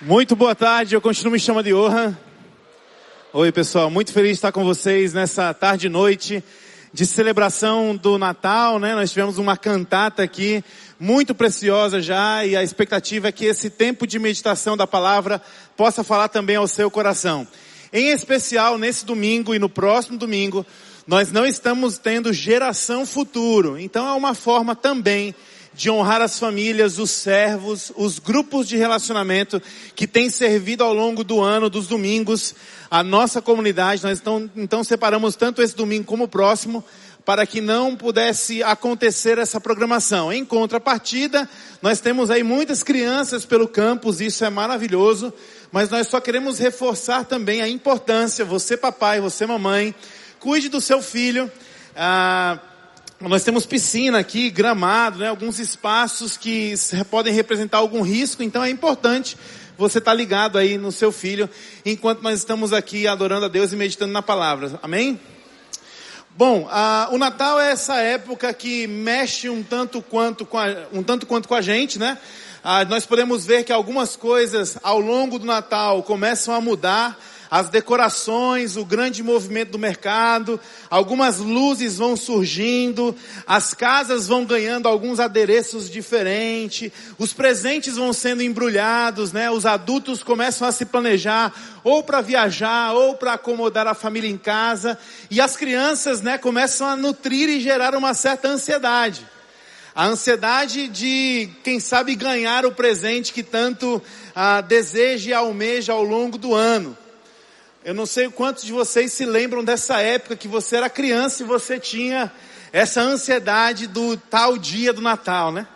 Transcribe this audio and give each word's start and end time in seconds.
Muito 0.00 0.36
boa 0.36 0.54
tarde, 0.54 0.94
eu 0.94 1.00
continuo 1.00 1.32
me 1.32 1.40
chamando 1.40 1.64
de 1.64 1.72
Johan. 1.72 2.16
Oi 3.32 3.50
pessoal, 3.50 3.90
muito 3.90 4.12
feliz 4.12 4.30
de 4.30 4.36
estar 4.36 4.52
com 4.52 4.62
vocês 4.62 5.12
nessa 5.12 5.52
tarde 5.52 5.88
e 5.88 5.90
noite 5.90 6.42
de 6.92 7.04
celebração 7.04 7.96
do 7.96 8.16
Natal, 8.16 8.78
né? 8.78 8.94
Nós 8.94 9.10
tivemos 9.10 9.38
uma 9.38 9.56
cantata 9.56 10.22
aqui 10.22 10.62
muito 11.00 11.34
preciosa 11.34 12.00
já 12.00 12.46
e 12.46 12.54
a 12.54 12.62
expectativa 12.62 13.26
é 13.26 13.32
que 13.32 13.44
esse 13.44 13.70
tempo 13.70 14.06
de 14.06 14.20
meditação 14.20 14.76
da 14.76 14.86
palavra 14.86 15.42
possa 15.76 16.04
falar 16.04 16.28
também 16.28 16.54
ao 16.54 16.68
seu 16.68 16.88
coração. 16.92 17.44
Em 17.92 18.10
especial 18.10 18.78
nesse 18.78 19.04
domingo 19.04 19.52
e 19.52 19.58
no 19.58 19.68
próximo 19.68 20.16
domingo, 20.16 20.64
nós 21.08 21.32
não 21.32 21.44
estamos 21.44 21.98
tendo 21.98 22.32
geração 22.32 23.04
futuro. 23.04 23.76
Então 23.76 24.06
é 24.06 24.12
uma 24.12 24.32
forma 24.32 24.76
também 24.76 25.34
de 25.74 25.90
honrar 25.90 26.20
as 26.20 26.38
famílias, 26.38 26.98
os 26.98 27.10
servos, 27.10 27.92
os 27.96 28.18
grupos 28.18 28.66
de 28.66 28.76
relacionamento 28.76 29.62
que 29.94 30.06
têm 30.06 30.28
servido 30.28 30.82
ao 30.82 30.92
longo 30.92 31.22
do 31.22 31.40
ano, 31.40 31.70
dos 31.70 31.86
domingos, 31.86 32.54
a 32.90 33.02
nossa 33.02 33.40
comunidade. 33.40 34.02
Nós 34.02 34.18
então, 34.18 34.50
então 34.56 34.82
separamos 34.82 35.36
tanto 35.36 35.62
esse 35.62 35.76
domingo 35.76 36.04
como 36.04 36.24
o 36.24 36.28
próximo 36.28 36.84
para 37.28 37.44
que 37.44 37.60
não 37.60 37.94
pudesse 37.94 38.62
acontecer 38.62 39.36
essa 39.36 39.60
programação. 39.60 40.32
Em 40.32 40.46
contrapartida, 40.46 41.46
nós 41.82 42.00
temos 42.00 42.30
aí 42.30 42.42
muitas 42.42 42.82
crianças 42.82 43.44
pelo 43.44 43.68
campus, 43.68 44.22
isso 44.22 44.46
é 44.46 44.50
maravilhoso, 44.50 45.30
mas 45.70 45.90
nós 45.90 46.06
só 46.06 46.20
queremos 46.20 46.58
reforçar 46.58 47.26
também 47.26 47.60
a 47.60 47.68
importância, 47.68 48.46
você 48.46 48.78
papai, 48.78 49.20
você 49.20 49.44
mamãe, 49.44 49.94
cuide 50.40 50.70
do 50.70 50.80
seu 50.80 51.02
filho, 51.02 51.52
ah, 51.94 52.58
nós 53.20 53.42
temos 53.42 53.66
piscina 53.66 54.20
aqui, 54.20 54.48
gramado, 54.48 55.18
né, 55.18 55.28
alguns 55.28 55.58
espaços 55.58 56.36
que 56.36 56.74
podem 57.10 57.32
representar 57.34 57.78
algum 57.78 58.00
risco, 58.00 58.44
então 58.44 58.62
é 58.62 58.70
importante 58.70 59.36
você 59.76 59.98
estar 59.98 60.12
tá 60.12 60.16
ligado 60.16 60.56
aí 60.56 60.78
no 60.78 60.92
seu 60.92 61.10
filho, 61.10 61.50
enquanto 61.84 62.22
nós 62.22 62.38
estamos 62.38 62.72
aqui 62.72 63.08
adorando 63.08 63.46
a 63.46 63.48
Deus 63.48 63.72
e 63.72 63.76
meditando 63.76 64.12
na 64.12 64.22
palavra. 64.22 64.78
Amém? 64.82 65.18
Bom, 66.36 66.68
a, 66.70 67.08
o 67.10 67.18
Natal 67.18 67.60
é 67.60 67.72
essa 67.72 67.96
época 67.96 68.54
que 68.54 68.86
mexe 68.86 69.48
um 69.48 69.64
tanto 69.64 70.00
quanto 70.00 70.46
com 70.46 70.56
a, 70.56 70.66
um 70.92 71.02
tanto 71.02 71.26
quanto 71.26 71.48
com 71.48 71.54
a 71.56 71.60
gente, 71.60 71.98
né? 71.98 72.18
Ah, 72.62 72.84
nós 72.84 73.04
podemos 73.04 73.44
ver 73.44 73.64
que 73.64 73.72
algumas 73.72 74.14
coisas 74.14 74.78
ao 74.80 75.00
longo 75.00 75.40
do 75.40 75.46
Natal 75.46 76.04
começam 76.04 76.54
a 76.54 76.60
mudar 76.60 77.18
as 77.50 77.68
decorações, 77.68 78.76
o 78.76 78.84
grande 78.84 79.22
movimento 79.22 79.70
do 79.70 79.78
mercado, 79.78 80.60
algumas 80.90 81.38
luzes 81.38 81.96
vão 81.96 82.16
surgindo, 82.16 83.16
as 83.46 83.72
casas 83.72 84.26
vão 84.26 84.44
ganhando 84.44 84.86
alguns 84.86 85.18
adereços 85.18 85.88
diferentes, 85.88 86.92
os 87.18 87.32
presentes 87.32 87.96
vão 87.96 88.12
sendo 88.12 88.42
embrulhados, 88.42 89.32
né? 89.32 89.50
Os 89.50 89.64
adultos 89.64 90.22
começam 90.22 90.68
a 90.68 90.72
se 90.72 90.84
planejar 90.84 91.54
ou 91.82 92.02
para 92.02 92.20
viajar 92.20 92.92
ou 92.92 93.14
para 93.14 93.34
acomodar 93.34 93.86
a 93.86 93.94
família 93.94 94.28
em 94.28 94.36
casa, 94.36 94.98
e 95.30 95.40
as 95.40 95.56
crianças, 95.56 96.20
né, 96.20 96.36
começam 96.36 96.86
a 96.86 96.96
nutrir 96.96 97.48
e 97.48 97.60
gerar 97.60 97.94
uma 97.94 98.12
certa 98.14 98.48
ansiedade. 98.48 99.26
A 99.94 100.06
ansiedade 100.06 100.86
de, 100.86 101.48
quem 101.64 101.80
sabe, 101.80 102.14
ganhar 102.14 102.64
o 102.64 102.72
presente 102.72 103.32
que 103.32 103.42
tanto 103.42 104.00
ah, 104.34 104.60
deseja 104.60 105.30
e 105.30 105.34
almeja 105.34 105.92
ao 105.92 106.04
longo 106.04 106.38
do 106.38 106.54
ano. 106.54 106.96
Eu 107.88 107.94
não 107.94 108.04
sei 108.04 108.28
quantos 108.28 108.64
de 108.64 108.70
vocês 108.70 109.14
se 109.14 109.24
lembram 109.24 109.64
dessa 109.64 109.98
época 109.98 110.36
que 110.36 110.46
você 110.46 110.76
era 110.76 110.90
criança 110.90 111.42
e 111.42 111.46
você 111.46 111.80
tinha 111.80 112.30
essa 112.70 113.00
ansiedade 113.00 113.86
do 113.86 114.14
tal 114.14 114.58
dia 114.58 114.92
do 114.92 115.00
Natal, 115.00 115.50
né? 115.50 115.66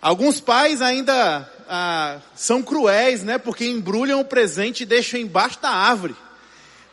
Alguns 0.00 0.40
pais 0.40 0.80
ainda 0.80 1.50
ah, 1.68 2.18
são 2.36 2.62
cruéis, 2.62 3.24
né? 3.24 3.36
Porque 3.36 3.66
embrulham 3.66 4.20
o 4.20 4.24
presente 4.24 4.84
e 4.84 4.86
deixam 4.86 5.18
embaixo 5.18 5.60
da 5.60 5.70
árvore. 5.70 6.14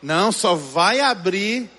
Não, 0.02 0.32
só 0.32 0.56
vai 0.56 1.02
abrir 1.02 1.70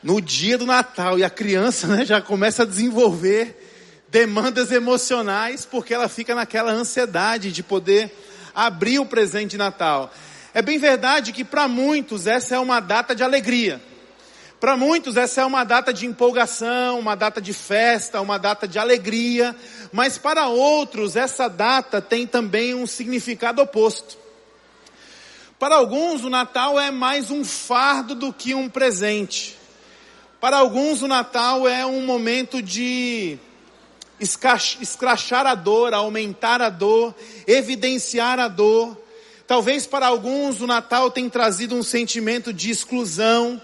no 0.00 0.20
dia 0.20 0.56
do 0.56 0.66
Natal 0.66 1.18
e 1.18 1.24
a 1.24 1.30
criança, 1.30 1.88
né, 1.88 2.04
já 2.06 2.20
começa 2.20 2.62
a 2.62 2.66
desenvolver 2.66 4.06
demandas 4.08 4.70
emocionais 4.70 5.64
porque 5.64 5.92
ela 5.92 6.08
fica 6.08 6.32
naquela 6.32 6.70
ansiedade 6.70 7.50
de 7.50 7.64
poder 7.64 8.16
abrir 8.54 9.00
o 9.00 9.06
presente 9.06 9.50
de 9.50 9.58
Natal. 9.58 10.12
É 10.52 10.60
bem 10.60 10.78
verdade 10.78 11.32
que 11.32 11.44
para 11.44 11.68
muitos 11.68 12.26
essa 12.26 12.56
é 12.56 12.58
uma 12.58 12.80
data 12.80 13.14
de 13.14 13.22
alegria. 13.22 13.80
Para 14.58 14.76
muitos 14.76 15.16
essa 15.16 15.40
é 15.40 15.44
uma 15.44 15.64
data 15.64 15.92
de 15.92 16.04
empolgação, 16.04 16.98
uma 16.98 17.14
data 17.14 17.40
de 17.40 17.52
festa, 17.52 18.20
uma 18.20 18.38
data 18.38 18.68
de 18.68 18.78
alegria, 18.78 19.56
mas 19.90 20.18
para 20.18 20.48
outros 20.48 21.16
essa 21.16 21.48
data 21.48 22.02
tem 22.02 22.26
também 22.26 22.74
um 22.74 22.86
significado 22.86 23.62
oposto. 23.62 24.18
Para 25.58 25.76
alguns 25.76 26.24
o 26.24 26.30
Natal 26.30 26.78
é 26.80 26.90
mais 26.90 27.30
um 27.30 27.44
fardo 27.44 28.14
do 28.14 28.32
que 28.32 28.54
um 28.54 28.68
presente. 28.68 29.56
Para 30.40 30.58
alguns 30.58 31.00
o 31.00 31.08
Natal 31.08 31.68
é 31.68 31.86
um 31.86 32.04
momento 32.04 32.60
de 32.60 33.38
escrachar 34.18 35.46
a 35.46 35.54
dor, 35.54 35.94
aumentar 35.94 36.60
a 36.60 36.68
dor, 36.68 37.14
evidenciar 37.46 38.38
a 38.38 38.48
dor, 38.48 38.96
Talvez 39.50 39.84
para 39.84 40.06
alguns 40.06 40.60
o 40.60 40.66
Natal 40.68 41.10
tenha 41.10 41.28
trazido 41.28 41.74
um 41.74 41.82
sentimento 41.82 42.52
de 42.52 42.70
exclusão, 42.70 43.60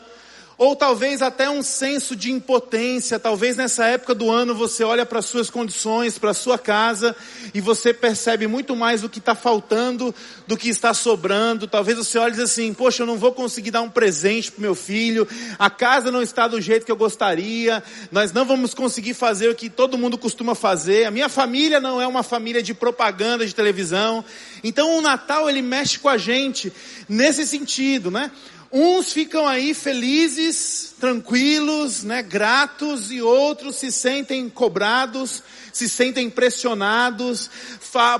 ou 0.58 0.74
talvez 0.74 1.20
até 1.20 1.50
um 1.50 1.62
senso 1.62 2.16
de 2.16 2.32
impotência. 2.32 3.18
Talvez 3.18 3.56
nessa 3.56 3.86
época 3.86 4.14
do 4.14 4.30
ano 4.30 4.54
você 4.54 4.82
olha 4.84 5.04
para 5.04 5.20
suas 5.20 5.50
condições, 5.50 6.18
para 6.18 6.32
sua 6.32 6.58
casa 6.58 7.14
e 7.52 7.60
você 7.60 7.92
percebe 7.92 8.46
muito 8.46 8.74
mais 8.74 9.04
o 9.04 9.08
que 9.08 9.18
está 9.18 9.34
faltando 9.34 10.14
do 10.46 10.56
que 10.56 10.68
está 10.68 10.94
sobrando. 10.94 11.66
Talvez 11.66 11.98
você 11.98 12.18
olhe 12.18 12.40
assim: 12.40 12.72
Poxa, 12.72 13.02
eu 13.02 13.06
não 13.06 13.18
vou 13.18 13.32
conseguir 13.32 13.70
dar 13.70 13.82
um 13.82 13.90
presente 13.90 14.50
para 14.50 14.62
meu 14.62 14.74
filho. 14.74 15.28
A 15.58 15.68
casa 15.68 16.10
não 16.10 16.22
está 16.22 16.48
do 16.48 16.60
jeito 16.60 16.86
que 16.86 16.92
eu 16.92 16.96
gostaria. 16.96 17.82
Nós 18.10 18.32
não 18.32 18.46
vamos 18.46 18.72
conseguir 18.72 19.14
fazer 19.14 19.50
o 19.50 19.54
que 19.54 19.68
todo 19.68 19.98
mundo 19.98 20.16
costuma 20.16 20.54
fazer. 20.54 21.04
A 21.04 21.10
minha 21.10 21.28
família 21.28 21.80
não 21.80 22.00
é 22.00 22.06
uma 22.06 22.22
família 22.22 22.62
de 22.62 22.72
propaganda 22.72 23.46
de 23.46 23.54
televisão. 23.54 24.24
Então 24.64 24.96
o 24.96 25.02
Natal 25.02 25.50
ele 25.50 25.60
mexe 25.60 25.98
com 25.98 26.08
a 26.08 26.16
gente 26.16 26.72
nesse 27.08 27.46
sentido, 27.46 28.10
né? 28.10 28.30
Uns 28.72 29.12
ficam 29.12 29.47
aí 29.47 29.72
felizes, 29.72 30.94
tranquilos, 30.99 32.03
né, 32.03 32.22
gratos, 32.22 33.12
e 33.12 33.22
outros 33.22 33.77
se 33.77 33.93
sentem 33.93 34.49
cobrados, 34.49 35.43
se 35.72 35.88
sentem 35.88 36.28
pressionados, 36.28 37.49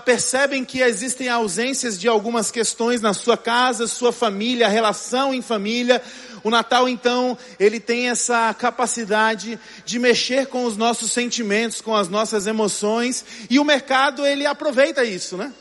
percebem 0.05 0.65
que 0.65 0.81
existem 0.81 1.29
ausências 1.29 1.99
de 1.99 2.07
algumas 2.07 2.51
questões 2.51 3.01
na 3.01 3.13
sua 3.13 3.37
casa, 3.37 3.87
sua 3.87 4.13
família, 4.13 4.69
relação 4.69 5.35
em 5.35 5.43
família. 5.43 6.01
O 6.45 6.51
Natal, 6.51 6.89
então, 6.89 7.37
ele 7.59 7.81
tem 7.81 8.09
essa 8.09 8.55
capacidade 8.55 9.59
de 9.85 9.99
mexer 9.99 10.47
com 10.47 10.65
os 10.65 10.77
nossos 10.77 11.11
sentimentos, 11.11 11.81
com 11.81 11.95
as 11.95 12.09
nossas 12.09 12.47
emoções, 12.47 13.25
e 13.51 13.59
o 13.59 13.65
mercado, 13.65 14.25
ele 14.25 14.47
aproveita 14.47 15.03
isso, 15.03 15.37
né? 15.37 15.53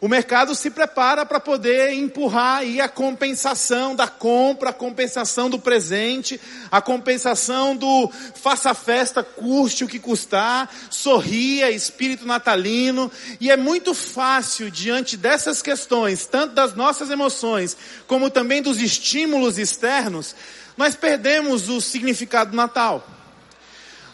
O 0.00 0.06
mercado 0.06 0.54
se 0.54 0.70
prepara 0.70 1.26
para 1.26 1.40
poder 1.40 1.92
empurrar 1.92 2.58
aí 2.58 2.80
a 2.80 2.88
compensação 2.88 3.96
da 3.96 4.06
compra, 4.06 4.70
a 4.70 4.72
compensação 4.72 5.50
do 5.50 5.58
presente, 5.58 6.40
a 6.70 6.80
compensação 6.80 7.74
do 7.74 8.08
faça 8.34 8.72
festa, 8.74 9.24
custe 9.24 9.82
o 9.82 9.88
que 9.88 9.98
custar, 9.98 10.70
sorria, 10.88 11.72
espírito 11.72 12.24
natalino. 12.24 13.10
E 13.40 13.50
é 13.50 13.56
muito 13.56 13.92
fácil 13.92 14.70
diante 14.70 15.16
dessas 15.16 15.60
questões, 15.60 16.26
tanto 16.26 16.54
das 16.54 16.76
nossas 16.76 17.10
emoções, 17.10 17.76
como 18.06 18.30
também 18.30 18.62
dos 18.62 18.80
estímulos 18.80 19.58
externos, 19.58 20.36
nós 20.76 20.94
perdemos 20.94 21.68
o 21.68 21.80
significado 21.80 22.52
do 22.52 22.56
Natal 22.56 23.17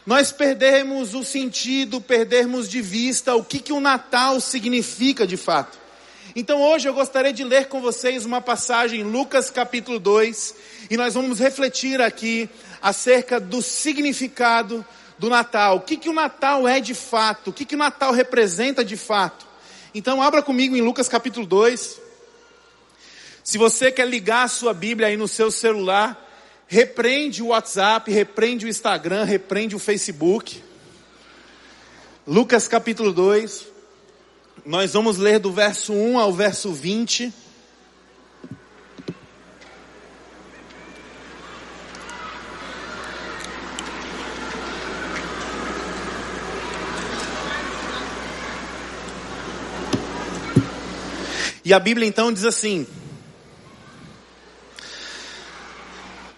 nós 0.07 0.31
perdermos 0.31 1.15
o 1.15 1.25
sentido, 1.25 2.01
perdermos 2.01 2.69
de 2.69 2.83
vista 2.83 3.35
o 3.35 3.45
que, 3.45 3.59
que 3.59 3.73
o 3.73 3.81
Natal 3.81 4.39
significa 4.41 5.27
de 5.27 5.37
fato. 5.37 5.79
Então 6.37 6.61
hoje 6.61 6.89
eu 6.89 6.95
gostaria 6.95 7.33
de 7.33 7.45
ler 7.45 7.69
com 7.69 7.81
vocês 7.81 8.25
uma 8.25 8.41
passagem 8.41 9.01
em 9.01 9.05
Lucas 9.05 9.51
capítulo 9.51 9.99
2 9.99 10.55
e 10.91 10.97
nós 10.97 11.15
vamos 11.15 11.39
refletir 11.39 12.03
aqui 12.03 12.51
acerca 12.83 13.41
do 13.41 13.63
significado 13.63 14.85
do 15.19 15.31
Natal. 15.31 15.77
O 15.77 15.81
que, 15.81 15.97
que 15.97 16.09
o 16.09 16.13
Natal 16.13 16.67
é 16.69 16.81
de 16.81 16.95
fato? 16.95 17.49
O 17.49 17.53
que, 17.53 17.65
que 17.65 17.75
o 17.75 17.79
Natal 17.79 18.13
representa 18.13 18.85
de 18.85 18.97
fato? 18.97 19.47
Então 19.95 20.21
abra 20.21 20.43
comigo 20.43 20.77
em 20.77 20.83
Lucas 20.83 21.09
capítulo 21.09 21.47
2. 21.47 22.01
Se 23.43 23.57
você 23.57 23.93
quer 23.93 24.09
ligar 24.09 24.45
a 24.45 24.49
sua 24.49 24.75
Bíblia 24.75 25.09
aí 25.09 25.17
no 25.17 25.29
seu 25.29 25.51
celular, 25.51 26.24
repreende 26.67 27.43
o 27.43 27.49
WhatsApp, 27.49 28.11
repreende 28.11 28.67
o 28.67 28.69
Instagram, 28.69 29.25
repreende 29.25 29.77
o 29.77 29.79
Facebook. 29.79 30.63
Lucas 32.27 32.67
capítulo 32.67 33.13
2. 33.13 33.67
Nós 34.65 34.95
vamos 34.95 35.19
ler 35.19 35.39
do 35.39 35.53
verso 35.53 35.93
1 35.93 36.19
ao 36.19 36.33
verso 36.33 36.73
20. 36.73 37.33
E 51.65 51.73
a 51.73 51.79
Bíblia 51.79 52.07
então 52.07 52.31
diz 52.31 52.45
assim: 52.45 52.87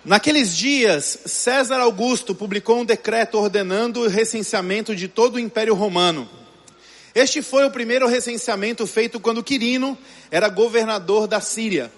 Naqueles 0.07 0.57
dias, 0.57 1.19
César 1.27 1.81
Augusto 1.81 2.33
publicou 2.33 2.79
um 2.79 2.85
decreto 2.85 3.37
ordenando 3.39 4.03
o 4.03 4.09
recenseamento 4.09 4.95
de 4.95 5.09
todo 5.09 5.35
o 5.35 5.41
Império 5.41 5.75
Romano. 5.75 6.31
Este 7.13 7.43
foi 7.43 7.67
o 7.67 7.73
primeiro 7.73 8.07
recenseamento 8.07 8.87
feito 8.87 9.19
quando 9.19 9.43
Quirino 9.43 9.99
era 10.31 10.49
governador 10.49 11.27
da 11.27 11.41
Síria. 11.41 11.91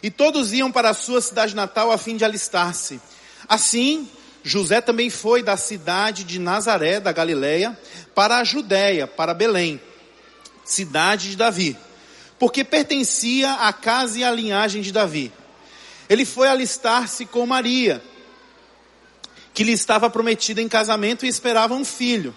E 0.00 0.08
todos 0.08 0.52
iam 0.52 0.70
para 0.70 0.90
a 0.90 0.94
sua 0.94 1.20
cidade 1.20 1.56
natal 1.56 1.90
a 1.90 1.98
fim 1.98 2.16
de 2.16 2.24
alistar-se. 2.24 3.00
Assim, 3.48 4.08
José 4.44 4.80
também 4.80 5.10
foi 5.10 5.42
da 5.42 5.56
cidade 5.56 6.22
de 6.22 6.38
Nazaré, 6.38 7.00
da 7.00 7.10
Galileia, 7.10 7.76
para 8.14 8.36
a 8.36 8.44
Judéia, 8.44 9.08
para 9.08 9.34
Belém, 9.34 9.80
cidade 10.64 11.30
de 11.30 11.36
Davi, 11.36 11.76
porque 12.38 12.62
pertencia 12.62 13.52
à 13.54 13.72
casa 13.72 14.16
e 14.16 14.22
à 14.22 14.30
linhagem 14.30 14.80
de 14.80 14.92
Davi 14.92 15.32
ele 16.08 16.24
foi 16.24 16.48
alistar-se 16.48 17.26
com 17.26 17.46
Maria, 17.46 18.02
que 19.52 19.64
lhe 19.64 19.72
estava 19.72 20.08
prometida 20.08 20.62
em 20.62 20.68
casamento 20.68 21.26
e 21.26 21.28
esperava 21.28 21.74
um 21.74 21.84
filho. 21.84 22.34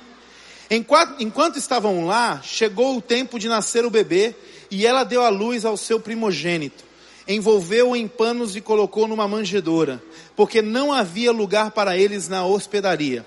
Enquanto, 0.69 1.21
enquanto 1.21 1.57
estavam 1.57 2.06
lá, 2.06 2.41
chegou 2.41 2.97
o 2.97 3.01
tempo 3.01 3.38
de 3.38 3.47
nascer 3.47 3.85
o 3.85 3.89
bebê 3.89 4.33
e 4.69 4.85
ela 4.85 5.03
deu 5.03 5.21
à 5.21 5.29
luz 5.29 5.65
ao 5.65 5.75
seu 5.75 6.00
primogênito. 6.00 6.83
Envolveu-o 7.27 7.95
em 7.95 8.07
panos 8.07 8.56
e 8.56 8.62
colocou 8.62 9.07
numa 9.07 9.27
manjedoura, 9.27 10.01
porque 10.35 10.62
não 10.62 10.91
havia 10.91 11.31
lugar 11.31 11.71
para 11.71 11.97
eles 11.97 12.27
na 12.27 12.45
hospedaria. 12.45 13.25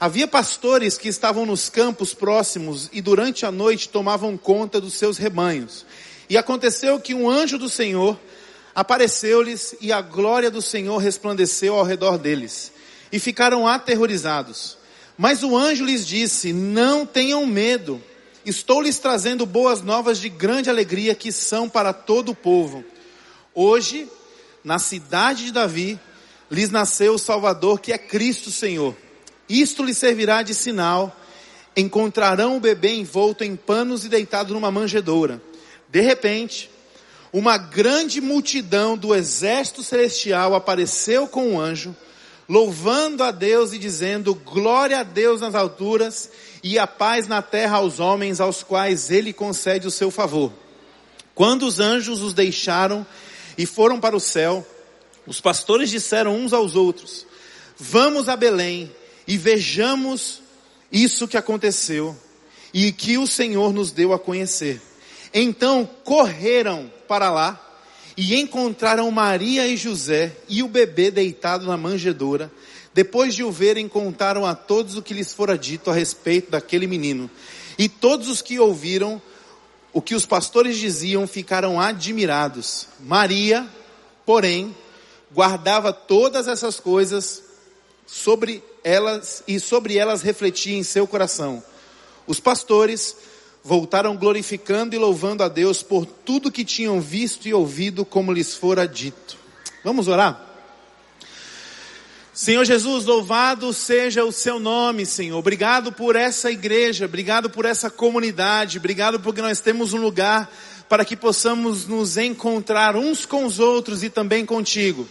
Havia 0.00 0.26
pastores 0.26 0.98
que 0.98 1.08
estavam 1.08 1.46
nos 1.46 1.68
campos 1.68 2.14
próximos 2.14 2.88
e 2.92 3.00
durante 3.00 3.46
a 3.46 3.52
noite 3.52 3.88
tomavam 3.88 4.36
conta 4.36 4.80
dos 4.80 4.94
seus 4.94 5.18
rebanhos. 5.18 5.84
E 6.28 6.36
aconteceu 6.36 6.98
que 6.98 7.14
um 7.14 7.28
anjo 7.28 7.58
do 7.58 7.68
Senhor 7.68 8.18
apareceu-lhes 8.74 9.76
e 9.80 9.92
a 9.92 10.00
glória 10.00 10.50
do 10.50 10.60
Senhor 10.60 10.98
resplandeceu 10.98 11.74
ao 11.74 11.84
redor 11.84 12.18
deles. 12.18 12.72
E 13.12 13.18
ficaram 13.18 13.68
aterrorizados. 13.68 14.76
Mas 15.16 15.42
o 15.42 15.56
anjo 15.56 15.84
lhes 15.84 16.06
disse: 16.06 16.52
Não 16.52 17.06
tenham 17.06 17.46
medo. 17.46 18.02
Estou 18.44 18.82
lhes 18.82 18.98
trazendo 18.98 19.46
boas 19.46 19.80
novas 19.80 20.18
de 20.18 20.28
grande 20.28 20.68
alegria 20.68 21.14
que 21.14 21.32
são 21.32 21.68
para 21.68 21.92
todo 21.92 22.32
o 22.32 22.34
povo. 22.34 22.84
Hoje, 23.54 24.08
na 24.62 24.78
cidade 24.78 25.46
de 25.46 25.52
Davi, 25.52 25.98
lhes 26.50 26.70
nasceu 26.70 27.14
o 27.14 27.18
Salvador, 27.18 27.80
que 27.80 27.92
é 27.92 27.98
Cristo 27.98 28.50
Senhor. 28.50 28.94
Isto 29.48 29.82
lhes 29.82 29.96
servirá 29.96 30.42
de 30.42 30.54
sinal. 30.54 31.14
Encontrarão 31.76 32.56
o 32.56 32.60
bebê 32.60 32.94
envolto 32.94 33.44
em 33.44 33.56
panos 33.56 34.04
e 34.04 34.08
deitado 34.08 34.52
numa 34.52 34.70
manjedoura. 34.70 35.40
De 35.88 36.00
repente, 36.00 36.70
uma 37.34 37.58
grande 37.58 38.20
multidão 38.20 38.96
do 38.96 39.12
exército 39.12 39.82
celestial 39.82 40.54
apareceu 40.54 41.26
com 41.26 41.48
o 41.48 41.52
um 41.54 41.60
anjo, 41.60 41.92
louvando 42.48 43.24
a 43.24 43.32
Deus 43.32 43.72
e 43.72 43.78
dizendo: 43.78 44.36
Glória 44.36 45.00
a 45.00 45.02
Deus 45.02 45.40
nas 45.40 45.56
alturas 45.56 46.30
e 46.62 46.78
a 46.78 46.86
paz 46.86 47.26
na 47.26 47.42
terra 47.42 47.78
aos 47.78 47.98
homens 47.98 48.40
aos 48.40 48.62
quais 48.62 49.10
ele 49.10 49.32
concede 49.32 49.84
o 49.84 49.90
seu 49.90 50.12
favor. 50.12 50.52
Quando 51.34 51.66
os 51.66 51.80
anjos 51.80 52.22
os 52.22 52.34
deixaram 52.34 53.04
e 53.58 53.66
foram 53.66 53.98
para 53.98 54.16
o 54.16 54.20
céu, 54.20 54.64
os 55.26 55.40
pastores 55.40 55.90
disseram 55.90 56.36
uns 56.36 56.52
aos 56.52 56.76
outros: 56.76 57.26
Vamos 57.76 58.28
a 58.28 58.36
Belém 58.36 58.94
e 59.26 59.36
vejamos 59.36 60.40
isso 60.92 61.26
que 61.26 61.36
aconteceu 61.36 62.16
e 62.72 62.92
que 62.92 63.18
o 63.18 63.26
Senhor 63.26 63.72
nos 63.72 63.90
deu 63.90 64.12
a 64.12 64.20
conhecer. 64.20 64.80
Então 65.36 65.84
correram 66.04 66.88
para 67.14 67.30
lá 67.30 67.60
e 68.16 68.34
encontraram 68.34 69.08
Maria 69.08 69.68
e 69.68 69.76
José 69.76 70.36
e 70.48 70.64
o 70.64 70.68
bebê 70.68 71.12
deitado 71.12 71.64
na 71.64 71.76
manjedoura. 71.76 72.50
Depois 72.92 73.36
de 73.36 73.44
o 73.44 73.52
verem, 73.52 73.88
contaram 73.88 74.44
a 74.44 74.52
todos 74.52 74.96
o 74.96 75.02
que 75.02 75.14
lhes 75.14 75.32
fora 75.32 75.56
dito 75.56 75.90
a 75.90 75.94
respeito 75.94 76.50
daquele 76.50 76.88
menino. 76.88 77.30
E 77.78 77.88
todos 77.88 78.26
os 78.26 78.42
que 78.42 78.58
ouviram 78.58 79.22
o 79.92 80.02
que 80.02 80.16
os 80.16 80.26
pastores 80.26 80.76
diziam 80.76 81.24
ficaram 81.24 81.80
admirados. 81.80 82.88
Maria, 82.98 83.64
porém, 84.26 84.74
guardava 85.32 85.92
todas 85.92 86.48
essas 86.48 86.80
coisas 86.80 87.44
sobre 88.04 88.60
elas 88.82 89.44
e 89.46 89.60
sobre 89.60 89.96
elas 89.96 90.20
refletia 90.20 90.76
em 90.76 90.82
seu 90.82 91.06
coração. 91.06 91.62
Os 92.26 92.40
pastores 92.40 93.14
voltaram 93.64 94.14
glorificando 94.14 94.94
e 94.94 94.98
louvando 94.98 95.42
a 95.42 95.48
Deus 95.48 95.82
por 95.82 96.04
tudo 96.04 96.52
que 96.52 96.66
tinham 96.66 97.00
visto 97.00 97.48
e 97.48 97.54
ouvido, 97.54 98.04
como 98.04 98.30
lhes 98.30 98.54
fora 98.54 98.86
dito. 98.86 99.38
Vamos 99.82 100.06
orar? 100.06 100.38
Senhor 102.30 102.64
Jesus, 102.64 103.06
louvado 103.06 103.72
seja 103.72 104.22
o 104.22 104.32
seu 104.32 104.60
nome, 104.60 105.06
Senhor. 105.06 105.38
Obrigado 105.38 105.92
por 105.92 106.14
essa 106.14 106.50
igreja, 106.50 107.06
obrigado 107.06 107.48
por 107.48 107.64
essa 107.64 107.88
comunidade, 107.88 108.76
obrigado 108.76 109.18
porque 109.18 109.40
nós 109.40 109.60
temos 109.60 109.94
um 109.94 109.98
lugar 109.98 110.52
para 110.86 111.04
que 111.04 111.16
possamos 111.16 111.86
nos 111.86 112.18
encontrar 112.18 112.96
uns 112.96 113.24
com 113.24 113.46
os 113.46 113.58
outros 113.58 114.02
e 114.02 114.10
também 114.10 114.44
contigo. 114.44 115.08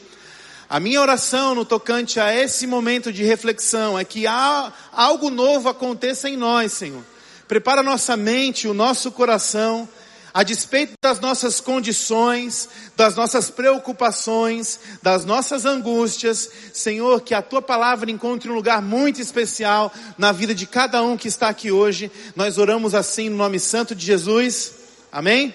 A 0.70 0.80
minha 0.80 1.02
oração 1.02 1.56
no 1.56 1.66
tocante 1.66 2.20
a 2.20 2.36
esse 2.36 2.68
momento 2.68 3.12
de 3.12 3.24
reflexão 3.24 3.98
é 3.98 4.04
que 4.04 4.26
algo 4.28 5.32
novo 5.32 5.70
aconteça 5.70 6.30
em 6.30 6.38
nós, 6.38 6.72
Senhor 6.74 7.13
Prepara 7.48 7.84
nossa 7.84 8.16
mente, 8.16 8.68
o 8.68 8.74
nosso 8.74 9.12
coração, 9.12 9.88
a 10.34 10.42
despeito 10.42 10.94
das 11.02 11.20
nossas 11.20 11.62
condições, 11.62 12.68
das 12.98 13.16
nossas 13.16 13.52
preocupações, 13.52 14.80
das 15.02 15.26
nossas 15.26 15.64
angústias, 15.64 16.50
Senhor, 16.74 17.22
que 17.22 17.36
a 17.36 17.42
tua 17.42 17.62
palavra 17.62 18.10
encontre 18.10 18.50
um 18.50 18.56
lugar 18.56 18.82
muito 18.82 19.22
especial 19.22 19.94
na 20.18 20.32
vida 20.32 20.56
de 20.56 20.66
cada 20.66 21.04
um 21.04 21.16
que 21.16 21.28
está 21.28 21.50
aqui 21.50 21.72
hoje. 21.72 22.12
Nós 22.36 22.58
oramos 22.58 22.96
assim 22.96 23.30
no 23.30 23.38
nome 23.38 23.60
santo 23.60 23.94
de 23.94 24.04
Jesus. 24.04 24.74
Amém? 25.12 25.54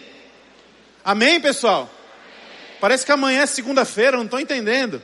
Amém, 1.05 1.41
pessoal? 1.41 1.91
Parece 2.81 3.05
que 3.05 3.11
amanhã 3.11 3.43
é 3.43 3.47
segunda-feira, 3.47 4.17
não 4.17 4.25
estou 4.25 4.39
entendendo. 4.39 5.03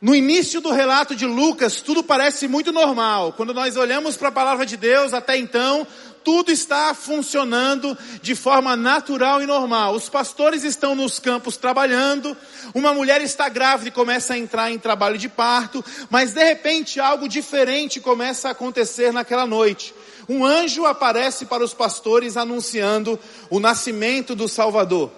No 0.00 0.14
início 0.14 0.62
do 0.62 0.72
relato 0.72 1.14
de 1.14 1.26
Lucas, 1.26 1.82
tudo 1.82 2.02
parece 2.02 2.48
muito 2.48 2.72
normal. 2.72 3.34
Quando 3.34 3.52
nós 3.52 3.76
olhamos 3.76 4.16
para 4.16 4.28
a 4.28 4.32
palavra 4.32 4.64
de 4.64 4.74
Deus, 4.74 5.12
até 5.12 5.36
então, 5.36 5.86
tudo 6.24 6.50
está 6.50 6.94
funcionando 6.94 7.96
de 8.22 8.34
forma 8.34 8.74
natural 8.74 9.42
e 9.42 9.46
normal. 9.46 9.94
Os 9.94 10.08
pastores 10.08 10.64
estão 10.64 10.94
nos 10.94 11.18
campos 11.18 11.58
trabalhando, 11.58 12.34
uma 12.74 12.94
mulher 12.94 13.20
está 13.20 13.50
grávida 13.50 13.90
e 13.90 13.92
começa 13.92 14.32
a 14.32 14.38
entrar 14.38 14.70
em 14.70 14.78
trabalho 14.78 15.18
de 15.18 15.28
parto, 15.28 15.84
mas 16.08 16.32
de 16.32 16.42
repente 16.42 16.98
algo 16.98 17.28
diferente 17.28 18.00
começa 18.00 18.48
a 18.48 18.52
acontecer 18.52 19.12
naquela 19.12 19.46
noite. 19.46 19.94
Um 20.26 20.46
anjo 20.46 20.86
aparece 20.86 21.44
para 21.44 21.62
os 21.62 21.74
pastores 21.74 22.38
anunciando 22.38 23.20
o 23.50 23.60
nascimento 23.60 24.34
do 24.34 24.48
Salvador. 24.48 25.10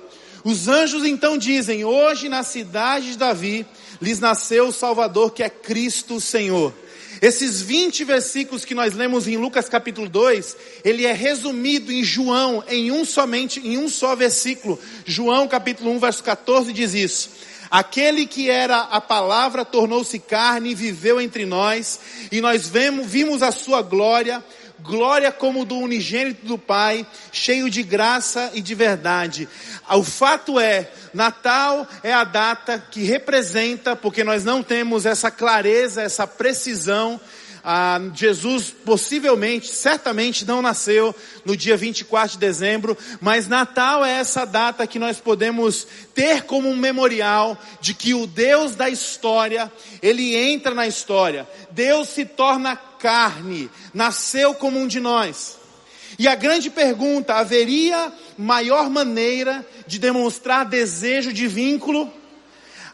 Os 0.42 0.66
anjos 0.66 1.04
então 1.04 1.38
dizem: 1.38 1.84
Hoje 1.84 2.28
na 2.28 2.42
cidade 2.42 3.12
de 3.12 3.18
Davi 3.18 3.64
lhes 4.02 4.18
nasceu 4.18 4.66
o 4.66 4.72
Salvador 4.72 5.30
que 5.32 5.44
é 5.44 5.48
Cristo 5.48 6.20
Senhor. 6.20 6.74
Esses 7.20 7.62
20 7.62 8.02
versículos 8.02 8.64
que 8.64 8.74
nós 8.74 8.94
lemos 8.94 9.28
em 9.28 9.36
Lucas 9.36 9.68
capítulo 9.68 10.08
2, 10.08 10.56
ele 10.84 11.06
é 11.06 11.12
resumido 11.12 11.92
em 11.92 12.02
João 12.02 12.64
em 12.66 12.90
um 12.90 13.04
somente, 13.04 13.60
em 13.60 13.78
um 13.78 13.88
só 13.88 14.16
versículo. 14.16 14.76
João 15.06 15.46
capítulo 15.46 15.92
1 15.92 16.00
verso 16.00 16.24
14 16.24 16.72
diz 16.72 16.94
isso. 16.94 17.30
Aquele 17.70 18.26
que 18.26 18.50
era 18.50 18.80
a 18.80 19.00
palavra 19.00 19.64
tornou-se 19.64 20.18
carne 20.18 20.72
e 20.72 20.74
viveu 20.74 21.20
entre 21.20 21.46
nós, 21.46 22.00
e 22.30 22.40
nós 22.40 22.68
vemos, 22.68 23.06
vimos 23.06 23.40
a 23.40 23.52
sua 23.52 23.82
glória, 23.82 24.44
glória 24.80 25.30
como 25.30 25.64
do 25.64 25.76
unigênito 25.76 26.46
do 26.46 26.58
Pai, 26.58 27.06
cheio 27.30 27.70
de 27.70 27.82
graça 27.82 28.50
e 28.54 28.60
de 28.60 28.74
verdade. 28.74 29.48
O 29.90 30.02
fato 30.02 30.58
é, 30.58 30.90
Natal 31.12 31.86
é 32.02 32.12
a 32.12 32.24
data 32.24 32.78
que 32.90 33.02
representa, 33.02 33.94
porque 33.94 34.24
nós 34.24 34.44
não 34.44 34.62
temos 34.62 35.06
essa 35.06 35.30
clareza, 35.30 36.02
essa 36.02 36.26
precisão, 36.26 37.20
ah, 37.64 38.00
Jesus 38.14 38.70
possivelmente, 38.70 39.68
certamente 39.68 40.44
não 40.44 40.60
nasceu 40.60 41.14
no 41.44 41.56
dia 41.56 41.76
24 41.76 42.32
de 42.32 42.38
dezembro, 42.38 42.98
mas 43.20 43.46
Natal 43.46 44.04
é 44.04 44.18
essa 44.18 44.44
data 44.44 44.86
que 44.86 44.98
nós 44.98 45.20
podemos 45.20 45.86
ter 46.12 46.42
como 46.42 46.68
um 46.68 46.76
memorial 46.76 47.56
de 47.80 47.94
que 47.94 48.14
o 48.14 48.26
Deus 48.26 48.74
da 48.74 48.90
história, 48.90 49.70
ele 50.02 50.34
entra 50.34 50.74
na 50.74 50.88
história. 50.88 51.48
Deus 51.70 52.08
se 52.08 52.24
torna 52.24 52.74
carne, 53.02 53.68
nasceu 53.92 54.54
como 54.54 54.78
um 54.78 54.86
de 54.86 55.00
nós. 55.00 55.58
E 56.18 56.28
a 56.28 56.36
grande 56.36 56.70
pergunta: 56.70 57.34
haveria 57.34 58.12
maior 58.38 58.88
maneira 58.88 59.66
de 59.88 59.98
demonstrar 59.98 60.64
desejo 60.64 61.32
de 61.32 61.48
vínculo? 61.48 62.10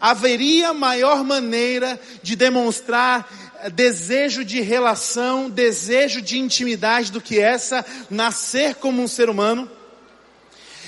Haveria 0.00 0.72
maior 0.72 1.22
maneira 1.22 2.00
de 2.22 2.34
demonstrar 2.34 3.28
desejo 3.74 4.44
de 4.44 4.60
relação, 4.60 5.50
desejo 5.50 6.22
de 6.22 6.38
intimidade 6.38 7.12
do 7.12 7.20
que 7.20 7.38
essa, 7.38 7.84
nascer 8.08 8.76
como 8.76 9.02
um 9.02 9.08
ser 9.08 9.28
humano? 9.28 9.68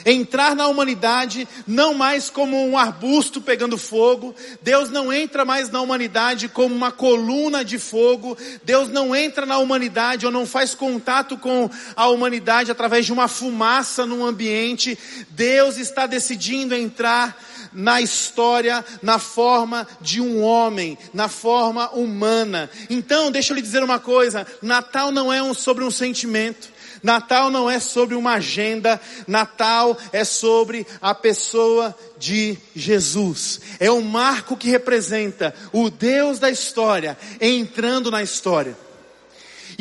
Entrar 0.05 0.55
na 0.55 0.67
humanidade 0.67 1.47
não 1.67 1.95
mais 1.95 2.31
como 2.31 2.67
um 2.67 2.77
arbusto 2.77 3.41
pegando 3.41 3.77
fogo, 3.77 4.35
Deus 4.63 4.91
não 4.91 5.13
entra 5.13 5.45
mais 5.45 5.71
na 5.71 5.81
humanidade 5.81 6.49
como 6.49 6.75
uma 6.75 6.93
coluna 6.93 7.65
de 7.65 7.79
fogo, 7.79 8.37
Deus 8.65 8.89
não 8.89 9.15
entra 9.15 9.47
na 9.47 9.59
humanidade 9.59 10.27
ou 10.27 10.33
não 10.33 10.47
faz 10.47 10.75
contato 10.75 11.37
com 11.37 11.71
a 11.97 12.09
humanidade 12.09 12.71
através 12.71 13.07
de 13.07 13.13
uma 13.13 13.29
fumaça 13.29 14.07
num 14.07 14.25
ambiente, 14.25 14.99
Deus 15.31 15.77
está 15.77 16.07
decidindo 16.07 16.75
entrar 16.75 17.37
na 17.73 18.01
história, 18.01 18.85
na 19.03 19.19
forma 19.19 19.87
de 20.01 20.21
um 20.21 20.43
homem, 20.43 20.99
na 21.15 21.29
forma 21.29 21.89
humana. 21.91 22.69
Então, 22.89 23.31
deixa 23.31 23.53
eu 23.53 23.57
lhe 23.57 23.63
dizer 23.63 23.83
uma 23.83 23.99
coisa: 23.99 24.47
Natal 24.61 25.13
não 25.13 25.33
é 25.33 25.43
um, 25.43 25.55
sobre 25.55 25.85
um 25.85 25.91
sentimento. 25.91 26.69
Natal 27.03 27.51
não 27.51 27.71
é 27.71 27.79
sobre 27.81 28.15
uma 28.15 28.35
agenda, 28.35 29.01
Natal 29.27 29.97
é 30.13 30.25
sobre 30.25 30.87
a 31.01 31.15
pessoa 31.15 31.97
de 32.19 32.59
Jesus. 32.75 33.61
É 33.79 33.91
um 33.91 34.03
marco 34.03 34.57
que 34.57 34.71
representa 34.71 35.55
o 35.73 35.91
Deus 35.91 36.39
da 36.39 36.51
história 36.51 37.17
entrando 37.41 38.11
na 38.11 38.23
história. 38.23 38.77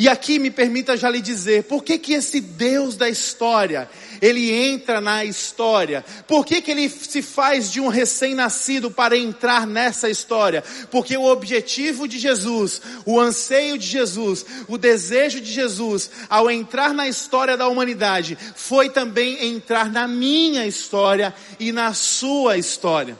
E 0.00 0.08
aqui 0.08 0.38
me 0.38 0.50
permita 0.50 0.96
já 0.96 1.10
lhe 1.10 1.20
dizer, 1.20 1.64
por 1.64 1.84
que 1.84 1.98
que 1.98 2.14
esse 2.14 2.40
Deus 2.40 2.96
da 2.96 3.06
história, 3.06 3.86
ele 4.22 4.50
entra 4.50 4.98
na 4.98 5.26
história? 5.26 6.02
Por 6.26 6.46
que 6.46 6.62
que 6.62 6.70
ele 6.70 6.88
se 6.88 7.20
faz 7.20 7.70
de 7.70 7.82
um 7.82 7.88
recém-nascido 7.88 8.90
para 8.90 9.14
entrar 9.14 9.66
nessa 9.66 10.08
história? 10.08 10.64
Porque 10.90 11.14
o 11.18 11.26
objetivo 11.26 12.08
de 12.08 12.18
Jesus, 12.18 12.80
o 13.04 13.20
anseio 13.20 13.76
de 13.76 13.86
Jesus, 13.86 14.46
o 14.66 14.78
desejo 14.78 15.38
de 15.38 15.52
Jesus, 15.52 16.10
ao 16.30 16.50
entrar 16.50 16.94
na 16.94 17.06
história 17.06 17.54
da 17.54 17.68
humanidade, 17.68 18.38
foi 18.56 18.88
também 18.88 19.48
entrar 19.48 19.92
na 19.92 20.08
minha 20.08 20.66
história 20.66 21.34
e 21.58 21.72
na 21.72 21.92
sua 21.92 22.56
história. 22.56 23.18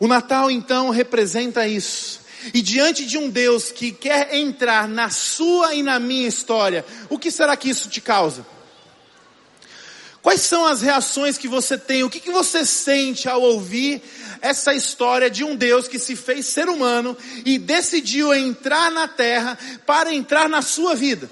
O 0.00 0.08
Natal 0.08 0.50
então 0.50 0.90
representa 0.90 1.68
isso. 1.68 2.19
E 2.54 2.62
diante 2.62 3.04
de 3.04 3.18
um 3.18 3.28
Deus 3.28 3.70
que 3.70 3.92
quer 3.92 4.34
entrar 4.34 4.88
na 4.88 5.10
sua 5.10 5.74
e 5.74 5.82
na 5.82 5.98
minha 5.98 6.28
história, 6.28 6.84
o 7.08 7.18
que 7.18 7.30
será 7.30 7.56
que 7.56 7.68
isso 7.68 7.88
te 7.88 8.00
causa? 8.00 8.46
Quais 10.22 10.42
são 10.42 10.66
as 10.66 10.82
reações 10.82 11.38
que 11.38 11.48
você 11.48 11.78
tem? 11.78 12.02
O 12.02 12.10
que, 12.10 12.20
que 12.20 12.30
você 12.30 12.64
sente 12.66 13.28
ao 13.28 13.40
ouvir 13.40 14.02
essa 14.42 14.74
história 14.74 15.30
de 15.30 15.42
um 15.42 15.56
Deus 15.56 15.88
que 15.88 15.98
se 15.98 16.14
fez 16.14 16.46
ser 16.46 16.68
humano 16.68 17.16
e 17.44 17.58
decidiu 17.58 18.34
entrar 18.34 18.90
na 18.90 19.08
terra 19.08 19.58
para 19.86 20.12
entrar 20.12 20.48
na 20.48 20.60
sua 20.60 20.94
vida? 20.94 21.30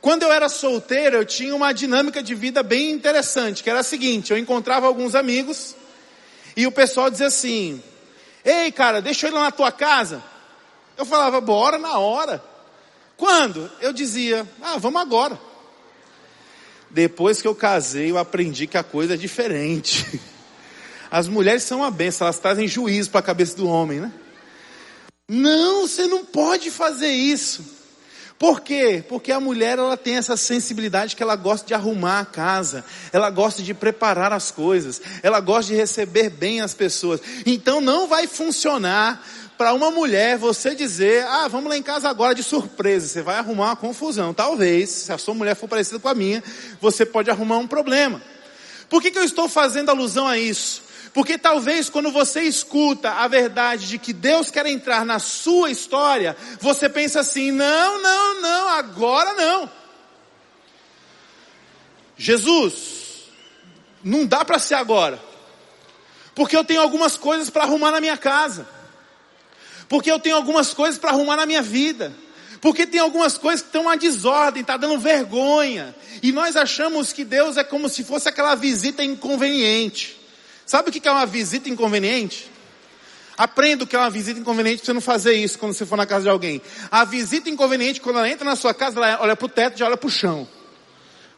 Quando 0.00 0.22
eu 0.22 0.32
era 0.32 0.48
solteiro, 0.48 1.16
eu 1.16 1.24
tinha 1.24 1.54
uma 1.54 1.72
dinâmica 1.72 2.22
de 2.22 2.32
vida 2.32 2.62
bem 2.62 2.90
interessante, 2.90 3.60
que 3.60 3.70
era 3.70 3.80
a 3.80 3.84
seguinte, 3.84 4.30
eu 4.30 4.38
encontrava 4.38 4.86
alguns 4.86 5.16
amigos 5.16 5.74
e 6.56 6.64
o 6.64 6.70
pessoal 6.70 7.10
dizia 7.10 7.26
assim, 7.26 7.82
Ei, 8.46 8.70
cara, 8.70 9.02
deixa 9.02 9.26
eu 9.26 9.32
ir 9.32 9.34
lá 9.34 9.40
na 9.40 9.50
tua 9.50 9.72
casa. 9.72 10.22
Eu 10.96 11.04
falava, 11.04 11.40
bora 11.40 11.78
na 11.78 11.98
hora. 11.98 12.42
Quando? 13.16 13.68
Eu 13.80 13.92
dizia, 13.92 14.48
ah, 14.62 14.78
vamos 14.78 15.02
agora. 15.02 15.36
Depois 16.88 17.42
que 17.42 17.48
eu 17.48 17.56
casei, 17.56 18.12
eu 18.12 18.18
aprendi 18.18 18.68
que 18.68 18.78
a 18.78 18.84
coisa 18.84 19.14
é 19.14 19.16
diferente. 19.16 20.20
As 21.10 21.26
mulheres 21.26 21.64
são 21.64 21.78
uma 21.78 21.90
benção, 21.90 22.26
elas 22.26 22.38
trazem 22.38 22.68
juízo 22.68 23.10
para 23.10 23.20
a 23.20 23.24
cabeça 23.24 23.56
do 23.56 23.68
homem, 23.68 23.98
né? 23.98 24.12
Não, 25.28 25.86
você 25.86 26.06
não 26.06 26.24
pode 26.24 26.70
fazer 26.70 27.08
isso. 27.08 27.75
Por 28.38 28.60
quê? 28.60 29.02
Porque 29.08 29.32
a 29.32 29.40
mulher 29.40 29.78
ela 29.78 29.96
tem 29.96 30.16
essa 30.16 30.36
sensibilidade 30.36 31.16
que 31.16 31.22
ela 31.22 31.36
gosta 31.36 31.66
de 31.66 31.72
arrumar 31.72 32.20
a 32.20 32.24
casa, 32.26 32.84
ela 33.10 33.30
gosta 33.30 33.62
de 33.62 33.72
preparar 33.72 34.30
as 34.30 34.50
coisas, 34.50 35.00
ela 35.22 35.40
gosta 35.40 35.72
de 35.72 35.78
receber 35.78 36.28
bem 36.28 36.60
as 36.60 36.74
pessoas. 36.74 37.20
Então 37.46 37.80
não 37.80 38.06
vai 38.06 38.26
funcionar 38.26 39.24
para 39.56 39.72
uma 39.72 39.90
mulher 39.90 40.36
você 40.36 40.74
dizer, 40.74 41.24
ah, 41.26 41.48
vamos 41.48 41.70
lá 41.70 41.78
em 41.78 41.82
casa 41.82 42.10
agora 42.10 42.34
de 42.34 42.42
surpresa, 42.42 43.08
você 43.08 43.22
vai 43.22 43.36
arrumar 43.36 43.66
uma 43.66 43.76
confusão. 43.76 44.34
Talvez, 44.34 44.90
se 44.90 45.12
a 45.12 45.16
sua 45.16 45.34
mulher 45.34 45.56
for 45.56 45.66
parecida 45.66 45.98
com 45.98 46.08
a 46.08 46.14
minha, 46.14 46.44
você 46.78 47.06
pode 47.06 47.30
arrumar 47.30 47.56
um 47.56 47.66
problema. 47.66 48.20
Por 48.88 49.02
que, 49.02 49.10
que 49.10 49.18
eu 49.18 49.24
estou 49.24 49.48
fazendo 49.48 49.90
alusão 49.90 50.26
a 50.26 50.38
isso? 50.38 50.82
Porque 51.12 51.38
talvez 51.38 51.88
quando 51.88 52.10
você 52.10 52.42
escuta 52.42 53.10
a 53.10 53.26
verdade 53.26 53.88
de 53.88 53.98
que 53.98 54.12
Deus 54.12 54.50
quer 54.50 54.66
entrar 54.66 55.04
na 55.04 55.18
sua 55.18 55.70
história, 55.70 56.36
você 56.60 56.88
pensa 56.88 57.20
assim: 57.20 57.50
não, 57.50 58.02
não, 58.02 58.40
não, 58.40 58.68
agora 58.68 59.32
não. 59.32 59.70
Jesus, 62.18 63.24
não 64.04 64.26
dá 64.26 64.44
para 64.44 64.58
ser 64.58 64.74
agora. 64.74 65.18
Porque 66.34 66.54
eu 66.54 66.64
tenho 66.64 66.82
algumas 66.82 67.16
coisas 67.16 67.48
para 67.48 67.64
arrumar 67.64 67.92
na 67.92 68.00
minha 68.00 68.18
casa. 68.18 68.68
Porque 69.88 70.10
eu 70.10 70.18
tenho 70.18 70.36
algumas 70.36 70.74
coisas 70.74 70.98
para 70.98 71.10
arrumar 71.10 71.36
na 71.36 71.46
minha 71.46 71.62
vida. 71.62 72.12
Porque 72.66 72.84
tem 72.84 72.98
algumas 72.98 73.38
coisas 73.38 73.60
que 73.60 73.68
estão 73.68 73.82
uma 73.82 73.96
desordem, 73.96 74.62
está 74.62 74.76
dando 74.76 74.98
vergonha. 74.98 75.94
E 76.20 76.32
nós 76.32 76.56
achamos 76.56 77.12
que 77.12 77.24
Deus 77.24 77.56
é 77.56 77.62
como 77.62 77.88
se 77.88 78.02
fosse 78.02 78.28
aquela 78.28 78.56
visita 78.56 79.04
inconveniente. 79.04 80.20
Sabe 80.66 80.90
o 80.90 80.92
que 80.92 81.06
é 81.06 81.12
uma 81.12 81.26
visita 81.26 81.68
inconveniente? 81.68 82.50
Aprenda 83.38 83.84
o 83.84 83.86
que 83.86 83.94
é 83.94 83.98
uma 84.00 84.10
visita 84.10 84.40
inconveniente 84.40 84.78
para 84.78 84.86
você 84.86 84.92
não 84.94 85.00
fazer 85.00 85.34
isso 85.34 85.60
quando 85.60 85.74
você 85.74 85.86
for 85.86 85.94
na 85.94 86.06
casa 86.06 86.24
de 86.24 86.28
alguém. 86.28 86.60
A 86.90 87.04
visita 87.04 87.48
inconveniente, 87.48 88.00
quando 88.00 88.18
ela 88.18 88.28
entra 88.28 88.44
na 88.44 88.56
sua 88.56 88.74
casa, 88.74 88.98
ela 88.98 89.22
olha 89.22 89.36
para 89.36 89.46
o 89.46 89.48
teto 89.48 89.76
e 89.76 89.78
já 89.78 89.86
olha 89.86 89.96
para 89.96 90.08
o 90.08 90.10
chão. 90.10 90.48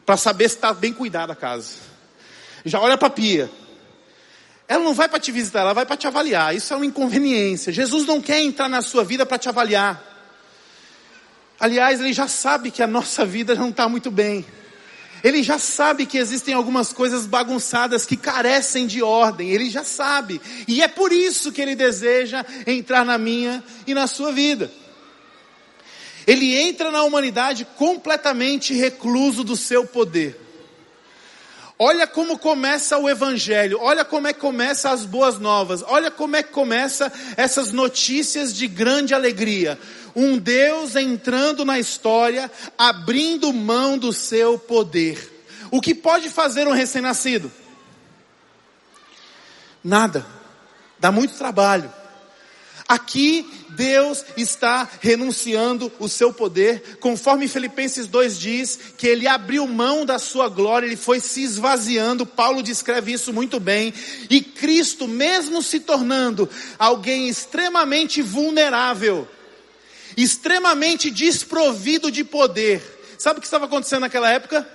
Para 0.07 0.17
saber 0.17 0.49
se 0.49 0.55
está 0.55 0.73
bem 0.73 0.91
cuidada 0.91 1.33
a 1.33 1.35
casa. 1.35 1.75
Já 2.65 2.79
olha 2.79 2.97
para 2.97 3.07
a 3.07 3.11
pia. 3.11 3.51
Ela 4.67 4.83
não 4.83 4.95
vai 4.95 5.07
para 5.07 5.19
te 5.19 5.31
visitar, 5.31 5.59
ela 5.59 5.73
vai 5.73 5.85
para 5.85 5.95
te 5.95 6.07
avaliar. 6.07 6.55
Isso 6.55 6.73
é 6.73 6.75
uma 6.75 6.87
inconveniência. 6.87 7.71
Jesus 7.71 8.07
não 8.07 8.19
quer 8.19 8.41
entrar 8.41 8.67
na 8.67 8.81
sua 8.81 9.03
vida 9.03 9.27
para 9.27 9.37
te 9.37 9.47
avaliar. 9.47 10.09
Aliás, 11.59 11.99
ele 11.99 12.13
já 12.13 12.27
sabe 12.27 12.71
que 12.71 12.81
a 12.81 12.87
nossa 12.87 13.25
vida 13.25 13.53
não 13.53 13.69
está 13.69 13.89
muito 13.89 14.09
bem. 14.09 14.45
Ele 15.21 15.43
já 15.43 15.59
sabe 15.59 16.05
que 16.05 16.17
existem 16.17 16.53
algumas 16.53 16.93
coisas 16.93 17.25
bagunçadas 17.25 18.05
que 18.05 18.15
carecem 18.15 18.87
de 18.87 19.03
ordem. 19.03 19.49
Ele 19.49 19.69
já 19.69 19.83
sabe. 19.83 20.39
E 20.67 20.81
é 20.81 20.87
por 20.87 21.11
isso 21.11 21.51
que 21.51 21.61
ele 21.61 21.75
deseja 21.75 22.45
entrar 22.65 23.03
na 23.03 23.17
minha 23.17 23.61
e 23.85 23.93
na 23.93 24.07
sua 24.07 24.31
vida. 24.31 24.71
Ele 26.25 26.55
entra 26.55 26.91
na 26.91 27.03
humanidade 27.03 27.65
completamente 27.75 28.73
recluso 28.73 29.43
do 29.43 29.57
seu 29.57 29.85
poder. 29.85 30.39
Olha 31.81 32.05
como 32.05 32.37
começa 32.37 32.97
o 32.97 33.09
evangelho, 33.09 33.79
olha 33.81 34.03
como 34.03 34.27
é 34.27 34.33
que 34.33 34.39
começa 34.41 34.89
as 34.89 35.05
boas 35.05 35.39
novas, 35.39 35.81
olha 35.87 36.11
como 36.11 36.35
é 36.35 36.43
que 36.43 36.51
começa 36.51 37.09
essas 37.37 37.71
notícias 37.71 38.53
de 38.53 38.67
grande 38.67 39.13
alegria 39.13 39.79
um 40.15 40.37
Deus 40.37 40.95
entrando 40.95 41.63
na 41.65 41.79
história, 41.79 42.51
abrindo 42.77 43.53
mão 43.53 43.97
do 43.97 44.11
seu 44.11 44.57
poder. 44.57 45.45
O 45.71 45.81
que 45.81 45.93
pode 45.93 46.29
fazer 46.29 46.67
um 46.67 46.71
recém-nascido? 46.71 47.51
Nada. 49.83 50.25
Dá 50.99 51.11
muito 51.11 51.35
trabalho. 51.35 51.93
Aqui 52.89 53.47
Deus 53.69 54.25
está 54.35 54.89
renunciando 54.99 55.91
o 55.99 56.09
seu 56.09 56.33
poder, 56.33 56.97
conforme 56.99 57.47
Filipenses 57.47 58.07
2 58.07 58.39
diz, 58.39 58.79
que 58.97 59.05
ele 59.05 59.27
abriu 59.27 59.67
mão 59.67 60.03
da 60.03 60.17
sua 60.17 60.49
glória, 60.49 60.87
ele 60.87 60.97
foi 60.97 61.19
se 61.19 61.43
esvaziando, 61.43 62.25
Paulo 62.25 62.63
descreve 62.63 63.13
isso 63.13 63.31
muito 63.31 63.59
bem, 63.59 63.93
e 64.27 64.41
Cristo, 64.41 65.07
mesmo 65.07 65.61
se 65.61 65.79
tornando 65.79 66.49
alguém 66.79 67.29
extremamente 67.29 68.23
vulnerável, 68.23 69.27
extremamente 70.23 71.09
desprovido 71.11 72.11
de 72.11 72.23
poder. 72.23 72.81
Sabe 73.17 73.39
o 73.39 73.41
que 73.41 73.47
estava 73.47 73.65
acontecendo 73.65 74.01
naquela 74.01 74.31
época? 74.31 74.67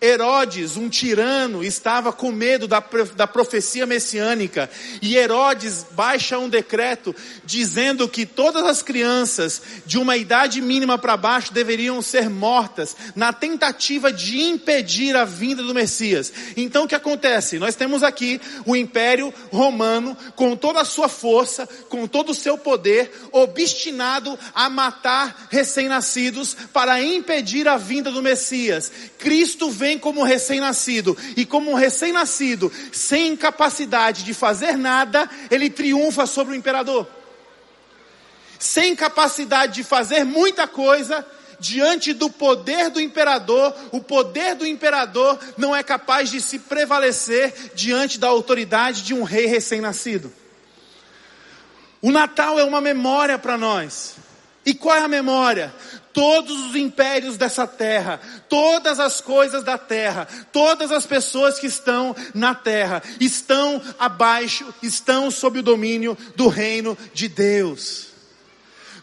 Herodes, 0.00 0.76
um 0.76 0.88
tirano, 0.88 1.62
estava 1.62 2.12
com 2.12 2.30
medo 2.32 2.66
da, 2.66 2.82
da 3.16 3.26
profecia 3.26 3.86
messiânica. 3.86 4.70
E 5.00 5.16
Herodes 5.16 5.86
baixa 5.90 6.38
um 6.38 6.48
decreto 6.48 7.14
dizendo 7.44 8.08
que 8.08 8.24
todas 8.24 8.64
as 8.64 8.82
crianças 8.82 9.62
de 9.84 9.98
uma 9.98 10.16
idade 10.16 10.60
mínima 10.60 10.98
para 10.98 11.16
baixo 11.16 11.52
deveriam 11.52 12.00
ser 12.02 12.28
mortas, 12.28 12.96
na 13.14 13.32
tentativa 13.32 14.12
de 14.12 14.40
impedir 14.40 15.16
a 15.16 15.24
vinda 15.24 15.62
do 15.62 15.74
Messias. 15.74 16.32
Então 16.56 16.84
o 16.84 16.88
que 16.88 16.94
acontece? 16.94 17.58
Nós 17.58 17.74
temos 17.74 18.02
aqui 18.02 18.40
o 18.64 18.76
Império 18.76 19.32
Romano, 19.50 20.16
com 20.36 20.56
toda 20.56 20.80
a 20.80 20.84
sua 20.84 21.08
força, 21.08 21.68
com 21.88 22.06
todo 22.06 22.30
o 22.30 22.34
seu 22.34 22.56
poder, 22.56 23.10
obstinado 23.32 24.38
a 24.54 24.68
matar 24.68 25.48
recém-nascidos 25.50 26.56
para 26.72 27.02
impedir 27.02 27.68
a 27.68 27.76
vinda 27.76 28.10
do 28.10 28.22
Messias. 28.22 28.90
Cristo 29.18 29.70
vem 29.82 29.98
como 29.98 30.22
recém-nascido, 30.22 31.18
e 31.36 31.44
como 31.44 31.72
um 31.72 31.74
recém-nascido, 31.74 32.72
sem 32.92 33.36
capacidade 33.36 34.22
de 34.22 34.32
fazer 34.32 34.78
nada, 34.78 35.28
ele 35.50 35.68
triunfa 35.68 36.24
sobre 36.24 36.54
o 36.54 36.56
imperador. 36.56 37.06
Sem 38.60 38.94
capacidade 38.94 39.74
de 39.74 39.82
fazer 39.82 40.24
muita 40.24 40.68
coisa, 40.68 41.26
diante 41.58 42.12
do 42.12 42.30
poder 42.30 42.90
do 42.90 43.00
imperador, 43.00 43.74
o 43.90 44.00
poder 44.00 44.54
do 44.54 44.64
imperador 44.64 45.36
não 45.58 45.74
é 45.74 45.82
capaz 45.82 46.30
de 46.30 46.40
se 46.40 46.60
prevalecer 46.60 47.72
diante 47.74 48.20
da 48.20 48.28
autoridade 48.28 49.02
de 49.02 49.12
um 49.12 49.24
rei 49.24 49.46
recém-nascido. 49.46 50.32
O 52.00 52.12
Natal 52.12 52.58
é 52.58 52.64
uma 52.64 52.80
memória 52.80 53.36
para 53.36 53.58
nós. 53.58 54.14
E 54.64 54.74
qual 54.74 54.96
é 54.96 55.00
a 55.00 55.08
memória? 55.08 55.74
Todos 56.12 56.66
os 56.66 56.76
impérios 56.76 57.36
dessa 57.36 57.66
terra, 57.66 58.20
todas 58.48 59.00
as 59.00 59.20
coisas 59.20 59.64
da 59.64 59.78
terra, 59.78 60.28
todas 60.52 60.92
as 60.92 61.06
pessoas 61.06 61.58
que 61.58 61.66
estão 61.66 62.14
na 62.34 62.54
terra, 62.54 63.02
estão 63.18 63.80
abaixo, 63.98 64.72
estão 64.82 65.30
sob 65.30 65.60
o 65.60 65.62
domínio 65.62 66.16
do 66.36 66.48
reino 66.48 66.96
de 67.14 67.28
Deus. 67.28 68.11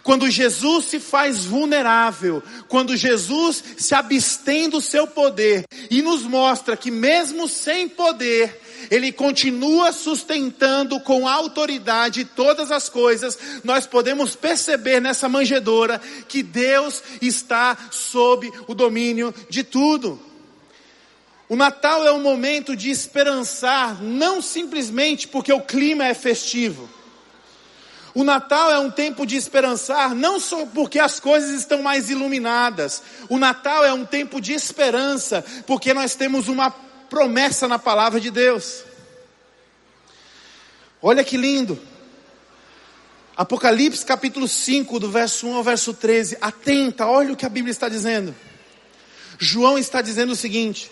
Quando 0.10 0.28
Jesus 0.28 0.86
se 0.86 1.00
faz 1.00 1.46
vulnerável, 1.46 2.42
quando 2.68 2.98
Jesus 2.98 3.64
se 3.78 3.94
abstém 3.94 4.68
do 4.68 4.82
seu 4.82 5.06
poder 5.06 5.66
e 5.88 6.02
nos 6.02 6.24
mostra 6.24 6.76
que 6.76 6.90
mesmo 6.90 7.48
sem 7.48 7.88
poder, 7.88 8.60
ele 8.90 9.12
continua 9.12 9.92
sustentando 9.92 11.00
com 11.02 11.28
autoridade 11.28 12.26
todas 12.26 12.72
as 12.72 12.90
coisas, 12.90 13.38
nós 13.64 13.86
podemos 13.86 14.36
perceber 14.36 15.00
nessa 15.00 15.30
manjedoura 15.30 16.02
que 16.28 16.42
Deus 16.42 17.04
está 17.22 17.78
sob 17.92 18.52
o 18.68 18.74
domínio 18.74 19.32
de 19.48 19.64
tudo. 19.64 20.20
O 21.48 21.56
Natal 21.56 22.04
é 22.08 22.12
um 22.12 22.24
momento 22.24 22.76
de 22.76 22.90
esperançar, 22.90 24.02
não 24.02 24.42
simplesmente 24.42 25.28
porque 25.28 25.54
o 25.54 25.62
clima 25.62 26.08
é 26.08 26.16
festivo. 26.16 26.90
O 28.14 28.24
Natal 28.24 28.72
é 28.72 28.80
um 28.80 28.90
tempo 28.90 29.26
de 29.26 29.36
esperançar, 29.36 30.16
não 30.16 30.40
só 30.40 30.66
porque 30.66 31.00
as 31.00 31.20
coisas 31.20 31.52
estão 31.52 31.82
mais 31.82 32.10
iluminadas. 32.10 33.02
O 33.30 33.38
Natal 33.38 33.86
é 33.86 33.94
um 33.94 34.06
tempo 34.06 34.42
de 34.42 34.54
esperança, 34.54 35.44
porque 35.68 35.94
nós 35.94 36.16
temos 36.16 36.48
uma 36.48 36.72
promessa 36.72 37.68
na 37.68 37.78
palavra 37.78 38.20
de 38.20 38.32
Deus. 38.32 38.84
Olha 41.02 41.24
que 41.24 41.38
lindo. 41.38 41.80
Apocalipse 43.38 44.06
capítulo 44.06 44.48
5, 44.48 45.00
do 45.00 45.10
verso 45.10 45.48
1 45.48 45.56
ao 45.56 45.64
verso 45.64 45.94
13. 45.94 46.38
Atenta, 46.42 47.06
olha 47.06 47.34
o 47.34 47.38
que 47.38 47.46
a 47.46 47.50
Bíblia 47.50 47.72
está 47.72 47.88
dizendo. 47.88 48.36
João 49.38 49.78
está 49.78 50.02
dizendo 50.02 50.34
o 50.34 50.36
seguinte: 50.36 50.92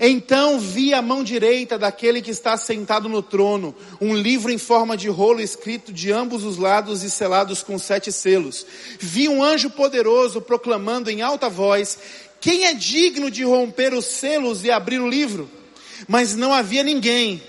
Então 0.00 0.60
vi 0.60 0.94
a 0.94 1.02
mão 1.02 1.24
direita 1.24 1.76
daquele 1.76 2.22
que 2.22 2.30
está 2.30 2.56
sentado 2.56 3.08
no 3.08 3.20
trono, 3.20 3.74
um 4.00 4.14
livro 4.14 4.52
em 4.52 4.58
forma 4.58 4.96
de 4.96 5.08
rolo 5.08 5.40
escrito 5.40 5.92
de 5.92 6.12
ambos 6.12 6.44
os 6.44 6.56
lados 6.56 7.02
e 7.02 7.10
selados 7.10 7.62
com 7.62 7.78
sete 7.78 8.12
selos. 8.12 8.64
Vi 9.00 9.28
um 9.28 9.42
anjo 9.42 9.70
poderoso 9.70 10.40
proclamando 10.40 11.10
em 11.10 11.20
alta 11.20 11.48
voz: 11.48 11.98
Quem 12.40 12.66
é 12.66 12.74
digno 12.74 13.28
de 13.28 13.42
romper 13.42 13.92
os 13.92 14.04
selos 14.04 14.64
e 14.64 14.70
abrir 14.70 15.00
o 15.00 15.08
livro? 15.08 15.50
Mas 16.06 16.36
não 16.36 16.52
havia 16.52 16.84
ninguém 16.84 17.42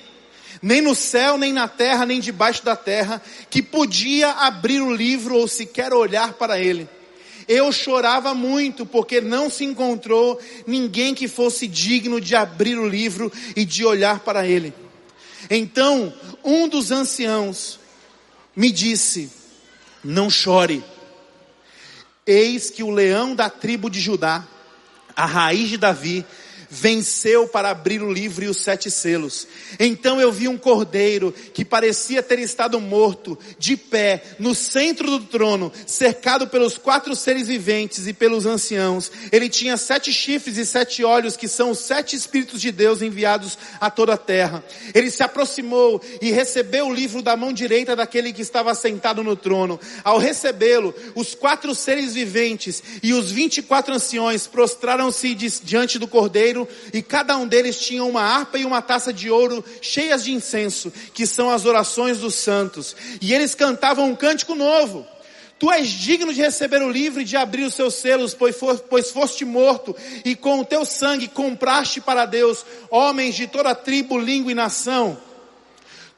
nem 0.61 0.81
no 0.81 0.95
céu, 0.95 1.37
nem 1.37 1.53
na 1.53 1.67
terra, 1.67 2.05
nem 2.05 2.19
debaixo 2.19 2.63
da 2.65 2.75
terra, 2.75 3.21
que 3.49 3.61
podia 3.61 4.29
abrir 4.31 4.81
o 4.81 4.93
livro 4.93 5.35
ou 5.35 5.47
sequer 5.47 5.93
olhar 5.93 6.33
para 6.33 6.59
ele. 6.59 6.89
Eu 7.49 7.71
chorava 7.71 8.35
muito 8.35 8.85
porque 8.85 9.19
não 9.19 9.49
se 9.49 9.65
encontrou 9.65 10.39
ninguém 10.67 11.15
que 11.15 11.27
fosse 11.27 11.67
digno 11.67 12.21
de 12.21 12.35
abrir 12.35 12.77
o 12.77 12.87
livro 12.87 13.31
e 13.55 13.65
de 13.65 13.83
olhar 13.83 14.19
para 14.19 14.47
ele. 14.47 14.71
Então, 15.49 16.13
um 16.43 16.67
dos 16.67 16.91
anciãos 16.91 17.79
me 18.55 18.71
disse: 18.71 19.31
Não 20.03 20.29
chore. 20.29 20.83
Eis 22.23 22.69
que 22.69 22.83
o 22.83 22.91
leão 22.91 23.33
da 23.33 23.49
tribo 23.49 23.89
de 23.89 23.99
Judá, 23.99 24.47
a 25.15 25.25
raiz 25.25 25.69
de 25.69 25.77
Davi, 25.77 26.23
venceu 26.69 27.47
para 27.47 27.71
abrir 27.71 28.01
o 28.01 28.11
livro 28.11 28.45
e 28.45 28.47
os 28.47 28.57
sete 28.61 28.91
selos. 28.91 29.47
Então 29.79 30.21
eu 30.21 30.31
vi 30.31 30.47
um 30.47 30.57
cordeiro 30.57 31.33
que 31.53 31.65
parecia 31.65 32.21
ter 32.21 32.39
estado 32.39 32.79
morto, 32.79 33.37
de 33.57 33.75
pé, 33.75 34.23
no 34.37 34.53
centro 34.53 35.09
do 35.09 35.21
trono, 35.21 35.71
cercado 35.85 36.47
pelos 36.47 36.77
quatro 36.77 37.15
seres 37.15 37.47
viventes 37.47 38.07
e 38.07 38.13
pelos 38.13 38.45
anciãos. 38.45 39.11
Ele 39.31 39.49
tinha 39.49 39.77
sete 39.77 40.13
chifres 40.13 40.57
e 40.57 40.65
sete 40.65 41.03
olhos, 41.03 41.35
que 41.35 41.47
são 41.47 41.71
os 41.71 41.79
sete 41.79 42.15
Espíritos 42.15 42.61
de 42.61 42.71
Deus 42.71 43.01
enviados 43.01 43.57
a 43.79 43.89
toda 43.89 44.13
a 44.13 44.17
terra. 44.17 44.63
Ele 44.93 45.09
se 45.09 45.23
aproximou 45.23 46.01
e 46.21 46.31
recebeu 46.31 46.87
o 46.87 46.93
livro 46.93 47.21
da 47.21 47.35
mão 47.35 47.51
direita 47.51 47.95
daquele 47.95 48.33
que 48.33 48.41
estava 48.41 48.75
sentado 48.75 49.23
no 49.23 49.35
trono. 49.35 49.79
Ao 50.03 50.17
recebê-lo, 50.17 50.93
os 51.15 51.33
quatro 51.33 51.73
seres 51.73 52.13
viventes 52.13 52.83
e 53.01 53.13
os 53.13 53.31
vinte 53.31 53.57
e 53.57 53.61
quatro 53.61 53.93
anciões 53.93 54.47
prostraram-se 54.47 55.33
diante 55.33 55.97
do 55.97 56.07
cordeiro 56.07 56.58
e 56.93 57.01
cada 57.01 57.37
um 57.37 57.47
deles 57.47 57.79
tinha 57.79 58.03
uma 58.03 58.21
harpa 58.21 58.57
e 58.57 58.65
uma 58.65 58.81
taça 58.81 59.13
de 59.13 59.29
ouro 59.29 59.63
cheias 59.81 60.23
de 60.23 60.31
incenso, 60.31 60.91
que 61.13 61.27
são 61.27 61.49
as 61.49 61.65
orações 61.65 62.19
dos 62.19 62.35
santos. 62.35 62.95
E 63.21 63.33
eles 63.33 63.53
cantavam 63.53 64.09
um 64.09 64.15
cântico 64.15 64.55
novo. 64.55 65.05
Tu 65.59 65.69
és 65.69 65.89
digno 65.89 66.33
de 66.33 66.39
receber 66.41 66.81
o 66.81 66.89
livro 66.89 67.21
e 67.21 67.25
de 67.25 67.35
abrir 67.35 67.63
os 67.63 67.73
seus 67.73 67.95
selos, 67.95 68.33
pois, 68.33 68.55
for, 68.55 68.79
pois 68.79 69.11
foste 69.11 69.43
morto, 69.43 69.93
e 70.23 70.33
com 70.33 70.61
o 70.61 70.65
teu 70.65 70.85
sangue 70.85 71.27
compraste 71.27 71.99
para 71.99 72.25
Deus 72.25 72.65
homens 72.89 73.35
de 73.35 73.45
toda 73.45 73.75
tribo, 73.75 74.17
língua 74.17 74.53
e 74.53 74.55
nação. 74.55 75.17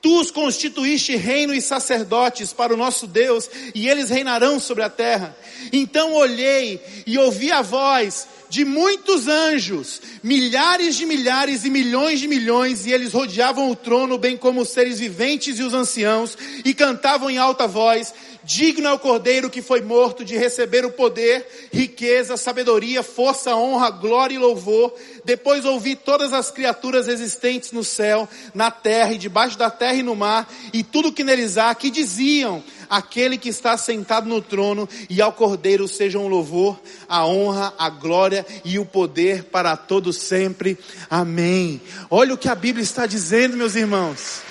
Tu 0.02 0.20
os 0.20 0.32
constituíste 0.32 1.16
reino 1.16 1.54
e 1.54 1.62
sacerdotes 1.62 2.52
para 2.52 2.74
o 2.74 2.78
nosso 2.78 3.06
Deus, 3.06 3.50
e 3.76 3.88
eles 3.88 4.10
reinarão 4.10 4.60
sobre 4.60 4.84
a 4.84 4.90
terra. 4.90 5.36
Então 5.72 6.14
olhei 6.14 6.82
e 7.06 7.18
ouvi 7.20 7.52
a 7.52 7.62
voz 7.62 8.28
de 8.52 8.66
muitos 8.66 9.30
anjos, 9.30 10.02
milhares 10.22 10.98
de 10.98 11.06
milhares 11.06 11.64
e 11.64 11.70
milhões 11.70 12.20
de 12.20 12.28
milhões, 12.28 12.86
e 12.86 12.92
eles 12.92 13.14
rodeavam 13.14 13.72
o 13.72 13.76
trono, 13.78 14.18
bem 14.18 14.36
como 14.36 14.60
os 14.60 14.68
seres 14.68 15.00
viventes 15.00 15.58
e 15.58 15.64
os 15.64 15.74
anciãos, 15.74 16.38
e 16.66 16.74
cantavam 16.74 17.30
em 17.30 17.38
alta 17.38 17.66
voz: 17.66 18.14
Digno 18.44 18.90
é 18.90 18.92
o 18.92 19.00
cordeiro 19.00 19.50
que 19.50 19.62
foi 19.62 19.80
morto 19.80 20.26
de 20.26 20.36
receber 20.36 20.84
o 20.84 20.92
poder, 20.92 21.70
riqueza, 21.72 22.36
sabedoria, 22.36 23.02
força, 23.02 23.56
honra, 23.56 23.90
glória 23.90 24.36
e 24.36 24.38
louvor. 24.38 24.94
Depois 25.24 25.64
ouvi 25.64 25.96
todas 25.96 26.34
as 26.34 26.52
criaturas 26.52 27.08
existentes 27.08 27.72
no 27.72 27.86
céu, 27.86 28.28
na 28.54 28.70
terra 28.70 29.14
e 29.14 29.18
debaixo 29.18 29.58
da 29.58 29.70
terra 29.70 29.94
e 29.94 30.04
no 30.04 30.16
mar, 30.16 30.52
e 30.74 30.84
tudo 30.84 31.14
que 31.14 31.24
neles 31.24 31.58
há, 31.58 31.74
que 31.74 31.90
diziam: 31.90 32.62
aquele 32.92 33.38
que 33.38 33.48
está 33.48 33.78
sentado 33.78 34.28
no 34.28 34.42
trono 34.42 34.88
e 35.10 35.22
ao 35.22 35.32
Cordeiro 35.32 35.88
sejam 35.88 36.26
o 36.26 36.28
louvor, 36.28 36.78
a 37.08 37.26
honra, 37.26 37.74
a 37.78 37.90
glória 37.90 38.46
e 38.66 38.78
o 38.78 38.86
poder 38.86 39.46
para 39.46 39.78
todos 39.78 40.18
sempre. 40.18 40.78
Amém. 41.10 41.80
Olha 42.10 42.34
o 42.34 42.38
que 42.38 42.50
a 42.50 42.56
Bíblia 42.56 42.84
está 42.84 43.06
dizendo, 43.06 43.56
meus 43.56 43.76
irmãos. 43.76 44.42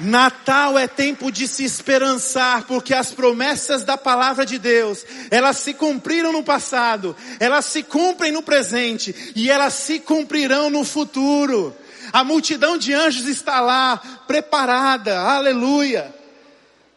Natal 0.00 0.78
é 0.78 0.86
tempo 0.86 1.30
de 1.30 1.46
se 1.46 1.64
esperançar, 1.64 2.64
porque 2.64 2.94
as 2.94 3.12
promessas 3.12 3.82
da 3.82 3.96
palavra 3.96 4.44
de 4.44 4.58
Deus, 4.58 5.04
elas 5.30 5.58
se 5.58 5.74
cumpriram 5.74 6.32
no 6.32 6.42
passado, 6.42 7.14
elas 7.40 7.66
se 7.66 7.82
cumprem 7.82 8.32
no 8.32 8.42
presente 8.42 9.32
e 9.34 9.50
elas 9.50 9.74
se 9.74 9.98
cumprirão 9.98 10.70
no 10.70 10.84
futuro. 10.84 11.74
A 12.12 12.24
multidão 12.24 12.76
de 12.76 12.92
anjos 12.92 13.26
está 13.26 13.60
lá, 13.60 13.96
preparada, 14.26 15.18
aleluia. 15.18 16.14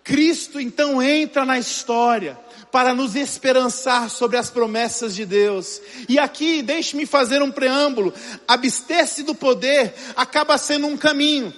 Cristo 0.03 0.59
então 0.59 1.01
entra 1.01 1.45
na 1.45 1.59
história 1.59 2.37
para 2.71 2.93
nos 2.93 3.15
esperançar 3.15 4.09
sobre 4.09 4.37
as 4.37 4.49
promessas 4.49 5.15
de 5.15 5.25
Deus. 5.25 5.81
E 6.07 6.17
aqui, 6.17 6.61
deixe-me 6.61 7.05
fazer 7.05 7.41
um 7.41 7.51
preâmbulo: 7.51 8.13
abster-se 8.47 9.23
do 9.23 9.35
poder 9.35 9.93
acaba 10.15 10.57
sendo 10.57 10.87
um 10.87 10.97
caminho. 10.97 11.53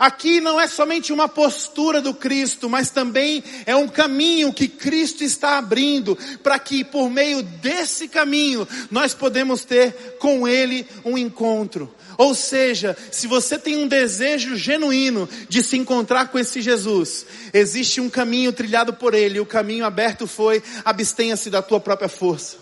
Aqui 0.00 0.40
não 0.40 0.58
é 0.58 0.66
somente 0.66 1.12
uma 1.12 1.28
postura 1.28 2.00
do 2.00 2.14
Cristo, 2.14 2.70
mas 2.70 2.88
também 2.88 3.44
é 3.66 3.76
um 3.76 3.86
caminho 3.86 4.50
que 4.50 4.66
Cristo 4.66 5.22
está 5.22 5.58
abrindo 5.58 6.16
para 6.42 6.58
que 6.58 6.82
por 6.82 7.10
meio 7.10 7.42
desse 7.42 8.08
caminho 8.08 8.66
nós 8.90 9.12
podemos 9.12 9.62
ter 9.62 10.16
com 10.18 10.48
Ele 10.48 10.86
um 11.04 11.18
encontro. 11.18 11.94
Ou 12.16 12.34
seja, 12.34 12.96
se 13.10 13.26
você 13.26 13.58
tem 13.58 13.76
um 13.76 13.86
desejo 13.86 14.56
genuíno 14.56 15.28
de 15.50 15.62
se 15.62 15.76
encontrar 15.76 16.28
com 16.28 16.38
esse 16.38 16.62
Jesus, 16.62 17.26
existe 17.52 18.00
um 18.00 18.08
caminho 18.08 18.54
trilhado 18.54 18.94
por 18.94 19.12
Ele, 19.12 19.36
e 19.36 19.40
o 19.40 19.46
caminho 19.46 19.84
aberto 19.84 20.26
foi 20.26 20.62
abstenha-se 20.82 21.50
da 21.50 21.60
tua 21.60 21.78
própria 21.78 22.08
força. 22.08 22.56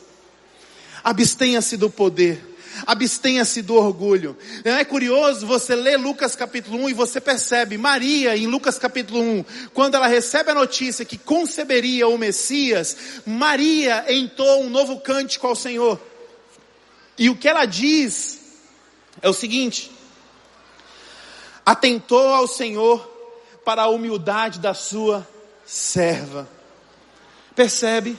Abstenha-se 1.05 1.77
do 1.77 1.89
poder 1.89 2.58
abstenha-se 2.87 3.63
do 3.63 3.75
orgulho. 3.75 4.37
Não 4.65 4.77
é 4.77 4.85
curioso 4.85 5.47
você 5.47 5.75
lê 5.75 5.97
Lucas 5.97 6.35
capítulo 6.35 6.85
1 6.85 6.91
e 6.91 6.95
você 6.95 7.21
percebe 7.21 7.79
Maria 7.79 8.37
em 8.37 8.47
Lucas 8.47 8.79
capítulo 8.79 9.21
1, 9.21 9.45
quando 9.75 9.95
ela 9.95 10.07
recebe 10.07 10.51
a 10.51 10.55
notícia 10.55 11.05
que 11.05 11.19
conceberia 11.19 12.09
o 12.09 12.19
Messias, 12.19 12.97
Maria 13.27 14.05
entoa 14.13 14.57
um 14.59 14.71
novo 14.71 15.01
cântico 15.01 15.47
ao 15.47 15.55
Senhor. 15.55 16.01
E 17.19 17.29
o 17.29 17.37
que 17.37 17.49
ela 17.49 17.67
diz 17.67 18.39
é 19.21 19.29
o 19.29 19.33
seguinte: 19.33 19.91
atentou 21.67 22.29
ao 22.29 22.47
Senhor 22.47 23.07
para 23.65 23.83
a 23.83 23.89
humildade 23.89 24.59
da 24.59 24.73
sua 24.73 25.27
serva. 25.67 26.49
Percebe? 27.55 28.17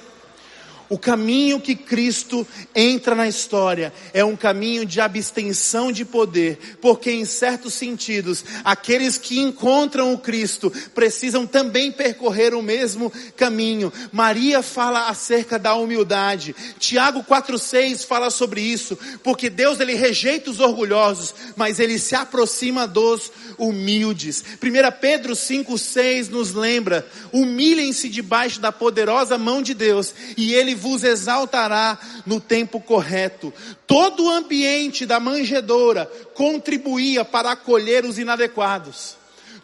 O 0.89 0.97
caminho 0.97 1.61
que 1.61 1.75
Cristo 1.75 2.45
entra 2.73 3.13
na 3.13 3.27
história 3.27 3.93
é 4.11 4.25
um 4.25 4.35
caminho 4.35 4.83
de 4.87 4.99
abstenção 4.99 5.91
de 5.91 6.03
poder, 6.03 6.77
porque 6.81 7.11
em 7.11 7.25
certos 7.25 7.75
sentidos, 7.75 8.43
aqueles 8.63 9.15
que 9.15 9.39
encontram 9.39 10.11
o 10.11 10.17
Cristo 10.17 10.71
precisam 10.95 11.45
também 11.45 11.91
percorrer 11.91 12.55
o 12.55 12.63
mesmo 12.63 13.13
caminho. 13.37 13.93
Maria 14.11 14.63
fala 14.63 15.09
acerca 15.09 15.59
da 15.59 15.75
humildade. 15.75 16.55
Tiago 16.79 17.23
4:6 17.23 18.03
fala 18.03 18.31
sobre 18.31 18.61
isso, 18.61 18.97
porque 19.23 19.47
Deus 19.47 19.79
ele 19.79 19.93
rejeita 19.93 20.49
os 20.49 20.59
orgulhosos, 20.59 21.35
mas 21.55 21.79
ele 21.79 21.99
se 21.99 22.15
aproxima 22.15 22.87
dos 22.87 23.31
humildes. 23.59 24.43
1 24.59 24.91
Pedro 24.99 25.35
5:6 25.35 26.29
nos 26.29 26.53
lembra: 26.55 27.07
humilhem-se 27.31 28.09
debaixo 28.09 28.59
da 28.59 28.71
poderosa 28.71 29.37
mão 29.37 29.61
de 29.61 29.75
Deus, 29.75 30.15
e 30.35 30.55
ele 30.55 30.78
vos 30.79 31.03
exaltará 31.03 31.99
no 32.25 32.39
tempo 32.39 32.79
correto. 32.79 33.53
Todo 33.85 34.25
o 34.25 34.29
ambiente 34.29 35.05
da 35.05 35.19
manjedoura 35.19 36.05
contribuía 36.33 37.23
para 37.23 37.51
acolher 37.51 38.05
os 38.05 38.17
inadequados. 38.17 39.17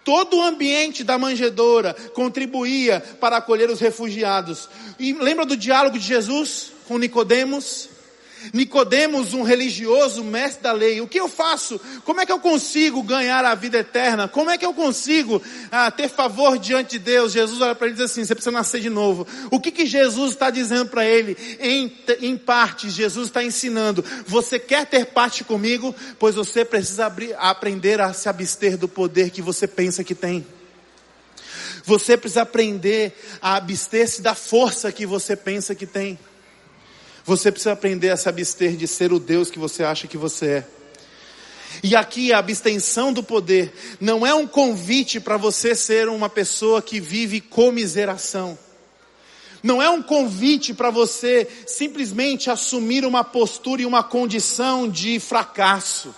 Todo 0.04 0.38
o 0.38 0.44
ambiente 0.44 1.04
da 1.04 1.18
manjedoura 1.18 1.96
contribuía 2.14 3.00
para 3.20 3.38
acolher 3.38 3.72
os 3.72 3.80
refugiados. 3.80 4.70
E 5.00 5.14
lembra 5.14 5.46
do 5.46 5.58
diálogo 5.58 5.98
de 5.98 6.06
Jesus 6.06 6.72
com 6.88 7.00
Nicodemos? 7.00 7.90
Nicodemos, 8.54 9.34
um 9.34 9.44
religioso, 9.44 10.24
mestre 10.24 10.64
da 10.64 10.72
lei, 10.72 11.02
o 11.02 11.08
que 11.08 11.20
eu 11.20 11.28
faço? 11.28 11.80
Como 12.04 12.22
é 12.22 12.26
que 12.26 12.32
eu 12.32 12.40
consigo 12.40 13.02
ganhar 13.04 13.44
a 13.46 13.56
vida 13.56 13.80
eterna? 13.80 14.28
Como 14.28 14.50
é 14.50 14.58
que 14.58 14.66
eu 14.66 14.74
consigo 14.74 15.42
ah, 15.72 15.90
ter 15.92 16.10
favor 16.10 16.58
diante 16.58 16.92
de 16.92 17.00
Deus? 17.00 17.32
Jesus 17.32 17.62
olha 17.62 17.76
para 17.76 17.88
ele 17.88 17.96
e 17.96 17.98
diz 17.98 18.12
assim: 18.12 18.24
você 18.24 18.36
precisa 18.36 18.52
nascer 18.52 18.82
de 18.82 18.90
novo. 18.90 19.28
O 19.52 19.60
que, 19.60 19.72
que 19.72 19.86
Jesus 19.86 20.32
está 20.32 20.50
dizendo 20.50 20.90
para 20.90 21.06
ele? 21.06 21.38
Em, 21.60 21.92
em 22.22 22.38
parte, 22.38 22.90
Jesus 22.90 23.28
está 23.28 23.44
ensinando: 23.44 24.04
você 24.28 24.60
quer 24.60 24.86
ter 24.86 25.08
parte 25.08 25.44
comigo? 25.44 25.96
Pois 26.20 26.36
você 26.36 26.64
precisa 26.64 27.06
abrir, 27.06 27.36
aprender 27.38 28.00
a 28.02 28.14
se 28.14 28.30
abster 28.30 28.78
do 28.78 28.88
poder 28.88 29.30
que 29.30 29.42
você 29.42 29.68
pensa 29.68 30.04
que 30.04 30.16
tem. 30.16 30.46
Você 31.86 32.18
precisa 32.18 32.42
aprender 32.42 33.14
a 33.42 33.56
abster-se 33.58 34.22
da 34.22 34.34
força 34.34 34.92
que 34.92 35.06
você 35.06 35.36
pensa 35.36 35.76
que 35.76 35.86
tem. 35.86 36.18
Você 37.26 37.52
precisa 37.52 37.72
aprender 37.72 38.12
a 38.12 38.18
se 38.18 38.30
abster 38.30 38.78
de 38.78 38.88
ser 38.88 39.12
o 39.12 39.20
Deus 39.20 39.50
que 39.50 39.58
você 39.58 39.84
acha 39.84 40.08
que 40.08 40.18
você 40.18 40.46
é. 40.46 40.68
E 41.84 41.96
aqui 41.96 42.32
a 42.32 42.38
abstenção 42.38 43.12
do 43.12 43.24
poder 43.24 43.74
não 44.00 44.26
é 44.26 44.34
um 44.34 44.46
convite 44.46 45.20
para 45.20 45.36
você 45.36 45.74
ser 45.74 46.08
uma 46.08 46.30
pessoa 46.30 46.84
que 46.84 47.00
vive 47.00 47.42
comiseração. 47.42 48.58
Não 49.64 49.82
é 49.82 49.90
um 49.90 50.04
convite 50.04 50.72
para 50.76 50.92
você 50.92 51.48
simplesmente 51.66 52.52
assumir 52.52 53.04
uma 53.04 53.24
postura 53.24 53.82
e 53.82 53.86
uma 53.88 54.04
condição 54.04 54.88
de 54.88 55.20
fracasso. 55.20 56.14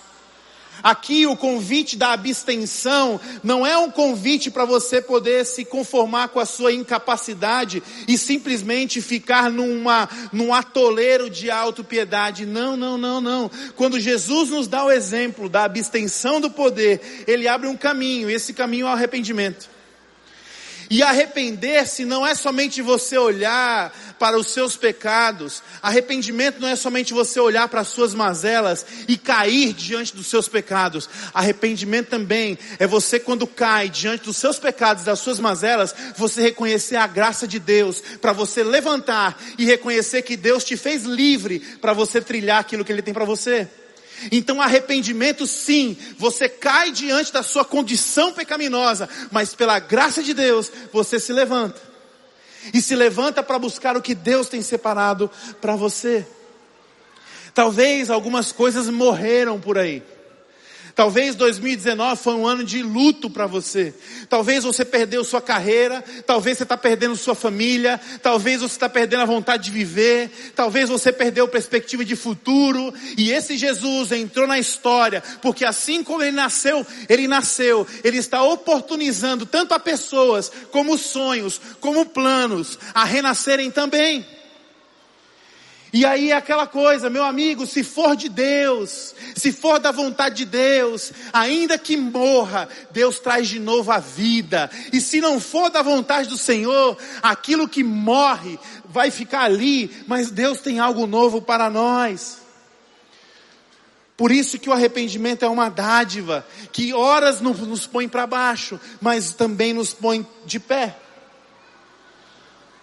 Aqui 0.82 1.26
o 1.26 1.36
convite 1.36 1.96
da 1.96 2.12
abstenção 2.12 3.20
não 3.42 3.66
é 3.66 3.76
um 3.76 3.90
convite 3.90 4.50
para 4.50 4.64
você 4.64 5.00
poder 5.00 5.44
se 5.44 5.64
conformar 5.64 6.28
com 6.28 6.38
a 6.38 6.46
sua 6.46 6.72
incapacidade 6.72 7.82
e 8.06 8.16
simplesmente 8.16 9.00
ficar 9.00 9.50
numa, 9.50 10.08
num 10.32 10.54
atoleiro 10.54 11.28
de 11.28 11.50
autopiedade. 11.50 12.46
Não, 12.46 12.76
não, 12.76 12.96
não, 12.96 13.20
não. 13.20 13.50
Quando 13.76 13.98
Jesus 13.98 14.50
nos 14.50 14.68
dá 14.68 14.84
o 14.84 14.90
exemplo 14.90 15.48
da 15.48 15.64
abstenção 15.64 16.40
do 16.40 16.50
poder, 16.50 17.24
ele 17.26 17.48
abre 17.48 17.68
um 17.68 17.76
caminho, 17.76 18.30
e 18.30 18.34
esse 18.34 18.52
caminho 18.52 18.86
é 18.86 18.90
o 18.90 18.92
arrependimento. 18.92 19.78
E 20.90 21.02
arrepender-se 21.02 22.04
não 22.06 22.26
é 22.26 22.34
somente 22.34 22.80
você 22.80 23.18
olhar 23.18 23.92
para 24.18 24.38
os 24.38 24.48
seus 24.48 24.76
pecados. 24.76 25.62
Arrependimento 25.82 26.60
não 26.60 26.68
é 26.68 26.76
somente 26.76 27.14
você 27.14 27.38
olhar 27.40 27.68
para 27.68 27.80
as 27.80 27.88
suas 27.88 28.14
mazelas 28.14 28.84
e 29.06 29.16
cair 29.16 29.72
diante 29.72 30.14
dos 30.14 30.26
seus 30.26 30.48
pecados. 30.48 31.08
Arrependimento 31.32 32.08
também 32.08 32.58
é 32.78 32.86
você 32.86 33.18
quando 33.18 33.46
cai 33.46 33.88
diante 33.88 34.24
dos 34.24 34.36
seus 34.36 34.58
pecados, 34.58 35.04
das 35.04 35.20
suas 35.20 35.38
mazelas, 35.38 35.94
você 36.16 36.42
reconhecer 36.42 36.96
a 36.96 37.06
graça 37.06 37.46
de 37.46 37.58
Deus 37.58 38.02
para 38.20 38.32
você 38.32 38.62
levantar 38.62 39.40
e 39.56 39.64
reconhecer 39.64 40.22
que 40.22 40.36
Deus 40.36 40.64
te 40.64 40.76
fez 40.76 41.04
livre 41.04 41.60
para 41.80 41.92
você 41.92 42.20
trilhar 42.20 42.60
aquilo 42.60 42.84
que 42.84 42.92
ele 42.92 43.02
tem 43.02 43.14
para 43.14 43.24
você. 43.24 43.68
Então, 44.32 44.60
arrependimento, 44.60 45.46
sim, 45.46 45.96
você 46.18 46.48
cai 46.48 46.90
diante 46.90 47.32
da 47.32 47.42
sua 47.42 47.64
condição 47.64 48.32
pecaminosa, 48.32 49.08
mas 49.30 49.54
pela 49.54 49.78
graça 49.78 50.22
de 50.22 50.34
Deus, 50.34 50.70
você 50.92 51.20
se 51.20 51.32
levanta. 51.32 51.87
E 52.72 52.80
se 52.80 52.94
levanta 52.94 53.42
para 53.42 53.58
buscar 53.58 53.96
o 53.96 54.02
que 54.02 54.14
Deus 54.14 54.48
tem 54.48 54.62
separado 54.62 55.30
para 55.60 55.76
você. 55.76 56.26
Talvez 57.54 58.10
algumas 58.10 58.52
coisas 58.52 58.88
morreram 58.88 59.60
por 59.60 59.78
aí. 59.78 60.02
Talvez 60.98 61.36
2019 61.36 62.20
foi 62.20 62.34
um 62.34 62.44
ano 62.44 62.64
de 62.64 62.82
luto 62.82 63.30
para 63.30 63.46
você. 63.46 63.94
Talvez 64.28 64.64
você 64.64 64.84
perdeu 64.84 65.22
sua 65.22 65.40
carreira, 65.40 66.02
talvez 66.26 66.58
você 66.58 66.64
está 66.64 66.76
perdendo 66.76 67.14
sua 67.14 67.36
família, 67.36 68.00
talvez 68.20 68.62
você 68.62 68.74
está 68.74 68.88
perdendo 68.88 69.22
a 69.22 69.24
vontade 69.24 69.62
de 69.62 69.70
viver, 69.70 70.28
talvez 70.56 70.88
você 70.88 71.12
perdeu 71.12 71.46
perspectiva 71.46 72.04
de 72.04 72.16
futuro. 72.16 72.92
E 73.16 73.30
esse 73.30 73.56
Jesus 73.56 74.10
entrou 74.10 74.48
na 74.48 74.58
história, 74.58 75.22
porque 75.40 75.64
assim 75.64 76.02
como 76.02 76.20
ele 76.20 76.32
nasceu, 76.32 76.84
ele 77.08 77.28
nasceu, 77.28 77.86
ele 78.02 78.18
está 78.18 78.42
oportunizando 78.42 79.46
tanto 79.46 79.74
a 79.74 79.78
pessoas, 79.78 80.50
como 80.72 80.98
sonhos, 80.98 81.60
como 81.78 82.06
planos, 82.06 82.76
a 82.92 83.04
renascerem 83.04 83.70
também. 83.70 84.26
E 85.92 86.04
aí 86.04 86.32
é 86.32 86.36
aquela 86.36 86.66
coisa, 86.66 87.08
meu 87.08 87.24
amigo, 87.24 87.66
se 87.66 87.82
for 87.82 88.14
de 88.14 88.28
Deus, 88.28 89.14
se 89.34 89.50
for 89.52 89.78
da 89.78 89.90
vontade 89.90 90.36
de 90.36 90.44
Deus, 90.44 91.12
ainda 91.32 91.78
que 91.78 91.96
morra, 91.96 92.68
Deus 92.90 93.18
traz 93.18 93.48
de 93.48 93.58
novo 93.58 93.90
a 93.90 93.98
vida. 93.98 94.70
E 94.92 95.00
se 95.00 95.20
não 95.20 95.40
for 95.40 95.70
da 95.70 95.80
vontade 95.80 96.28
do 96.28 96.36
Senhor, 96.36 96.96
aquilo 97.22 97.68
que 97.68 97.82
morre 97.82 98.58
vai 98.84 99.10
ficar 99.10 99.42
ali, 99.42 99.90
mas 100.06 100.30
Deus 100.30 100.60
tem 100.60 100.78
algo 100.78 101.06
novo 101.06 101.40
para 101.40 101.70
nós. 101.70 102.38
Por 104.14 104.32
isso 104.32 104.58
que 104.58 104.68
o 104.68 104.72
arrependimento 104.72 105.44
é 105.44 105.48
uma 105.48 105.70
dádiva, 105.70 106.44
que 106.72 106.92
horas 106.92 107.40
nos 107.40 107.86
põe 107.86 108.08
para 108.08 108.26
baixo, 108.26 108.78
mas 109.00 109.32
também 109.32 109.72
nos 109.72 109.94
põe 109.94 110.26
de 110.44 110.58
pé. 110.58 110.96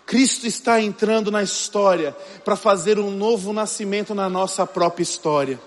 Cristo 0.05 0.45
está 0.45 0.79
entrando 0.79 1.31
na 1.31 1.41
história 1.41 2.15
para 2.43 2.55
fazer 2.55 2.99
um 2.99 3.09
novo 3.09 3.51
nascimento 3.51 4.13
na 4.13 4.29
nossa 4.29 4.65
própria 4.65 5.03
história. 5.03 5.59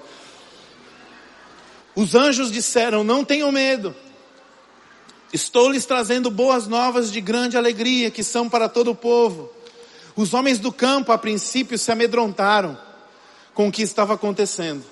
Os 1.94 2.14
anjos 2.14 2.52
disseram: 2.52 3.02
Não 3.02 3.24
tenham 3.24 3.50
medo, 3.50 3.94
estou 5.32 5.68
lhes 5.68 5.84
trazendo 5.84 6.30
boas 6.30 6.68
novas 6.68 7.10
de 7.10 7.20
grande 7.20 7.56
alegria, 7.56 8.10
que 8.10 8.22
são 8.22 8.48
para 8.48 8.68
todo 8.68 8.92
o 8.92 8.94
povo. 8.94 9.50
Os 10.14 10.32
homens 10.34 10.58
do 10.58 10.72
campo, 10.72 11.10
a 11.10 11.18
princípio, 11.18 11.78
se 11.78 11.90
amedrontaram 11.90 12.78
com 13.54 13.68
o 13.68 13.72
que 13.72 13.82
estava 13.82 14.14
acontecendo. 14.14 14.84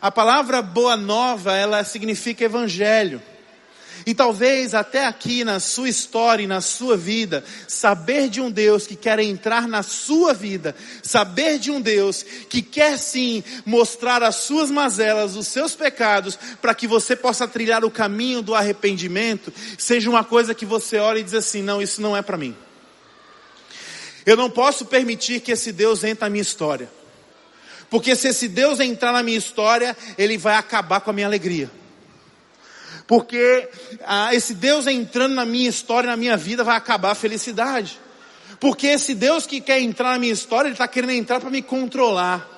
A 0.00 0.10
palavra 0.10 0.62
boa 0.62 0.96
nova, 0.96 1.54
ela 1.54 1.82
significa 1.84 2.44
evangelho. 2.44 3.22
E 4.06 4.14
talvez 4.14 4.74
até 4.74 5.04
aqui 5.04 5.44
na 5.44 5.60
sua 5.60 5.88
história 5.88 6.42
e 6.42 6.46
na 6.46 6.60
sua 6.60 6.96
vida, 6.96 7.44
saber 7.68 8.28
de 8.28 8.40
um 8.40 8.50
Deus 8.50 8.86
que 8.86 8.96
quer 8.96 9.18
entrar 9.18 9.68
na 9.68 9.82
sua 9.82 10.32
vida, 10.32 10.74
saber 11.02 11.58
de 11.58 11.70
um 11.70 11.80
Deus 11.80 12.22
que 12.22 12.62
quer 12.62 12.98
sim 12.98 13.44
mostrar 13.64 14.22
as 14.22 14.36
suas 14.36 14.70
mazelas, 14.70 15.36
os 15.36 15.48
seus 15.48 15.74
pecados, 15.74 16.38
para 16.60 16.74
que 16.74 16.86
você 16.86 17.14
possa 17.14 17.46
trilhar 17.46 17.84
o 17.84 17.90
caminho 17.90 18.40
do 18.40 18.54
arrependimento, 18.54 19.52
seja 19.76 20.08
uma 20.08 20.24
coisa 20.24 20.54
que 20.54 20.64
você 20.64 20.98
olha 20.98 21.18
e 21.18 21.24
diz 21.24 21.34
assim: 21.34 21.62
não, 21.62 21.82
isso 21.82 22.00
não 22.00 22.16
é 22.16 22.22
para 22.22 22.38
mim. 22.38 22.56
Eu 24.24 24.36
não 24.36 24.50
posso 24.50 24.84
permitir 24.84 25.40
que 25.40 25.52
esse 25.52 25.72
Deus 25.72 26.04
entre 26.04 26.24
na 26.24 26.30
minha 26.30 26.42
história. 26.42 26.90
Porque 27.88 28.14
se 28.14 28.28
esse 28.28 28.48
Deus 28.48 28.78
entrar 28.78 29.12
na 29.12 29.22
minha 29.22 29.38
história, 29.38 29.96
ele 30.16 30.38
vai 30.38 30.54
acabar 30.54 31.00
com 31.00 31.10
a 31.10 31.12
minha 31.12 31.26
alegria 31.26 31.79
porque 33.10 33.68
ah, 34.06 34.32
esse 34.32 34.54
Deus 34.54 34.86
entrando 34.86 35.34
na 35.34 35.44
minha 35.44 35.68
história, 35.68 36.08
na 36.08 36.16
minha 36.16 36.36
vida, 36.36 36.62
vai 36.62 36.76
acabar 36.76 37.10
a 37.10 37.14
felicidade. 37.16 37.98
Porque 38.60 38.86
esse 38.86 39.16
Deus 39.16 39.46
que 39.46 39.60
quer 39.60 39.80
entrar 39.80 40.12
na 40.12 40.18
minha 40.20 40.32
história, 40.32 40.68
ele 40.68 40.74
está 40.74 40.86
querendo 40.86 41.10
entrar 41.14 41.40
para 41.40 41.50
me 41.50 41.60
controlar. 41.60 42.48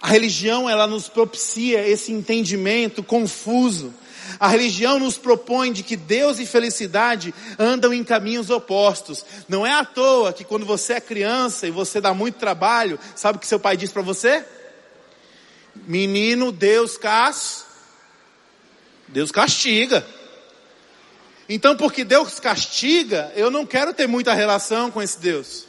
A 0.00 0.08
religião, 0.08 0.68
ela 0.68 0.88
nos 0.88 1.08
propicia 1.08 1.86
esse 1.86 2.10
entendimento 2.10 3.04
confuso. 3.04 3.94
A 4.40 4.48
religião 4.48 4.98
nos 4.98 5.16
propõe 5.16 5.72
de 5.72 5.84
que 5.84 5.94
Deus 5.94 6.40
e 6.40 6.44
felicidade 6.44 7.32
andam 7.60 7.94
em 7.94 8.02
caminhos 8.02 8.50
opostos. 8.50 9.24
Não 9.48 9.64
é 9.64 9.72
à 9.72 9.84
toa 9.84 10.32
que 10.32 10.42
quando 10.42 10.66
você 10.66 10.94
é 10.94 11.00
criança 11.00 11.68
e 11.68 11.70
você 11.70 12.00
dá 12.00 12.12
muito 12.12 12.34
trabalho, 12.34 12.98
sabe 13.14 13.36
o 13.36 13.40
que 13.40 13.46
seu 13.46 13.60
pai 13.60 13.76
diz 13.76 13.92
para 13.92 14.02
você? 14.02 14.44
Menino, 15.86 16.50
Deus 16.50 16.96
cas 16.98 17.70
Deus 19.12 19.30
castiga. 19.30 20.04
Então, 21.48 21.76
porque 21.76 22.02
Deus 22.02 22.40
castiga, 22.40 23.30
eu 23.36 23.50
não 23.50 23.66
quero 23.66 23.92
ter 23.92 24.08
muita 24.08 24.32
relação 24.32 24.90
com 24.90 25.02
esse 25.02 25.20
Deus. 25.20 25.66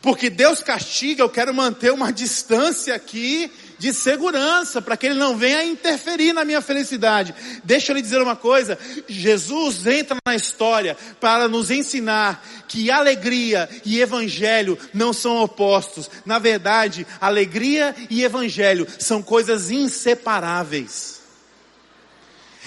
Porque 0.00 0.30
Deus 0.30 0.62
castiga, 0.62 1.22
eu 1.22 1.28
quero 1.28 1.52
manter 1.52 1.92
uma 1.92 2.12
distância 2.12 2.94
aqui 2.94 3.50
de 3.78 3.92
segurança, 3.92 4.80
para 4.80 4.96
que 4.96 5.06
Ele 5.06 5.18
não 5.18 5.36
venha 5.36 5.64
interferir 5.64 6.32
na 6.32 6.44
minha 6.44 6.60
felicidade. 6.60 7.34
Deixa 7.62 7.92
eu 7.92 7.96
lhe 7.96 8.02
dizer 8.02 8.22
uma 8.22 8.36
coisa: 8.36 8.78
Jesus 9.06 9.86
entra 9.86 10.16
na 10.26 10.34
história 10.34 10.96
para 11.20 11.46
nos 11.48 11.70
ensinar 11.70 12.44
que 12.66 12.90
alegria 12.90 13.68
e 13.84 14.00
evangelho 14.00 14.78
não 14.94 15.12
são 15.12 15.42
opostos. 15.42 16.10
Na 16.24 16.38
verdade, 16.38 17.06
alegria 17.20 17.94
e 18.08 18.24
evangelho 18.24 18.86
são 18.98 19.22
coisas 19.22 19.70
inseparáveis. 19.70 21.17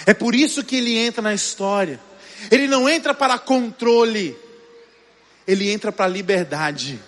É 0.06 0.14
por 0.14 0.36
isso 0.36 0.64
que 0.64 0.76
ele 0.78 0.98
entra 0.98 1.22
na 1.22 1.34
história. 1.34 2.00
Ele 2.50 2.68
não 2.68 2.90
entra 2.90 3.14
para 3.14 3.38
controle, 3.38 4.36
ele 5.48 5.70
entra 5.70 5.92
para 5.92 6.08
liberdade. 6.08 7.00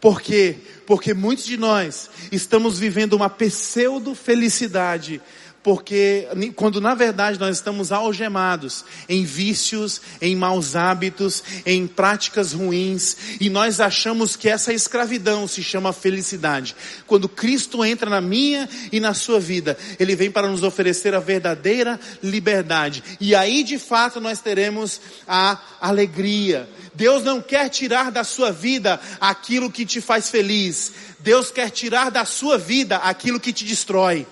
Por 0.00 0.20
quê? 0.20 0.56
Porque 0.86 1.14
muitos 1.14 1.46
de 1.46 1.56
nós 1.56 2.10
estamos 2.30 2.78
vivendo 2.78 3.14
uma 3.14 3.30
pseudo 3.30 4.14
felicidade 4.14 5.20
porque 5.64 6.28
quando 6.54 6.78
na 6.78 6.94
verdade 6.94 7.40
nós 7.40 7.56
estamos 7.56 7.90
algemados 7.90 8.84
em 9.08 9.24
vícios, 9.24 9.98
em 10.20 10.36
maus 10.36 10.76
hábitos, 10.76 11.42
em 11.64 11.86
práticas 11.86 12.52
ruins, 12.52 13.16
e 13.40 13.48
nós 13.48 13.80
achamos 13.80 14.36
que 14.36 14.46
essa 14.46 14.74
escravidão 14.74 15.48
se 15.48 15.62
chama 15.62 15.94
felicidade. 15.94 16.76
Quando 17.06 17.30
Cristo 17.30 17.82
entra 17.82 18.10
na 18.10 18.20
minha 18.20 18.68
e 18.92 19.00
na 19.00 19.14
sua 19.14 19.40
vida, 19.40 19.78
ele 19.98 20.14
vem 20.14 20.30
para 20.30 20.48
nos 20.48 20.62
oferecer 20.62 21.14
a 21.14 21.18
verdadeira 21.18 21.98
liberdade. 22.22 23.02
E 23.18 23.34
aí 23.34 23.64
de 23.64 23.78
fato 23.78 24.20
nós 24.20 24.40
teremos 24.40 25.00
a 25.26 25.58
alegria. 25.80 26.68
Deus 26.94 27.24
não 27.24 27.40
quer 27.40 27.70
tirar 27.70 28.12
da 28.12 28.22
sua 28.22 28.52
vida 28.52 29.00
aquilo 29.18 29.72
que 29.72 29.86
te 29.86 30.02
faz 30.02 30.28
feliz. 30.28 30.92
Deus 31.20 31.50
quer 31.50 31.70
tirar 31.70 32.10
da 32.10 32.26
sua 32.26 32.58
vida 32.58 32.98
aquilo 32.98 33.40
que 33.40 33.50
te 33.50 33.64
destrói. 33.64 34.26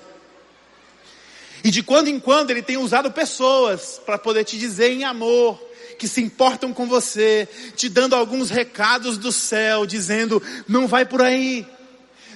E 1.64 1.70
de 1.70 1.82
quando 1.82 2.08
em 2.08 2.18
quando 2.18 2.50
ele 2.50 2.62
tem 2.62 2.76
usado 2.76 3.10
pessoas 3.12 4.00
para 4.04 4.18
poder 4.18 4.44
te 4.44 4.58
dizer 4.58 4.90
em 4.90 5.04
amor, 5.04 5.60
que 5.98 6.08
se 6.08 6.20
importam 6.20 6.72
com 6.72 6.86
você, 6.86 7.48
te 7.76 7.88
dando 7.88 8.16
alguns 8.16 8.50
recados 8.50 9.16
do 9.16 9.30
céu, 9.30 9.86
dizendo: 9.86 10.42
não 10.66 10.88
vai 10.88 11.04
por 11.04 11.22
aí, 11.22 11.64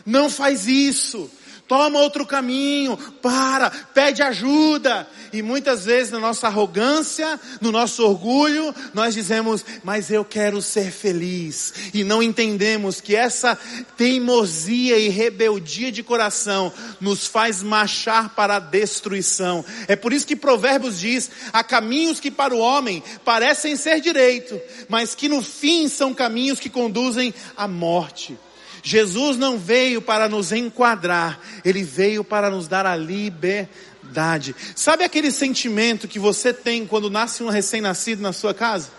não 0.05 0.31
faz 0.31 0.69
isso, 0.69 1.29
toma 1.69 1.99
outro 2.01 2.25
caminho, 2.25 2.97
para, 3.21 3.71
pede 3.71 4.23
ajuda. 4.23 5.07
E 5.33 5.43
muitas 5.43 5.85
vezes 5.85 6.13
na 6.13 6.21
nossa 6.21 6.47
arrogância, 6.47 7.39
no 7.61 7.73
nosso 7.73 8.05
orgulho, 8.05 8.75
nós 8.95 9.15
dizemos, 9.15 9.65
mas 9.83 10.11
eu 10.11 10.25
quero 10.25 10.63
ser 10.63 10.91
feliz. 10.91 11.75
E 11.93 12.05
não 12.05 12.23
entendemos 12.23 13.01
que 13.01 13.15
essa 13.15 13.59
teimosia 13.97 14.99
e 14.99 15.09
rebeldia 15.09 15.91
de 15.91 16.03
coração 16.03 16.73
nos 17.01 17.27
faz 17.27 17.63
marchar 17.63 18.35
para 18.35 18.57
a 18.57 18.61
destruição. 18.61 19.65
É 19.89 19.97
por 19.97 20.13
isso 20.13 20.27
que 20.27 20.37
Provérbios 20.37 20.99
diz: 20.99 21.31
há 21.53 21.63
caminhos 21.65 22.21
que 22.21 22.31
para 22.31 22.55
o 22.55 22.59
homem 22.59 23.03
parecem 23.25 23.77
ser 23.77 24.01
direito, 24.01 24.61
mas 24.89 25.15
que 25.15 25.29
no 25.29 25.43
fim 25.43 25.89
são 25.89 26.15
caminhos 26.15 26.61
que 26.61 26.71
conduzem 26.71 27.35
à 27.57 27.67
morte. 27.67 28.39
Jesus 28.87 29.37
não 29.37 29.59
veio 29.59 30.01
para 30.01 30.29
nos 30.29 30.53
enquadrar, 30.53 31.41
ele 31.65 31.83
veio 31.83 32.23
para 32.23 32.49
nos 32.49 32.69
dar 32.69 32.87
a 32.87 32.95
liberdade. 32.95 34.55
Sabe 34.77 35.03
aquele 35.03 35.33
sentimento 35.33 36.07
que 36.07 36.21
você 36.21 36.55
tem 36.55 36.87
quando 36.87 37.11
nasce 37.11 37.43
um 37.43 37.49
recém-nascido 37.49 38.23
na 38.23 38.33
sua 38.33 38.55
casa? 38.55 38.93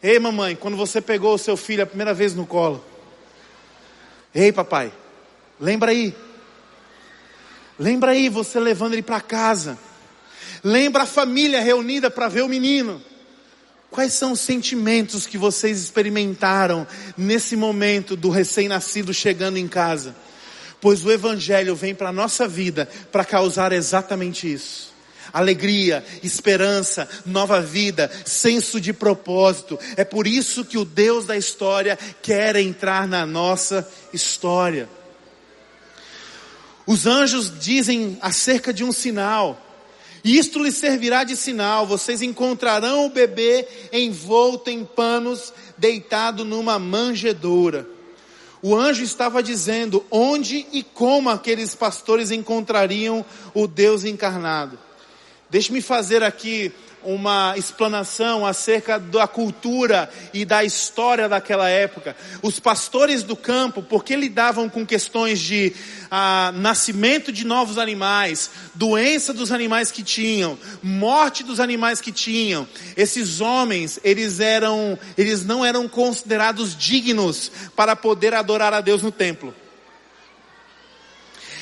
Ei, 0.00 0.20
mamãe, 0.20 0.54
quando 0.54 0.76
você 0.76 1.00
pegou 1.00 1.34
o 1.34 1.38
seu 1.38 1.56
filho 1.56 1.82
a 1.82 1.86
primeira 1.86 2.14
vez 2.14 2.36
no 2.36 2.46
colo. 2.46 2.84
Ei, 4.32 4.52
papai, 4.52 4.92
lembra 5.60 5.90
aí. 5.90 6.14
Lembra 7.76 8.12
aí 8.12 8.28
você 8.28 8.60
levando 8.60 8.92
ele 8.92 9.02
para 9.02 9.20
casa. 9.20 9.76
Lembra 10.62 11.02
a 11.02 11.06
família 11.06 11.60
reunida 11.60 12.12
para 12.12 12.28
ver 12.28 12.42
o 12.42 12.48
menino. 12.48 13.02
Quais 13.90 14.12
são 14.12 14.32
os 14.32 14.40
sentimentos 14.40 15.26
que 15.26 15.38
vocês 15.38 15.80
experimentaram 15.80 16.86
nesse 17.16 17.56
momento 17.56 18.14
do 18.14 18.28
recém-nascido 18.28 19.14
chegando 19.14 19.56
em 19.56 19.66
casa? 19.66 20.14
Pois 20.80 21.04
o 21.04 21.10
Evangelho 21.10 21.74
vem 21.74 21.94
para 21.94 22.10
a 22.10 22.12
nossa 22.12 22.46
vida 22.46 22.88
para 23.10 23.24
causar 23.24 23.72
exatamente 23.72 24.52
isso. 24.52 24.92
Alegria, 25.32 26.04
esperança, 26.22 27.08
nova 27.26 27.60
vida, 27.60 28.10
senso 28.24 28.80
de 28.80 28.92
propósito. 28.92 29.78
É 29.96 30.04
por 30.04 30.26
isso 30.26 30.64
que 30.64 30.78
o 30.78 30.84
Deus 30.84 31.26
da 31.26 31.36
história 31.36 31.98
quer 32.22 32.56
entrar 32.56 33.06
na 33.06 33.26
nossa 33.26 33.86
história. 34.12 34.88
Os 36.86 37.06
anjos 37.06 37.52
dizem 37.58 38.16
acerca 38.20 38.72
de 38.72 38.84
um 38.84 38.92
sinal. 38.92 39.67
Isto 40.24 40.62
lhes 40.62 40.76
servirá 40.76 41.24
de 41.24 41.36
sinal: 41.36 41.86
vocês 41.86 42.22
encontrarão 42.22 43.06
o 43.06 43.10
bebê 43.10 43.66
envolto 43.92 44.70
em 44.70 44.84
panos, 44.84 45.52
deitado 45.76 46.44
numa 46.44 46.78
manjedoura. 46.78 47.88
O 48.60 48.74
anjo 48.74 49.04
estava 49.04 49.42
dizendo 49.42 50.04
onde 50.10 50.66
e 50.72 50.82
como 50.82 51.30
aqueles 51.30 51.74
pastores 51.74 52.30
encontrariam 52.30 53.24
o 53.54 53.68
Deus 53.68 54.04
encarnado. 54.04 54.78
Deixe-me 55.50 55.80
fazer 55.80 56.22
aqui 56.22 56.72
uma 57.02 57.54
explanação 57.56 58.44
acerca 58.44 58.98
da 58.98 59.26
cultura 59.26 60.10
e 60.34 60.44
da 60.44 60.62
história 60.62 61.26
daquela 61.26 61.68
época. 61.70 62.14
Os 62.42 62.60
pastores 62.60 63.22
do 63.22 63.34
campo, 63.34 63.82
porque 63.82 64.14
lidavam 64.14 64.68
com 64.68 64.84
questões 64.84 65.38
de 65.38 65.72
ah, 66.10 66.52
nascimento 66.54 67.32
de 67.32 67.46
novos 67.46 67.78
animais, 67.78 68.50
doença 68.74 69.32
dos 69.32 69.50
animais 69.50 69.90
que 69.90 70.02
tinham, 70.02 70.58
morte 70.82 71.42
dos 71.42 71.60
animais 71.60 72.00
que 72.00 72.12
tinham, 72.12 72.68
esses 72.94 73.40
homens, 73.40 73.98
eles 74.04 74.40
eram, 74.40 74.98
eles 75.16 75.46
não 75.46 75.64
eram 75.64 75.88
considerados 75.88 76.76
dignos 76.76 77.50
para 77.74 77.96
poder 77.96 78.34
adorar 78.34 78.74
a 78.74 78.82
Deus 78.82 79.02
no 79.02 79.12
templo. 79.12 79.54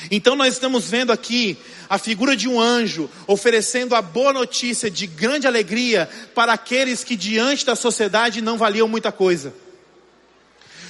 Então 0.09 0.35
nós 0.35 0.53
estamos 0.53 0.89
vendo 0.89 1.11
aqui 1.11 1.57
a 1.89 1.97
figura 1.97 2.35
de 2.35 2.47
um 2.47 2.59
anjo 2.59 3.09
oferecendo 3.25 3.95
a 3.95 4.01
boa 4.01 4.33
notícia 4.33 4.89
de 4.89 5.07
grande 5.07 5.47
alegria 5.47 6.09
para 6.33 6.53
aqueles 6.53 7.03
que 7.03 7.15
diante 7.15 7.65
da 7.65 7.75
sociedade 7.75 8.41
não 8.41 8.57
valiam 8.57 8.87
muita 8.87 9.11
coisa. 9.11 9.53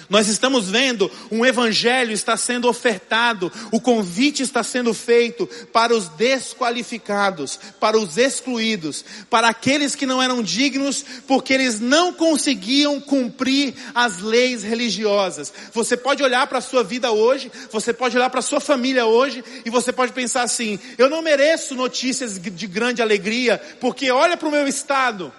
Nós 0.10 0.30
estamos 0.30 0.70
vendo 0.70 1.12
um 1.30 1.46
evangelho 1.46 2.14
está 2.14 2.38
sendo 2.38 2.70
ofertado, 2.70 3.52
o 3.72 3.82
convite 3.82 4.42
está 4.42 4.64
sendo 4.64 4.94
feito 4.94 5.46
para 5.74 5.94
os 5.94 6.08
desqualificados, 6.10 7.60
para 7.78 7.98
os 7.98 8.18
excluídos, 8.18 9.04
para 9.30 9.50
aqueles 9.50 9.96
que 9.96 10.06
não 10.06 10.24
eram 10.24 10.42
dignos 10.42 11.04
porque 11.28 11.54
eles 11.54 11.82
não 11.82 12.14
conseguiam 12.14 13.02
cumprir 13.02 13.74
as 13.94 14.22
leis 14.22 14.64
religiosas. 14.64 15.52
Você 15.74 15.98
pode 15.98 16.24
olhar 16.24 16.48
para 16.48 16.60
a 16.60 16.62
sua 16.62 16.84
vida 16.84 17.12
hoje, 17.12 17.52
você 17.70 17.92
pode 17.92 18.16
olhar 18.16 18.30
para 18.30 18.40
a 18.40 18.44
sua 18.44 18.62
família 18.62 19.06
hoje 19.06 19.44
e 19.66 19.70
você 19.70 19.92
pode 19.92 20.14
pensar 20.14 20.44
assim: 20.44 20.80
eu 20.98 21.10
não 21.10 21.22
mereço 21.22 21.76
notícias 21.76 22.40
de 22.40 22.68
grande 22.68 23.02
alegria, 23.02 23.62
porque 23.82 24.10
olha 24.10 24.38
para 24.38 24.48
o 24.48 24.52
meu 24.52 24.68
estado, 24.68 25.34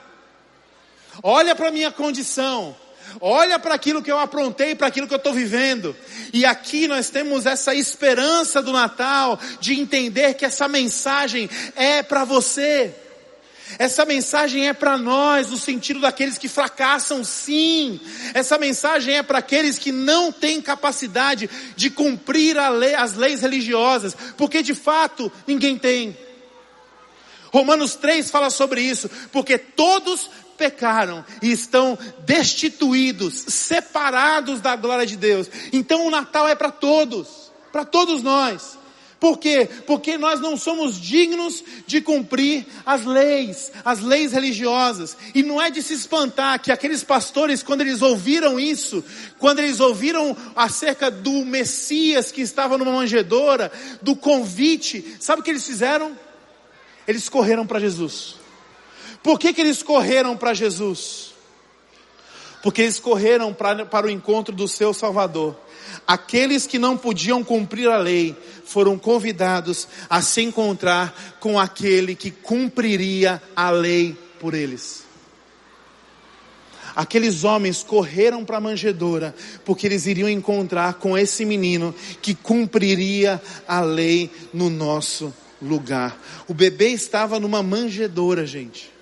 olha 1.23 1.55
para 1.55 1.69
a 1.69 1.73
minha 1.73 1.91
condição. 1.91 2.77
Olha 3.21 3.59
para 3.59 3.75
aquilo 3.75 4.03
que 4.03 4.11
eu 4.11 4.19
aprontei, 4.19 4.75
para 4.75 4.87
aquilo 4.87 5.07
que 5.07 5.15
eu 5.15 5.19
estou 5.19 5.33
vivendo. 5.33 5.97
E 6.33 6.45
aqui 6.45 6.87
nós 6.87 7.11
temos 7.11 7.47
essa 7.47 7.75
esperança 7.75 8.63
do 8.63 8.73
Natal 8.73 9.39
de 9.61 9.79
entender 9.79 10.35
que 10.35 10.45
essa 10.45 10.69
mensagem 10.69 11.49
é 11.75 12.03
para 12.03 12.25
você. 12.25 12.95
Essa 13.79 14.05
mensagem 14.07 14.69
é 14.69 14.73
para 14.73 14.97
nós, 14.97 15.51
no 15.51 15.59
sentido 15.59 16.01
daqueles 16.01 16.39
que 16.39 16.49
fracassam, 16.49 17.23
sim. 17.23 18.01
Essa 18.33 18.57
mensagem 18.57 19.17
é 19.17 19.23
para 19.23 19.39
aqueles 19.39 19.79
que 19.79 19.93
não 19.93 20.33
têm 20.33 20.63
capacidade 20.63 21.51
de 21.77 21.91
cumprir 21.91 22.57
lei, 22.71 22.95
as 22.95 23.15
leis 23.15 23.43
religiosas, 23.43 24.17
porque 24.37 24.63
de 24.63 24.75
fato 24.75 25.31
ninguém 25.47 25.77
tem. 25.77 26.17
Romanos 27.53 27.95
3 27.95 28.31
fala 28.31 28.51
sobre 28.51 28.81
isso, 28.81 29.11
porque 29.33 29.59
todos 29.59 30.31
pecaram 30.59 31.25
e 31.41 31.51
estão 31.53 31.97
destituídos, 32.27 33.35
separados 33.47 34.61
da 34.61 34.77
glória 34.77 35.07
de 35.07 35.17
Deus. 35.17 35.49
Então 35.73 36.07
o 36.07 36.11
Natal 36.11 36.49
é 36.49 36.57
para 36.57 36.73
todos, 36.73 37.51
para 37.73 37.85
todos 37.85 38.23
nós. 38.23 38.77
Por 39.21 39.37
quê? 39.39 39.69
Porque 39.85 40.17
nós 40.17 40.41
não 40.41 40.57
somos 40.57 41.01
dignos 41.01 41.65
de 41.87 42.01
cumprir 42.01 42.65
as 42.87 43.05
leis, 43.05 43.73
as 43.85 44.01
leis 44.01 44.33
religiosas. 44.33 45.17
E 45.35 45.43
não 45.43 45.61
é 45.61 45.71
de 45.71 45.83
se 45.83 45.93
espantar 45.93 46.61
que 46.61 46.71
aqueles 46.71 47.03
pastores, 47.03 47.63
quando 47.63 47.81
eles 47.81 48.01
ouviram 48.01 48.61
isso, 48.61 49.05
quando 49.39 49.59
eles 49.59 49.81
ouviram 49.81 50.37
acerca 50.55 51.11
do 51.11 51.45
Messias 51.45 52.31
que 52.31 52.43
estava 52.43 52.79
numa 52.79 52.93
manjedoura, 52.93 53.73
do 54.01 54.15
convite, 54.15 55.17
sabe 55.19 55.41
o 55.41 55.45
que 55.45 55.51
eles 55.51 55.67
fizeram? 55.67 56.17
Eles 57.07 57.29
correram 57.29 57.67
para 57.67 57.81
Jesus. 57.81 58.37
Por 59.23 59.39
que, 59.39 59.53
que 59.53 59.61
eles 59.61 59.83
correram 59.83 60.37
para 60.37 60.55
Jesus? 60.55 61.35
Porque 62.63 62.83
eles 62.83 62.99
correram 62.99 63.53
pra, 63.53 63.85
para 63.87 64.07
o 64.07 64.11
encontro 64.11 64.55
do 64.55 64.67
seu 64.67 64.93
Salvador. 64.93 65.57
Aqueles 66.07 66.67
que 66.67 66.79
não 66.79 66.97
podiam 66.97 67.45
cumprir 67.45 67.89
a 67.89 67.99
lei 67.99 68.37
foram 68.65 68.99
convidados 68.99 69.89
a 70.09 70.21
se 70.23 70.43
encontrar 70.43 71.37
com 71.41 71.59
aquele 71.59 72.15
que 72.15 72.31
cumpriria 72.31 73.43
a 73.55 73.71
lei 73.71 74.17
por 74.41 74.55
eles. 74.55 75.07
Aqueles 76.97 77.45
homens 77.45 77.85
correram 77.85 78.45
para 78.45 78.57
a 78.57 78.61
manjedoura, 78.61 79.35
porque 79.65 79.87
eles 79.87 80.07
iriam 80.07 80.29
encontrar 80.29 80.95
com 80.95 81.17
esse 81.17 81.45
menino 81.45 81.95
que 82.21 82.35
cumpriria 82.35 83.41
a 83.69 83.81
lei 83.81 84.31
no 84.53 84.69
nosso 84.69 85.33
lugar. 85.63 86.21
O 86.49 86.55
bebê 86.55 86.89
estava 86.89 87.39
numa 87.39 87.63
manjedoura, 87.63 88.45
gente. 88.45 88.98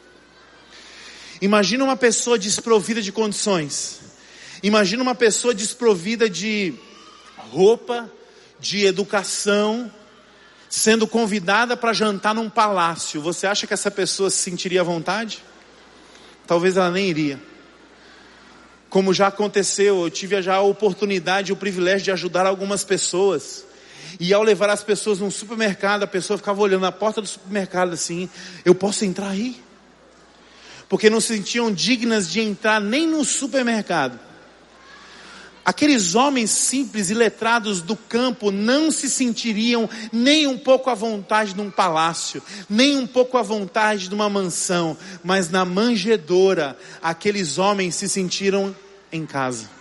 Imagina 1.41 1.85
uma 1.85 1.97
pessoa 1.97 2.39
desprovida 2.39 3.03
de 3.03 3.13
condições. 3.13 4.01
Imagina 4.63 5.03
uma 5.03 5.15
pessoa 5.15 5.55
desprovida 5.55 6.31
de 6.31 6.75
roupa, 7.51 8.11
de 8.59 8.87
educação, 8.87 9.93
sendo 10.69 11.07
convidada 11.07 11.77
para 11.77 11.93
jantar 11.93 12.35
num 12.35 12.49
palácio. 12.49 13.21
Você 13.21 13.47
acha 13.47 13.67
que 13.67 13.75
essa 13.75 13.91
pessoa 13.91 14.31
se 14.31 14.39
sentiria 14.39 14.81
à 14.81 14.85
vontade? 14.85 15.45
Talvez 16.47 16.77
ela 16.77 16.91
nem 16.91 17.09
iria. 17.09 17.41
Como 18.89 19.13
já 19.13 19.27
aconteceu, 19.27 20.03
eu 20.03 20.11
tive 20.11 20.41
já 20.41 20.55
a 20.55 20.63
oportunidade 20.63 21.51
e 21.51 21.53
o 21.53 21.57
privilégio 21.57 22.05
de 22.05 22.13
ajudar 22.13 22.47
algumas 22.47 22.85
pessoas. 22.85 23.65
E 24.19 24.33
ao 24.33 24.43
levar 24.43 24.71
as 24.71 24.83
pessoas 24.83 25.19
num 25.19 25.31
supermercado, 25.31 26.05
a 26.05 26.07
pessoa 26.07 26.39
ficava 26.39 26.63
olhando 26.63 26.83
na 26.83 26.93
porta 26.93 27.21
do 27.21 27.27
supermercado 27.27 27.93
assim: 27.93 28.29
eu 28.65 28.75
posso 28.75 29.05
entrar 29.05 29.29
aí? 29.29 29.66
Porque 30.89 31.11
não 31.11 31.21
se 31.21 31.37
sentiam 31.37 31.73
dignas 31.73 32.31
de 32.31 32.41
entrar 32.41 32.81
nem 32.81 33.07
no 33.07 33.25
supermercado. 33.25 34.19
Aqueles 35.65 36.15
homens 36.15 36.51
simples 36.51 37.11
e 37.11 37.15
letrados 37.15 37.83
do 37.83 37.97
campo 37.97 38.53
não 38.53 38.89
se 38.93 39.11
sentiriam 39.11 39.91
nem 40.13 40.47
um 40.47 40.57
pouco 40.57 40.89
à 40.89 40.95
vontade 40.95 41.57
num 41.57 41.73
palácio, 41.73 42.41
nem 42.71 42.97
um 42.97 43.07
pouco 43.07 43.37
à 43.37 43.43
vontade 43.43 44.09
numa 44.09 44.29
mansão, 44.29 44.97
mas 45.25 45.51
na 45.51 45.65
manjedoura, 45.65 46.79
aqueles 47.03 47.59
homens 47.59 47.97
se 47.97 48.09
sentiram 48.09 48.75
em 49.11 49.27
casa. 49.27 49.76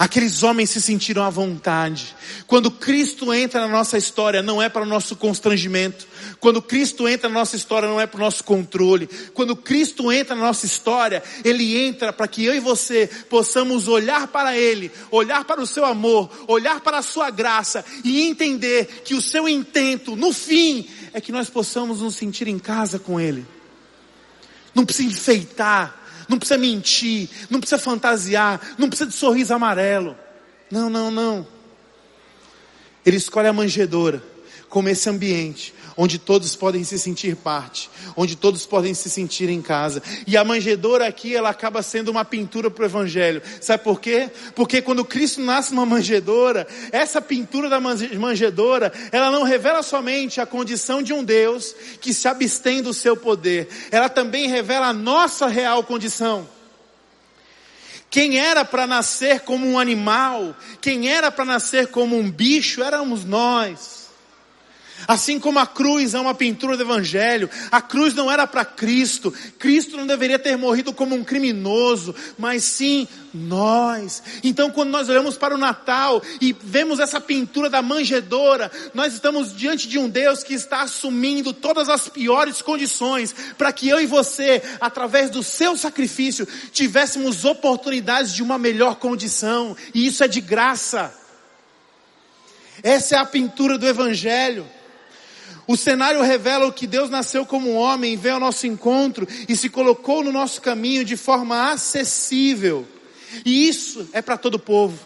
Aqueles 0.00 0.42
homens 0.42 0.70
se 0.70 0.80
sentiram 0.80 1.22
à 1.22 1.28
vontade. 1.28 2.16
Quando 2.46 2.70
Cristo 2.70 3.34
entra 3.34 3.60
na 3.60 3.68
nossa 3.68 3.98
história, 3.98 4.40
não 4.40 4.62
é 4.62 4.66
para 4.66 4.80
o 4.80 4.86
nosso 4.86 5.14
constrangimento. 5.14 6.08
Quando 6.40 6.62
Cristo 6.62 7.06
entra 7.06 7.28
na 7.28 7.34
nossa 7.34 7.54
história, 7.54 7.86
não 7.86 8.00
é 8.00 8.06
para 8.06 8.16
o 8.16 8.24
nosso 8.24 8.42
controle. 8.42 9.06
Quando 9.34 9.54
Cristo 9.54 10.10
entra 10.10 10.34
na 10.34 10.40
nossa 10.40 10.64
história, 10.64 11.22
Ele 11.44 11.76
entra 11.76 12.14
para 12.14 12.26
que 12.26 12.42
eu 12.42 12.54
e 12.54 12.60
você 12.60 13.10
possamos 13.28 13.88
olhar 13.88 14.26
para 14.28 14.56
Ele, 14.56 14.90
olhar 15.10 15.44
para 15.44 15.60
o 15.60 15.66
Seu 15.66 15.84
amor, 15.84 16.30
olhar 16.48 16.80
para 16.80 16.96
a 16.96 17.02
Sua 17.02 17.28
graça 17.28 17.84
e 18.02 18.22
entender 18.22 19.02
que 19.04 19.12
o 19.12 19.20
Seu 19.20 19.46
intento, 19.46 20.16
no 20.16 20.32
fim, 20.32 20.88
é 21.12 21.20
que 21.20 21.30
nós 21.30 21.50
possamos 21.50 22.00
nos 22.00 22.14
sentir 22.14 22.48
em 22.48 22.58
casa 22.58 22.98
com 22.98 23.20
Ele. 23.20 23.46
Não 24.74 24.86
precisa 24.86 25.12
enfeitar, 25.12 25.99
não 26.30 26.38
precisa 26.38 26.56
mentir, 26.56 27.28
não 27.50 27.58
precisa 27.58 27.80
fantasiar, 27.80 28.60
não 28.78 28.88
precisa 28.88 29.10
de 29.10 29.16
sorriso 29.16 29.52
amarelo. 29.52 30.16
Não, 30.70 30.88
não, 30.88 31.10
não. 31.10 31.46
Ele 33.04 33.16
escolhe 33.16 33.48
a 33.48 33.52
manjedoura 33.52 34.22
como 34.68 34.88
esse 34.88 35.10
ambiente 35.10 35.74
onde 36.00 36.18
todos 36.18 36.56
podem 36.56 36.82
se 36.82 36.98
sentir 36.98 37.36
parte, 37.36 37.90
onde 38.16 38.34
todos 38.34 38.64
podem 38.64 38.94
se 38.94 39.10
sentir 39.10 39.50
em 39.50 39.60
casa. 39.60 40.02
E 40.26 40.34
a 40.34 40.42
manjedoura 40.42 41.06
aqui, 41.06 41.36
ela 41.36 41.50
acaba 41.50 41.82
sendo 41.82 42.10
uma 42.10 42.24
pintura 42.24 42.70
para 42.70 42.84
o 42.84 42.86
Evangelho. 42.86 43.42
Sabe 43.60 43.84
por 43.84 44.00
quê? 44.00 44.30
Porque 44.54 44.80
quando 44.80 45.04
Cristo 45.04 45.42
nasce 45.42 45.74
numa 45.74 45.84
manjedoura, 45.84 46.66
essa 46.90 47.20
pintura 47.20 47.68
da 47.68 47.78
manjedoura, 47.78 48.90
ela 49.12 49.30
não 49.30 49.42
revela 49.42 49.82
somente 49.82 50.40
a 50.40 50.46
condição 50.46 51.02
de 51.02 51.12
um 51.12 51.22
Deus 51.22 51.76
que 52.00 52.14
se 52.14 52.26
abstém 52.26 52.80
do 52.80 52.94
seu 52.94 53.14
poder, 53.14 53.68
ela 53.90 54.08
também 54.08 54.48
revela 54.48 54.86
a 54.86 54.94
nossa 54.94 55.48
real 55.48 55.84
condição. 55.84 56.48
Quem 58.08 58.38
era 58.38 58.64
para 58.64 58.86
nascer 58.86 59.40
como 59.40 59.66
um 59.66 59.78
animal, 59.78 60.56
quem 60.80 61.10
era 61.10 61.30
para 61.30 61.44
nascer 61.44 61.88
como 61.88 62.16
um 62.16 62.30
bicho, 62.30 62.82
éramos 62.82 63.22
nós. 63.22 63.99
Assim 65.06 65.38
como 65.38 65.58
a 65.58 65.66
cruz 65.66 66.14
é 66.14 66.20
uma 66.20 66.34
pintura 66.34 66.76
do 66.76 66.82
Evangelho, 66.82 67.48
a 67.70 67.80
cruz 67.80 68.14
não 68.14 68.30
era 68.30 68.46
para 68.46 68.64
Cristo, 68.64 69.32
Cristo 69.58 69.96
não 69.96 70.06
deveria 70.06 70.38
ter 70.38 70.56
morrido 70.56 70.92
como 70.92 71.14
um 71.14 71.24
criminoso, 71.24 72.14
mas 72.38 72.64
sim 72.64 73.08
nós. 73.32 74.22
Então, 74.42 74.70
quando 74.70 74.90
nós 74.90 75.08
olhamos 75.08 75.36
para 75.36 75.54
o 75.54 75.58
Natal 75.58 76.22
e 76.40 76.52
vemos 76.52 76.98
essa 76.98 77.20
pintura 77.20 77.70
da 77.70 77.82
manjedora, 77.82 78.70
nós 78.94 79.14
estamos 79.14 79.54
diante 79.54 79.88
de 79.88 79.98
um 79.98 80.08
Deus 80.08 80.42
que 80.42 80.54
está 80.54 80.82
assumindo 80.82 81.52
todas 81.52 81.88
as 81.88 82.08
piores 82.08 82.60
condições 82.62 83.34
para 83.56 83.72
que 83.72 83.88
eu 83.88 84.00
e 84.00 84.06
você, 84.06 84.62
através 84.80 85.30
do 85.30 85.42
seu 85.42 85.76
sacrifício, 85.76 86.46
tivéssemos 86.72 87.44
oportunidades 87.44 88.34
de 88.34 88.42
uma 88.42 88.58
melhor 88.58 88.96
condição, 88.96 89.76
e 89.94 90.06
isso 90.06 90.22
é 90.24 90.28
de 90.28 90.40
graça. 90.40 91.14
Essa 92.82 93.16
é 93.16 93.18
a 93.18 93.26
pintura 93.26 93.76
do 93.78 93.86
Evangelho. 93.86 94.66
O 95.70 95.76
cenário 95.76 96.20
revela 96.20 96.72
que 96.72 96.84
Deus 96.84 97.08
nasceu 97.08 97.46
como 97.46 97.70
um 97.70 97.76
homem, 97.76 98.16
veio 98.16 98.34
ao 98.34 98.40
nosso 98.40 98.66
encontro 98.66 99.24
e 99.48 99.54
se 99.54 99.68
colocou 99.68 100.24
no 100.24 100.32
nosso 100.32 100.60
caminho 100.60 101.04
de 101.04 101.16
forma 101.16 101.70
acessível. 101.70 102.84
E 103.46 103.68
isso 103.68 104.08
é 104.12 104.20
para 104.20 104.36
todo 104.36 104.56
o 104.56 104.58
povo. 104.58 104.98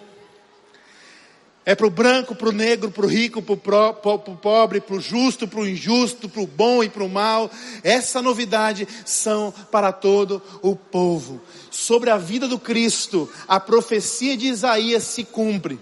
É 1.67 1.75
para 1.75 1.87
o 1.87 1.91
branco, 1.91 2.35
para 2.35 2.49
o 2.49 2.53
negro, 2.53 2.91
para 2.91 3.05
o 3.05 3.09
rico, 3.09 3.43
para 3.43 3.91
o 4.15 4.37
pobre, 4.37 4.81
para 4.81 4.97
o 4.97 5.01
justo, 5.01 5.47
para 5.47 5.61
o 5.61 5.69
injusto, 5.69 6.31
para 6.31 6.41
o 6.41 6.47
bom 6.47 6.83
e 6.83 6.89
para 6.89 7.05
o 7.05 7.11
mal. 7.11 7.51
Essa 7.83 8.23
novidade 8.23 8.89
são 9.05 9.53
para 9.71 9.93
todo 9.93 10.41
o 10.63 10.75
povo. 10.75 11.43
Sobre 11.71 12.09
a 12.09 12.17
vida 12.17 12.49
do 12.49 12.59
Cristo, 12.59 13.31
a 13.47 13.61
profecia 13.61 14.35
de 14.35 14.47
Isaías 14.47 15.03
se 15.03 15.25
cumpre. 15.25 15.79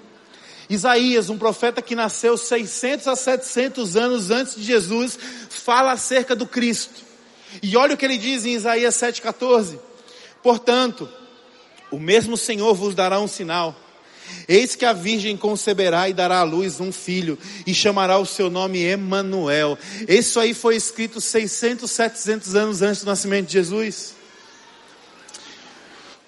Isaías, 0.75 1.29
um 1.29 1.37
profeta 1.37 1.83
que 1.83 1.95
nasceu 1.95 2.37
600 2.37 3.09
a 3.09 3.17
700 3.17 3.97
anos 3.97 4.31
antes 4.31 4.55
de 4.55 4.63
Jesus, 4.63 5.19
fala 5.51 5.93
acerca 5.93 6.35
do 6.35 6.47
Cristo. 6.47 7.03
E 7.63 7.77
olha 7.77 7.95
o 7.95 7.97
que 7.97 8.05
ele 8.05 8.17
diz 8.17 8.47
em 8.47 8.55
Isaías 8.55 8.95
7,14: 8.95 9.79
Portanto, 10.43 11.09
o 11.91 11.99
mesmo 11.99 12.37
Senhor 12.37 12.75
vos 12.75 12.95
dará 12.95 13.21
um 13.21 13.29
sinal. 13.29 13.77
Eis 14.49 14.75
que 14.75 14.85
a 14.85 14.93
virgem 14.95 15.37
conceberá 15.37 16.09
e 16.09 16.15
dará 16.15 16.39
à 16.39 16.43
luz 16.43 16.81
um 16.81 16.91
filho, 16.91 17.39
e 17.67 17.75
chamará 17.75 18.19
o 18.19 18.25
seu 18.25 18.49
nome 18.49 18.83
Emanuel. 18.83 19.79
Isso 20.09 20.41
aí 20.41 20.55
foi 20.55 20.77
escrito 20.77 21.21
600, 21.21 21.91
700 21.91 22.55
anos 22.55 22.83
antes 22.83 23.03
do 23.03 23.07
nascimento 23.07 23.49
de 23.49 23.53
Jesus. 23.53 24.22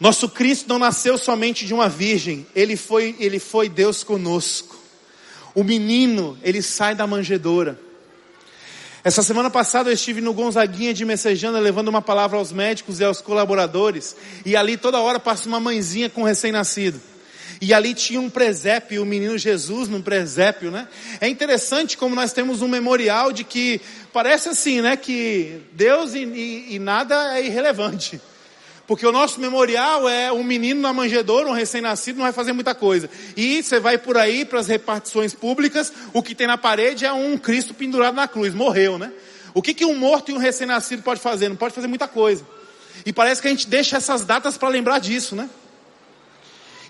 Nosso 0.05 0.29
Cristo 0.29 0.69
não 0.69 0.79
nasceu 0.79 1.17
somente 1.17 1.64
de 1.64 1.73
uma 1.73 1.88
virgem, 1.88 2.47
ele 2.55 2.77
foi, 2.77 3.17
ele 3.19 3.38
foi 3.38 3.71
Deus 3.71 4.05
conosco. 4.05 4.79
O 5.55 5.64
menino, 5.64 6.37
ele 6.43 6.61
sai 6.61 6.95
da 6.95 7.07
manjedoura. 7.07 7.81
Essa 9.03 9.23
semana 9.23 9.49
passada 9.49 9.88
eu 9.88 9.95
estive 9.95 10.21
no 10.21 10.35
Gonzaguinha 10.35 10.93
de 10.93 11.07
Messejana 11.07 11.59
levando 11.59 11.88
uma 11.88 12.03
palavra 12.03 12.37
aos 12.37 12.53
médicos 12.53 13.01
e 13.01 13.05
aos 13.05 13.23
colaboradores, 13.23 14.14
e 14.45 14.55
ali 14.55 14.77
toda 14.77 15.01
hora 15.01 15.19
passa 15.19 15.49
uma 15.49 15.59
mãezinha 15.59 16.11
com 16.11 16.21
um 16.21 16.25
recém-nascido. 16.25 17.01
E 17.59 17.73
ali 17.73 17.95
tinha 17.95 18.21
um 18.21 18.29
presépio, 18.29 19.03
o 19.03 19.07
menino 19.07 19.38
Jesus 19.38 19.88
num 19.88 20.02
presépio, 20.02 20.71
né? 20.71 20.87
É 21.19 21.29
interessante 21.29 21.96
como 21.96 22.15
nós 22.15 22.31
temos 22.31 22.61
um 22.61 22.69
memorial 22.69 23.33
de 23.33 23.42
que 23.42 23.81
parece 24.13 24.50
assim, 24.50 24.83
né? 24.83 24.98
Que 24.98 25.63
Deus 25.73 26.13
e, 26.13 26.25
e, 26.25 26.75
e 26.75 26.79
nada 26.79 27.38
é 27.38 27.46
irrelevante. 27.46 28.21
Porque 28.87 29.06
o 29.06 29.12
nosso 29.12 29.40
memorial 29.40 30.08
é 30.08 30.30
um 30.30 30.44
menino 30.44 30.80
na 30.80 30.92
manjedoura, 30.92 31.48
um 31.48 31.52
recém-nascido, 31.52 32.16
não 32.16 32.24
vai 32.24 32.32
fazer 32.32 32.52
muita 32.52 32.74
coisa. 32.74 33.08
E 33.37 33.62
você 33.62 33.80
vai 33.80 33.96
por 33.96 34.18
aí 34.18 34.44
para 34.44 34.60
as 34.60 34.68
repartições 34.68 35.35
públicas, 35.35 35.92
o 36.12 36.22
que 36.22 36.35
tem 36.35 36.46
na 36.46 36.58
parede 36.58 37.06
é 37.06 37.12
um 37.12 37.38
Cristo 37.38 37.72
pendurado 37.72 38.14
na 38.14 38.28
cruz, 38.28 38.52
morreu, 38.52 38.98
né? 38.98 39.10
O 39.54 39.62
que, 39.62 39.72
que 39.72 39.87
um 39.87 39.96
morto 39.96 40.30
e 40.30 40.35
um 40.35 40.38
recém-nascido 40.38 41.02
pode 41.02 41.20
fazer? 41.20 41.48
Não 41.48 41.56
pode 41.56 41.74
fazer 41.74 41.87
muita 41.87 42.06
coisa. 42.06 42.46
E 43.06 43.12
parece 43.12 43.40
que 43.40 43.48
a 43.48 43.50
gente 43.50 43.68
deixa 43.68 43.96
essas 43.96 44.24
datas 44.24 44.58
para 44.58 44.68
lembrar 44.68 44.98
disso, 44.98 45.35
né? 45.35 45.48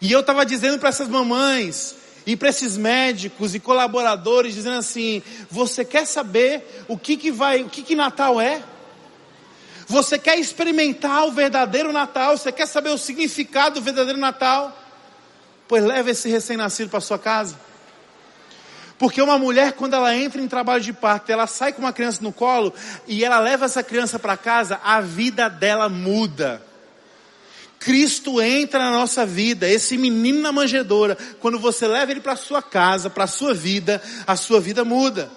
E 0.01 0.11
eu 0.11 0.21
estava 0.21 0.45
dizendo 0.45 0.79
para 0.79 0.89
essas 0.89 1.09
mamães 1.09 1.95
e 2.27 2.37
para 2.37 2.49
esses 2.49 2.77
médicos 2.77 3.55
e 3.55 3.61
colaboradores, 3.61 4.55
dizendo 4.55 4.79
assim: 4.79 5.23
você 5.51 5.85
quer 5.85 6.07
saber 6.07 6.85
o 6.89 6.99
que, 6.99 7.17
que 7.17 7.31
vai, 7.31 7.63
o 7.63 7.69
que, 7.69 7.83
que 7.83 7.95
Natal 7.95 8.41
é? 8.41 8.63
Você 9.87 10.19
quer 10.19 10.39
experimentar 10.39 11.27
o 11.27 11.33
verdadeiro 11.33 11.93
Natal? 11.93 12.37
Você 12.37 12.51
quer 12.51 12.67
saber 12.67 12.91
o 12.91 12.99
significado 12.99 13.77
do 13.77 13.85
verdadeiro 13.85 14.19
Natal? 14.19 14.77
Pois 15.69 15.85
leve 15.85 16.13
esse 16.13 16.29
recém-nascido 16.29 16.91
para 16.91 17.01
sua 17.01 17.19
casa. 17.19 17.59
Porque 18.99 19.21
uma 19.21 19.39
mulher, 19.39 19.73
quando 19.73 19.95
ela 19.95 20.15
entra 20.15 20.41
em 20.41 20.49
trabalho 20.49 20.83
de 20.83 20.93
parto, 20.93 21.31
ela 21.31 21.47
sai 21.47 21.73
com 21.73 21.83
uma 21.83 21.93
criança 21.93 22.23
no 22.23 22.33
colo 22.33 22.73
e 23.07 23.25
ela 23.25 23.39
leva 23.39 23.65
essa 23.65 23.83
criança 23.83 24.19
para 24.19 24.37
casa, 24.37 24.81
a 24.85 25.01
vida 25.01 25.49
dela 25.49 25.89
muda. 25.89 26.63
Cristo 27.79 28.41
entra 28.41 28.79
na 28.79 28.93
nossa 28.93 29.27
vida, 29.27 29.69
esse 29.69 29.99
menino 29.99 30.41
na 30.41 30.53
manjedoura, 30.53 31.19
quando 31.41 31.59
você 31.59 31.87
leva 31.87 32.13
ele 32.13 32.21
para 32.21 32.35
sua 32.35 32.63
casa, 32.63 33.11
para 33.11 33.27
sua 33.27 33.53
vida, 33.53 34.01
a 34.27 34.37
sua 34.37 34.59
vida 34.59 34.85
muda. 34.85 35.31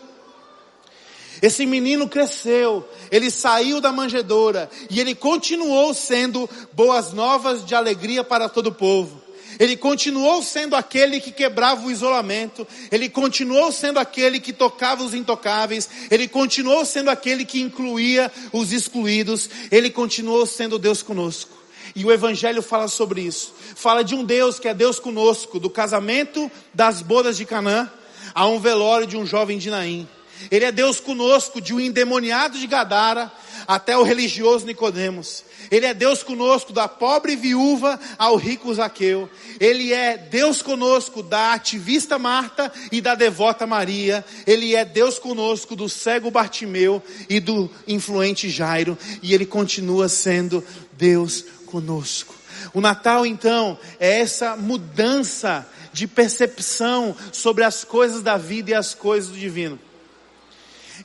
Esse 1.42 1.66
menino 1.66 2.08
cresceu, 2.08 2.88
ele 3.12 3.30
saiu 3.30 3.80
da 3.80 3.92
manjedoura 3.92 4.70
e 4.90 5.00
ele 5.00 5.14
continuou 5.14 5.94
sendo 5.94 6.50
boas 6.74 7.14
novas 7.14 7.66
de 7.66 7.76
alegria 7.76 8.24
para 8.24 8.50
todo 8.50 8.68
o 8.68 8.74
povo. 8.74 9.22
Ele 9.60 9.76
continuou 9.76 10.44
sendo 10.44 10.76
aquele 10.76 11.20
que 11.20 11.32
quebrava 11.32 11.86
o 11.86 11.92
isolamento, 11.92 12.68
ele 12.92 13.10
continuou 13.10 13.72
sendo 13.72 13.98
aquele 13.98 14.40
que 14.40 14.54
tocava 14.54 15.04
os 15.04 15.14
intocáveis, 15.14 15.90
ele 16.12 16.28
continuou 16.28 16.86
sendo 16.86 17.10
aquele 17.10 17.44
que 17.44 17.62
incluía 17.62 18.32
os 18.52 18.72
excluídos, 18.72 19.50
ele 19.72 19.90
continuou 19.90 20.46
sendo 20.46 20.78
Deus 20.78 21.02
conosco. 21.02 21.58
E 21.96 22.06
o 22.06 22.12
Evangelho 22.12 22.62
fala 22.62 22.88
sobre 22.88 23.22
isso. 23.22 23.54
Fala 23.76 24.04
de 24.04 24.14
um 24.14 24.24
Deus 24.24 24.60
que 24.60 24.68
é 24.68 24.74
Deus 24.74 25.00
conosco, 25.00 25.60
do 25.60 25.70
casamento 25.70 26.52
das 26.74 27.02
bodas 27.02 27.38
de 27.38 27.46
Canaã 27.46 27.90
a 28.36 28.46
um 28.46 28.60
velório 28.60 29.08
de 29.08 29.18
um 29.18 29.26
jovem 29.26 29.58
de 29.58 29.72
Naim. 29.72 30.08
Ele 30.50 30.66
é 30.66 30.72
Deus 30.72 31.00
conosco, 31.00 31.60
de 31.60 31.74
um 31.74 31.80
endemoniado 31.80 32.58
de 32.58 32.68
Gadara 32.68 33.32
até 33.68 33.98
o 33.98 34.04
religioso 34.04 34.66
Nicodemos. 34.66 35.44
Ele 35.70 35.86
é 35.86 35.94
Deus 35.94 36.24
conosco, 36.24 36.72
da 36.72 36.88
pobre 36.88 37.36
viúva 37.36 38.00
ao 38.18 38.38
rico 38.38 38.74
Zaqueu. 38.74 39.30
Ele 39.60 39.92
é 39.92 40.18
Deus 40.18 40.62
conosco, 40.62 41.22
da 41.22 41.54
ativista 41.54 42.18
Marta 42.18 42.72
e 42.92 43.02
da 43.02 43.16
devota 43.16 43.68
Maria. 43.68 44.24
Ele 44.46 44.76
é 44.76 44.86
Deus 44.86 45.20
conosco, 45.20 45.76
do 45.76 45.90
cego 45.90 46.32
Bartimeu 46.32 47.04
e 47.30 47.40
do 47.40 47.70
influente 47.88 48.50
Jairo. 48.50 48.98
E 49.22 49.34
ele 49.34 49.46
continua 49.46 50.08
sendo 50.08 50.64
Deus 50.94 51.44
conosco. 51.66 52.36
O 52.74 52.82
Natal, 52.82 53.26
então, 53.26 53.78
é 54.00 54.20
essa 54.20 54.56
mudança 54.56 55.68
de 55.92 56.08
percepção 56.08 57.16
sobre 57.32 57.64
as 57.64 57.84
coisas 57.84 58.22
da 58.22 58.38
vida 58.38 58.72
e 58.72 58.74
as 58.74 58.94
coisas 58.94 59.32
do 59.32 59.38
divino. 59.38 59.80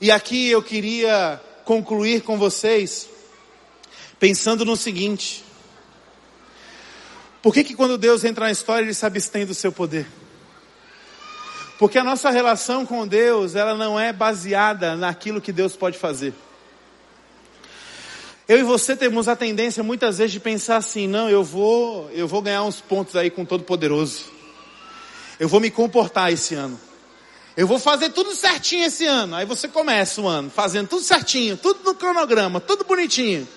E 0.03 0.11
aqui 0.11 0.49
eu 0.49 0.61
queria 0.61 1.41
concluir 1.63 2.23
com 2.23 2.37
vocês 2.37 3.07
pensando 4.19 4.65
no 4.65 4.75
seguinte: 4.75 5.45
por 7.41 7.53
que, 7.53 7.63
que 7.63 7.73
quando 7.73 7.97
Deus 7.97 8.25
entra 8.25 8.43
na 8.43 8.51
história 8.51 8.83
ele 8.83 8.93
se 8.93 9.05
abstém 9.05 9.45
do 9.45 9.53
seu 9.53 9.71
poder? 9.71 10.05
Porque 11.79 11.97
a 11.97 12.03
nossa 12.03 12.29
relação 12.29 12.85
com 12.85 13.07
Deus, 13.07 13.55
ela 13.55 13.75
não 13.75 13.97
é 13.97 14.11
baseada 14.11 14.97
naquilo 14.97 15.39
que 15.39 15.53
Deus 15.53 15.73
pode 15.77 15.97
fazer. 15.97 16.33
Eu 18.45 18.59
e 18.59 18.63
você 18.63 18.97
temos 18.97 19.29
a 19.29 19.37
tendência 19.37 19.81
muitas 19.83 20.17
vezes 20.17 20.33
de 20.33 20.39
pensar 20.41 20.75
assim, 20.75 21.07
não, 21.07 21.29
eu 21.29 21.45
vou, 21.45 22.11
eu 22.11 22.27
vou 22.27 22.41
ganhar 22.41 22.63
uns 22.63 22.81
pontos 22.81 23.15
aí 23.15 23.29
com 23.29 23.45
Todo 23.45 23.63
Poderoso. 23.63 24.25
Eu 25.39 25.47
vou 25.47 25.61
me 25.61 25.71
comportar 25.71 26.29
esse 26.29 26.55
ano. 26.55 26.77
Eu 27.55 27.67
vou 27.67 27.77
fazer 27.77 28.09
tudo 28.09 28.33
certinho 28.33 28.85
esse 28.85 29.05
ano. 29.05 29.35
Aí 29.35 29.45
você 29.45 29.67
começa 29.67 30.19
o 30.21 30.27
ano 30.27 30.49
fazendo 30.49 30.87
tudo 30.87 31.03
certinho, 31.03 31.55
tudo 31.55 31.83
no 31.83 31.95
cronograma, 31.95 32.59
tudo 32.59 32.83
bonitinho. 32.83 33.47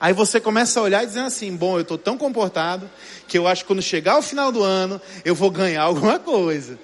Aí 0.00 0.12
você 0.12 0.40
começa 0.40 0.80
a 0.80 0.82
olhar 0.82 1.04
e 1.04 1.06
dizendo 1.06 1.26
assim: 1.26 1.54
bom, 1.54 1.76
eu 1.76 1.82
estou 1.82 1.98
tão 1.98 2.16
comportado 2.16 2.90
que 3.28 3.36
eu 3.36 3.46
acho 3.46 3.62
que 3.62 3.68
quando 3.68 3.82
chegar 3.82 4.18
o 4.18 4.22
final 4.22 4.50
do 4.50 4.62
ano 4.62 5.00
eu 5.24 5.34
vou 5.34 5.50
ganhar 5.50 5.82
alguma 5.84 6.18
coisa. 6.18 6.78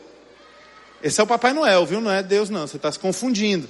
Esse 1.02 1.20
é 1.20 1.24
o 1.24 1.26
Papai 1.26 1.52
Noel, 1.52 1.86
viu? 1.86 2.00
Não 2.00 2.10
é 2.10 2.22
Deus, 2.22 2.50
não. 2.50 2.66
Você 2.66 2.76
está 2.76 2.90
se 2.92 2.98
confundindo. 2.98 3.68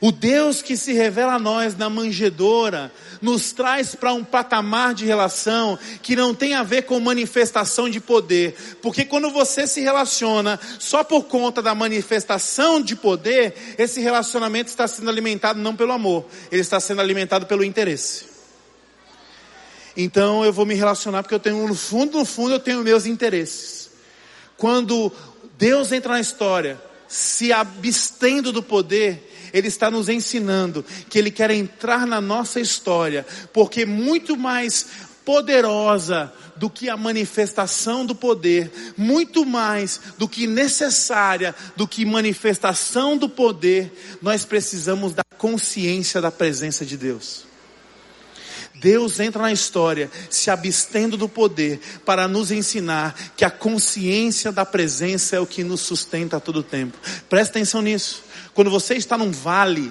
O 0.00 0.12
Deus 0.12 0.60
que 0.60 0.76
se 0.76 0.92
revela 0.92 1.34
a 1.34 1.38
nós 1.38 1.76
na 1.76 1.88
manjedoura, 1.88 2.92
nos 3.22 3.52
traz 3.52 3.94
para 3.94 4.12
um 4.12 4.24
patamar 4.24 4.92
de 4.92 5.06
relação 5.06 5.78
que 6.02 6.14
não 6.14 6.34
tem 6.34 6.54
a 6.54 6.62
ver 6.62 6.82
com 6.82 6.98
manifestação 7.00 7.88
de 7.88 8.00
poder. 8.00 8.54
Porque 8.82 9.04
quando 9.04 9.30
você 9.30 9.66
se 9.66 9.80
relaciona 9.80 10.58
só 10.78 11.02
por 11.02 11.24
conta 11.24 11.62
da 11.62 11.74
manifestação 11.74 12.82
de 12.82 12.94
poder, 12.96 13.54
esse 13.78 14.00
relacionamento 14.00 14.68
está 14.68 14.86
sendo 14.86 15.08
alimentado 15.08 15.58
não 15.58 15.74
pelo 15.74 15.92
amor, 15.92 16.26
ele 16.50 16.60
está 16.60 16.78
sendo 16.80 17.00
alimentado 17.00 17.46
pelo 17.46 17.64
interesse. 17.64 18.34
Então 19.96 20.44
eu 20.44 20.52
vou 20.52 20.66
me 20.66 20.74
relacionar 20.74 21.22
porque 21.22 21.34
eu 21.34 21.40
tenho, 21.40 21.66
no 21.66 21.74
fundo, 21.74 22.18
no 22.18 22.24
fundo, 22.24 22.54
eu 22.54 22.60
tenho 22.60 22.82
meus 22.82 23.06
interesses. 23.06 23.90
Quando 24.56 25.12
Deus 25.56 25.92
entra 25.92 26.14
na 26.14 26.20
história, 26.20 26.80
se 27.08 27.52
abstendo 27.52 28.52
do 28.52 28.62
poder, 28.62 29.30
ele 29.54 29.68
está 29.68 29.88
nos 29.88 30.08
ensinando 30.08 30.84
que 31.08 31.16
Ele 31.16 31.30
quer 31.30 31.52
entrar 31.52 32.08
na 32.08 32.20
nossa 32.20 32.58
história, 32.58 33.24
porque 33.52 33.86
muito 33.86 34.36
mais 34.36 34.86
poderosa 35.24 36.32
do 36.56 36.68
que 36.68 36.90
a 36.90 36.96
manifestação 36.96 38.04
do 38.04 38.16
poder, 38.16 38.70
muito 38.96 39.46
mais 39.46 40.00
do 40.18 40.28
que 40.28 40.48
necessária, 40.48 41.54
do 41.76 41.86
que 41.86 42.04
manifestação 42.04 43.16
do 43.16 43.28
poder, 43.28 43.92
nós 44.20 44.44
precisamos 44.44 45.14
da 45.14 45.24
consciência 45.38 46.20
da 46.20 46.32
presença 46.32 46.84
de 46.84 46.96
Deus. 46.96 47.53
Deus 48.84 49.18
entra 49.18 49.40
na 49.40 49.50
história 49.50 50.10
se 50.28 50.50
abstendo 50.50 51.16
do 51.16 51.26
poder 51.26 51.80
para 52.04 52.28
nos 52.28 52.50
ensinar 52.50 53.14
que 53.34 53.42
a 53.42 53.50
consciência 53.50 54.52
da 54.52 54.66
presença 54.66 55.36
é 55.36 55.40
o 55.40 55.46
que 55.46 55.64
nos 55.64 55.80
sustenta 55.80 56.36
a 56.36 56.40
todo 56.40 56.62
tempo. 56.62 56.98
Presta 57.26 57.52
atenção 57.52 57.80
nisso. 57.80 58.22
Quando 58.52 58.70
você 58.70 58.94
está 58.94 59.16
num 59.16 59.30
vale, 59.30 59.90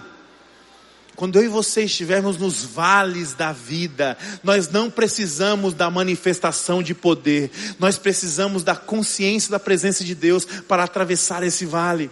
quando 1.16 1.40
eu 1.40 1.46
e 1.46 1.48
você 1.48 1.86
estivermos 1.86 2.38
nos 2.38 2.64
vales 2.64 3.34
da 3.34 3.52
vida, 3.52 4.16
nós 4.44 4.70
não 4.70 4.92
precisamos 4.92 5.74
da 5.74 5.90
manifestação 5.90 6.84
de 6.84 6.94
poder, 6.94 7.50
nós 7.80 7.98
precisamos 7.98 8.64
da 8.64 8.76
consciência 8.76 9.50
da 9.50 9.60
presença 9.60 10.04
de 10.04 10.14
Deus 10.14 10.46
para 10.46 10.84
atravessar 10.84 11.42
esse 11.42 11.66
vale 11.66 12.12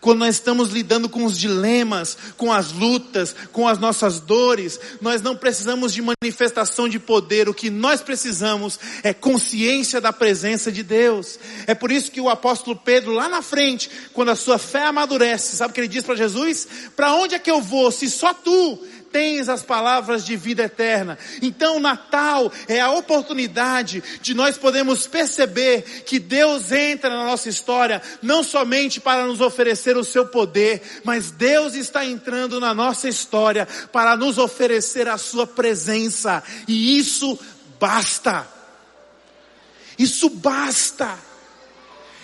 quando 0.00 0.20
nós 0.20 0.36
estamos 0.36 0.70
lidando 0.70 1.08
com 1.08 1.24
os 1.24 1.38
dilemas, 1.38 2.16
com 2.36 2.52
as 2.52 2.72
lutas, 2.72 3.34
com 3.52 3.66
as 3.66 3.78
nossas 3.78 4.20
dores, 4.20 4.78
nós 5.00 5.22
não 5.22 5.36
precisamos 5.36 5.92
de 5.92 6.02
manifestação 6.02 6.88
de 6.88 6.98
poder, 6.98 7.48
o 7.48 7.54
que 7.54 7.70
nós 7.70 8.00
precisamos 8.00 8.78
é 9.02 9.12
consciência 9.12 10.00
da 10.00 10.12
presença 10.12 10.70
de 10.70 10.82
Deus. 10.82 11.38
É 11.66 11.74
por 11.74 11.90
isso 11.90 12.10
que 12.10 12.20
o 12.20 12.28
apóstolo 12.28 12.76
Pedro, 12.76 13.12
lá 13.12 13.28
na 13.28 13.42
frente, 13.42 13.90
quando 14.12 14.30
a 14.30 14.36
sua 14.36 14.58
fé 14.58 14.84
amadurece, 14.84 15.56
sabe 15.56 15.70
o 15.70 15.74
que 15.74 15.80
ele 15.80 15.88
diz 15.88 16.02
para 16.02 16.14
Jesus? 16.14 16.66
Para 16.94 17.14
onde 17.14 17.34
é 17.34 17.38
que 17.38 17.50
eu 17.50 17.60
vou 17.60 17.90
se 17.90 18.10
só 18.10 18.32
tu 18.32 18.78
tens 19.12 19.48
as 19.48 19.62
palavras 19.62 20.24
de 20.24 20.36
vida 20.36 20.64
eterna. 20.64 21.18
Então, 21.42 21.80
Natal 21.80 22.52
é 22.66 22.80
a 22.80 22.90
oportunidade 22.90 24.02
de 24.20 24.34
nós 24.34 24.56
podermos 24.56 25.06
perceber 25.06 26.02
que 26.06 26.18
Deus 26.18 26.72
entra 26.72 27.10
na 27.10 27.24
nossa 27.24 27.48
história, 27.48 28.02
não 28.22 28.42
somente 28.42 29.00
para 29.00 29.26
nos 29.26 29.40
oferecer 29.40 29.96
o 29.96 30.04
seu 30.04 30.26
poder, 30.26 30.82
mas 31.04 31.30
Deus 31.30 31.74
está 31.74 32.04
entrando 32.04 32.60
na 32.60 32.74
nossa 32.74 33.08
história 33.08 33.66
para 33.92 34.16
nos 34.16 34.38
oferecer 34.38 35.08
a 35.08 35.18
sua 35.18 35.46
presença. 35.46 36.42
E 36.66 36.98
isso 36.98 37.38
basta. 37.78 38.46
Isso 39.98 40.30
basta. 40.30 41.18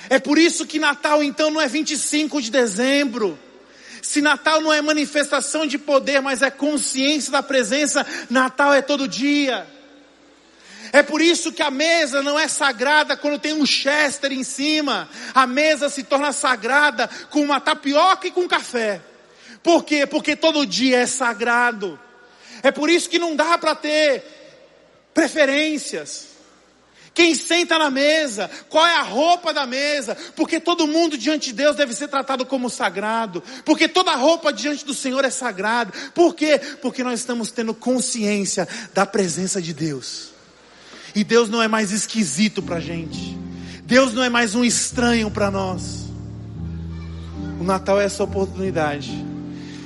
É 0.08 0.18
por 0.18 0.38
isso 0.38 0.66
que 0.66 0.78
Natal 0.78 1.22
então 1.22 1.50
não 1.50 1.60
é 1.60 1.66
25 1.66 2.40
de 2.40 2.50
dezembro. 2.50 3.38
Se 4.04 4.20
Natal 4.20 4.60
não 4.60 4.70
é 4.70 4.82
manifestação 4.82 5.66
de 5.66 5.78
poder, 5.78 6.20
mas 6.20 6.42
é 6.42 6.50
consciência 6.50 7.32
da 7.32 7.42
presença, 7.42 8.06
Natal 8.28 8.74
é 8.74 8.82
todo 8.82 9.08
dia. 9.08 9.66
É 10.92 11.02
por 11.02 11.22
isso 11.22 11.50
que 11.50 11.62
a 11.62 11.70
mesa 11.70 12.22
não 12.22 12.38
é 12.38 12.46
sagrada 12.46 13.16
quando 13.16 13.38
tem 13.38 13.54
um 13.54 13.64
chester 13.64 14.30
em 14.30 14.44
cima. 14.44 15.08
A 15.34 15.46
mesa 15.46 15.88
se 15.88 16.02
torna 16.02 16.32
sagrada 16.32 17.08
com 17.30 17.40
uma 17.40 17.58
tapioca 17.58 18.28
e 18.28 18.30
com 18.30 18.46
café. 18.46 19.00
Por 19.62 19.82
quê? 19.84 20.04
Porque 20.04 20.36
todo 20.36 20.66
dia 20.66 20.98
é 20.98 21.06
sagrado. 21.06 21.98
É 22.62 22.70
por 22.70 22.90
isso 22.90 23.08
que 23.08 23.18
não 23.18 23.34
dá 23.34 23.56
para 23.56 23.74
ter 23.74 24.22
preferências. 25.14 26.33
Quem 27.14 27.32
senta 27.36 27.78
na 27.78 27.90
mesa, 27.90 28.50
qual 28.68 28.84
é 28.84 28.96
a 28.96 29.02
roupa 29.02 29.54
da 29.54 29.64
mesa, 29.64 30.16
porque 30.34 30.58
todo 30.58 30.88
mundo 30.88 31.16
diante 31.16 31.50
de 31.50 31.52
Deus 31.52 31.76
deve 31.76 31.94
ser 31.94 32.08
tratado 32.08 32.44
como 32.44 32.68
sagrado, 32.68 33.40
porque 33.64 33.86
toda 33.86 34.16
roupa 34.16 34.52
diante 34.52 34.84
do 34.84 34.92
Senhor 34.92 35.24
é 35.24 35.30
sagrada. 35.30 35.92
Por 36.12 36.34
quê? 36.34 36.60
Porque 36.82 37.04
nós 37.04 37.20
estamos 37.20 37.52
tendo 37.52 37.72
consciência 37.72 38.66
da 38.92 39.06
presença 39.06 39.62
de 39.62 39.72
Deus. 39.72 40.30
E 41.14 41.22
Deus 41.22 41.48
não 41.48 41.62
é 41.62 41.68
mais 41.68 41.92
esquisito 41.92 42.60
para 42.60 42.76
a 42.76 42.80
gente, 42.80 43.38
Deus 43.84 44.12
não 44.12 44.24
é 44.24 44.28
mais 44.28 44.56
um 44.56 44.64
estranho 44.64 45.30
para 45.30 45.52
nós. 45.52 46.06
O 47.60 47.62
Natal 47.62 48.00
é 48.00 48.04
essa 48.04 48.24
oportunidade 48.24 49.12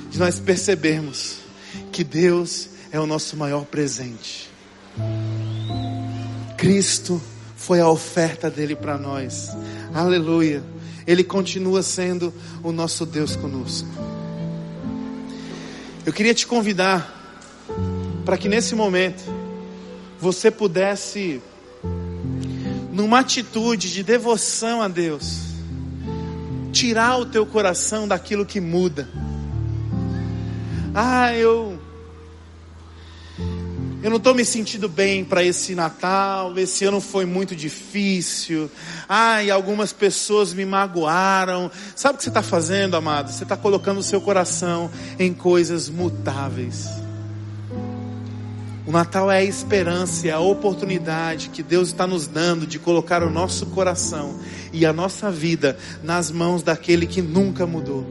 de 0.09 0.17
nós 0.17 0.39
percebermos 0.39 1.37
que 1.91 2.03
Deus 2.03 2.69
é 2.91 2.99
o 2.99 3.05
nosso 3.05 3.37
maior 3.37 3.65
presente. 3.65 4.49
Cristo 6.59 7.21
foi 7.55 7.79
a 7.79 7.87
oferta 7.87 8.51
dele 8.51 8.75
para 8.75 8.97
nós. 8.97 9.49
Aleluia. 9.93 10.61
Ele 11.07 11.23
continua 11.23 11.81
sendo 11.81 12.33
o 12.61 12.73
nosso 12.73 13.05
Deus 13.05 13.33
conosco. 13.33 13.87
Eu 16.05 16.11
queria 16.11 16.33
te 16.33 16.45
convidar 16.45 17.15
para 18.25 18.37
que 18.37 18.49
nesse 18.49 18.75
momento 18.75 19.23
você 20.19 20.51
pudesse, 20.51 21.41
numa 22.91 23.19
atitude 23.19 23.89
de 23.89 24.03
devoção 24.03 24.81
a 24.81 24.89
Deus, 24.89 25.53
tirar 26.73 27.19
o 27.19 27.25
teu 27.25 27.45
coração 27.45 28.05
daquilo 28.05 28.45
que 28.45 28.59
muda. 28.59 29.07
Ah, 30.93 31.33
eu 31.33 31.78
eu 34.01 34.09
não 34.09 34.15
estou 34.15 34.33
me 34.33 34.45
sentindo 34.45 34.87
bem 34.87 35.25
para 35.25 35.43
esse 35.43 35.75
Natal, 35.75 36.57
esse 36.57 36.85
ano 36.85 37.01
foi 37.01 37.25
muito 37.25 37.53
difícil. 37.53 38.71
Ai, 39.09 39.51
algumas 39.51 39.91
pessoas 39.91 40.53
me 40.53 40.65
magoaram. 40.65 41.69
Sabe 41.95 42.15
o 42.15 42.17
que 42.17 42.23
você 42.23 42.29
está 42.29 42.41
fazendo, 42.41 42.95
amado? 42.95 43.29
Você 43.29 43.43
está 43.43 43.57
colocando 43.57 43.97
o 43.97 44.03
seu 44.03 44.21
coração 44.21 44.89
em 45.19 45.33
coisas 45.33 45.89
mutáveis. 45.89 46.87
O 48.87 48.91
Natal 48.91 49.29
é 49.29 49.39
a 49.39 49.43
esperança, 49.43 50.29
é 50.29 50.31
a 50.31 50.39
oportunidade 50.39 51.49
que 51.49 51.61
Deus 51.61 51.89
está 51.89 52.07
nos 52.07 52.25
dando 52.25 52.65
de 52.65 52.79
colocar 52.79 53.21
o 53.21 53.29
nosso 53.29 53.65
coração 53.67 54.39
e 54.71 54.85
a 54.85 54.93
nossa 54.93 55.29
vida 55.29 55.77
nas 56.01 56.31
mãos 56.31 56.63
daquele 56.63 57.05
que 57.05 57.21
nunca 57.21 57.67
mudou. 57.67 58.03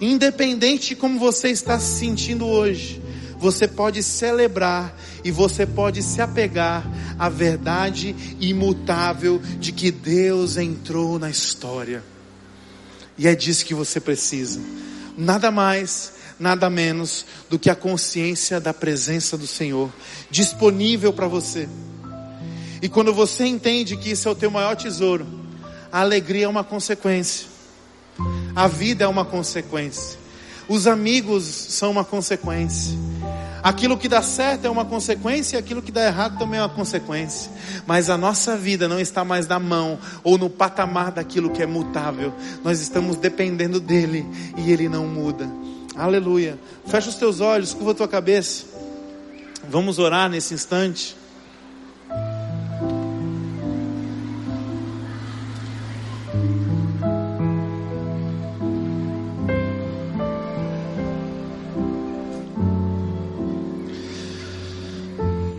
Independente 0.00 0.88
de 0.88 0.96
como 0.96 1.18
você 1.18 1.48
está 1.48 1.80
se 1.80 1.98
sentindo 1.98 2.46
hoje, 2.46 3.02
você 3.44 3.68
pode 3.68 4.02
celebrar 4.02 4.98
e 5.22 5.30
você 5.30 5.66
pode 5.66 6.02
se 6.02 6.22
apegar 6.22 6.82
à 7.18 7.28
verdade 7.28 8.16
imutável 8.40 9.38
de 9.60 9.70
que 9.70 9.90
Deus 9.90 10.56
entrou 10.56 11.18
na 11.18 11.28
história. 11.28 12.02
E 13.18 13.28
é 13.28 13.34
disso 13.34 13.66
que 13.66 13.74
você 13.74 14.00
precisa. 14.00 14.58
Nada 15.14 15.50
mais, 15.50 16.14
nada 16.40 16.70
menos 16.70 17.26
do 17.50 17.58
que 17.58 17.68
a 17.68 17.76
consciência 17.76 18.58
da 18.58 18.72
presença 18.72 19.36
do 19.36 19.46
Senhor 19.46 19.92
disponível 20.30 21.12
para 21.12 21.28
você. 21.28 21.68
E 22.80 22.88
quando 22.88 23.12
você 23.12 23.44
entende 23.44 23.98
que 23.98 24.12
isso 24.12 24.26
é 24.26 24.32
o 24.32 24.34
teu 24.34 24.50
maior 24.50 24.74
tesouro, 24.74 25.26
a 25.92 26.00
alegria 26.00 26.46
é 26.46 26.48
uma 26.48 26.64
consequência. 26.64 27.46
A 28.56 28.66
vida 28.66 29.04
é 29.04 29.06
uma 29.06 29.26
consequência. 29.26 30.23
Os 30.68 30.86
amigos 30.86 31.44
são 31.44 31.90
uma 31.90 32.04
consequência. 32.04 32.96
Aquilo 33.62 33.96
que 33.96 34.08
dá 34.08 34.20
certo 34.20 34.66
é 34.66 34.70
uma 34.70 34.84
consequência, 34.84 35.56
e 35.56 35.58
aquilo 35.58 35.80
que 35.80 35.90
dá 35.90 36.04
errado 36.04 36.38
também 36.38 36.60
é 36.60 36.62
uma 36.62 36.68
consequência. 36.68 37.50
Mas 37.86 38.10
a 38.10 38.18
nossa 38.18 38.56
vida 38.56 38.86
não 38.86 39.00
está 39.00 39.24
mais 39.24 39.46
na 39.46 39.58
mão 39.58 39.98
ou 40.22 40.36
no 40.36 40.50
patamar 40.50 41.10
daquilo 41.12 41.48
que 41.48 41.62
é 41.62 41.66
mutável. 41.66 42.32
Nós 42.62 42.80
estamos 42.80 43.16
dependendo 43.16 43.80
dele 43.80 44.26
e 44.58 44.70
ele 44.70 44.86
não 44.88 45.06
muda. 45.06 45.50
Aleluia. 45.96 46.58
Fecha 46.86 47.08
os 47.08 47.14
teus 47.14 47.40
olhos, 47.40 47.72
curva 47.72 47.92
a 47.92 47.94
tua 47.94 48.08
cabeça. 48.08 48.64
Vamos 49.68 49.98
orar 49.98 50.28
nesse 50.28 50.52
instante. 50.52 51.16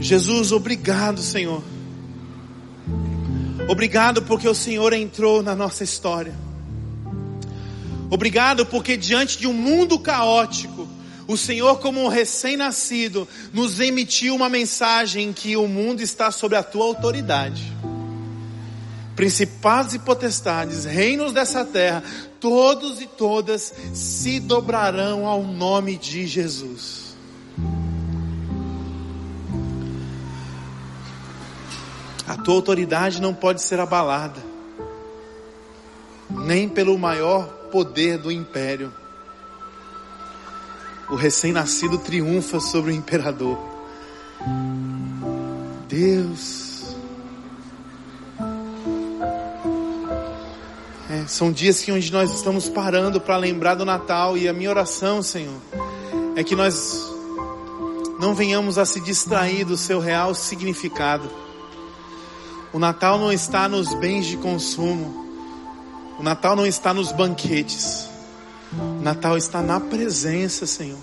Jesus, 0.06 0.51
obrigado, 0.51 1.20
Senhor. 1.20 1.64
Obrigado 3.68 4.22
porque 4.22 4.47
o 4.47 4.53
Senhor 4.53 4.93
entrou 4.93 5.41
na 5.41 5.56
nossa 5.56 5.84
história. 5.84 6.36
Obrigado 8.12 8.68
porque 8.68 8.95
diante 8.95 9.39
de 9.39 9.47
um 9.47 9.53
mundo 9.53 9.97
caótico, 9.97 10.88
o 11.28 11.36
Senhor, 11.36 11.80
como 11.80 12.03
um 12.03 12.08
recém-nascido, 12.08 13.28
nos 13.51 13.80
emitiu 13.80 14.36
uma 14.36 14.47
mensagem 14.47 15.34
que 15.34 15.58
o 15.58 15.68
mundo 15.68 16.01
está 16.01 16.30
sob 16.30 16.56
a 16.56 16.62
tua 16.62 16.86
autoridade. 16.86 17.74
Principados 19.16 19.95
e 19.95 19.99
potestades, 19.99 20.86
reinos 20.86 21.34
dessa 21.34 21.66
terra, 21.66 22.03
todos 22.39 23.01
e 23.01 23.08
todas 23.08 23.74
se 23.91 24.39
dobrarão 24.39 25.26
ao 25.26 25.41
nome 25.41 25.97
de 25.97 26.28
Jesus. 26.28 27.05
A 32.38 32.42
tua 32.44 32.56
autoridade 32.56 33.22
não 33.22 33.34
pode 33.34 33.62
ser 33.62 33.80
abalada, 33.80 34.44
nem 36.30 36.68
pelo 36.68 37.00
maior 37.00 37.46
poder 37.72 38.18
do 38.18 38.30
império. 38.30 38.94
O 41.10 41.16
recém-nascido 41.16 41.98
triunfa 41.98 42.60
sobre 42.60 42.92
o 42.92 42.94
imperador. 42.94 43.58
Deus. 45.88 46.94
É, 51.10 51.26
são 51.28 51.54
dias 51.54 51.82
que 51.82 51.92
onde 51.92 52.12
nós 52.12 52.32
estamos 52.32 52.68
parando 52.68 53.22
para 53.22 53.38
lembrar 53.38 53.76
do 53.76 53.86
Natal 53.86 54.38
e 54.38 54.50
a 54.50 54.52
minha 54.52 54.70
oração, 54.70 55.24
Senhor, 55.24 55.62
é 56.36 56.44
que 56.44 56.54
nós 56.54 57.02
não 58.20 58.36
venhamos 58.36 58.78
a 58.78 58.86
se 58.86 59.00
distrair 59.00 59.64
do 59.64 59.78
seu 59.78 60.02
real 60.02 60.36
significado. 60.36 61.45
O 62.76 62.78
Natal 62.78 63.17
não 63.17 63.32
está 63.32 63.69
nos 63.69 63.93
bens 63.93 64.26
de 64.26 64.36
consumo. 64.36 65.26
O 66.19 66.21
Natal 66.21 66.57
não 66.57 66.67
está 66.67 66.93
nos 66.93 67.09
banquetes. 67.09 68.09
O 68.73 69.01
Natal 69.01 69.38
está 69.38 69.61
na 69.61 69.80
presença, 69.80 70.65
Senhor. 70.65 70.99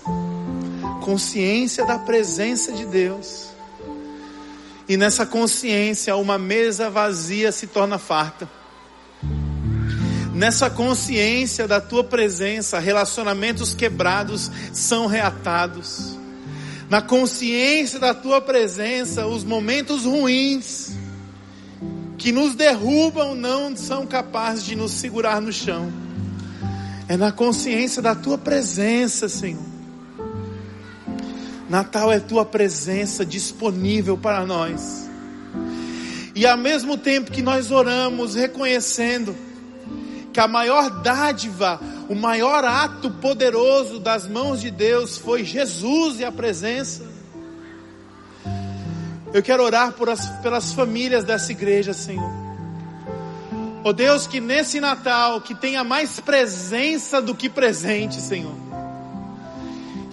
Consciência 1.01 1.83
da 1.83 1.97
presença 1.97 2.71
de 2.73 2.85
Deus. 2.85 3.47
E 4.87 4.95
nessa 4.95 5.25
consciência, 5.25 6.15
uma 6.15 6.37
mesa 6.37 6.91
vazia 6.91 7.51
se 7.51 7.65
torna 7.65 7.97
farta. 7.97 8.47
Nessa 10.31 10.69
consciência 10.69 11.67
da 11.67 11.81
tua 11.81 12.03
presença, 12.03 12.77
relacionamentos 12.77 13.73
quebrados 13.73 14.51
são 14.71 15.07
reatados. 15.07 16.19
Na 16.87 17.01
consciência 17.01 17.99
da 17.99 18.13
tua 18.13 18.39
presença, 18.39 19.25
os 19.25 19.43
momentos 19.43 20.05
ruins 20.05 21.01
que 22.23 22.31
nos 22.31 22.55
derrubam 22.55 23.35
não 23.35 23.75
são 23.75 24.07
capazes 24.07 24.63
de 24.63 24.77
nos 24.77 24.93
segurar 24.93 25.41
no 25.41 25.51
chão. 25.51 25.91
É 27.05 27.17
na 27.17 27.33
consciência 27.33 28.01
da 28.01 28.15
tua 28.15 28.37
presença, 28.37 29.27
Senhor. 29.27 29.61
Natal 31.69 32.09
é 32.13 32.21
tua 32.21 32.45
presença 32.45 33.25
disponível 33.25 34.17
para 34.17 34.45
nós. 34.45 35.05
E 36.33 36.47
ao 36.47 36.57
mesmo 36.57 36.97
tempo 36.97 37.29
que 37.29 37.41
nós 37.41 37.71
oramos, 37.71 38.35
reconhecendo 38.35 39.35
que 40.31 40.39
a 40.39 40.47
maior 40.47 41.01
dádiva, 41.01 41.77
o 42.07 42.15
maior 42.15 42.63
ato 42.63 43.11
poderoso 43.11 43.99
das 43.99 44.29
mãos 44.29 44.61
de 44.61 44.71
Deus 44.71 45.17
foi 45.17 45.43
Jesus 45.43 46.21
e 46.21 46.23
a 46.23 46.31
presença. 46.31 47.03
Eu 49.33 49.41
quero 49.41 49.63
orar 49.63 49.91
as, 50.11 50.29
pelas 50.41 50.73
famílias 50.73 51.23
dessa 51.23 51.51
igreja, 51.51 51.91
Senhor. 51.91 52.31
Oh 53.83 53.91
Deus, 53.91 54.27
que 54.27 54.39
nesse 54.39 54.79
Natal, 54.79 55.41
que 55.41 55.55
tenha 55.55 55.83
mais 55.83 56.19
presença 56.19 57.19
do 57.19 57.33
que 57.33 57.49
presente, 57.49 58.21
Senhor. 58.21 58.55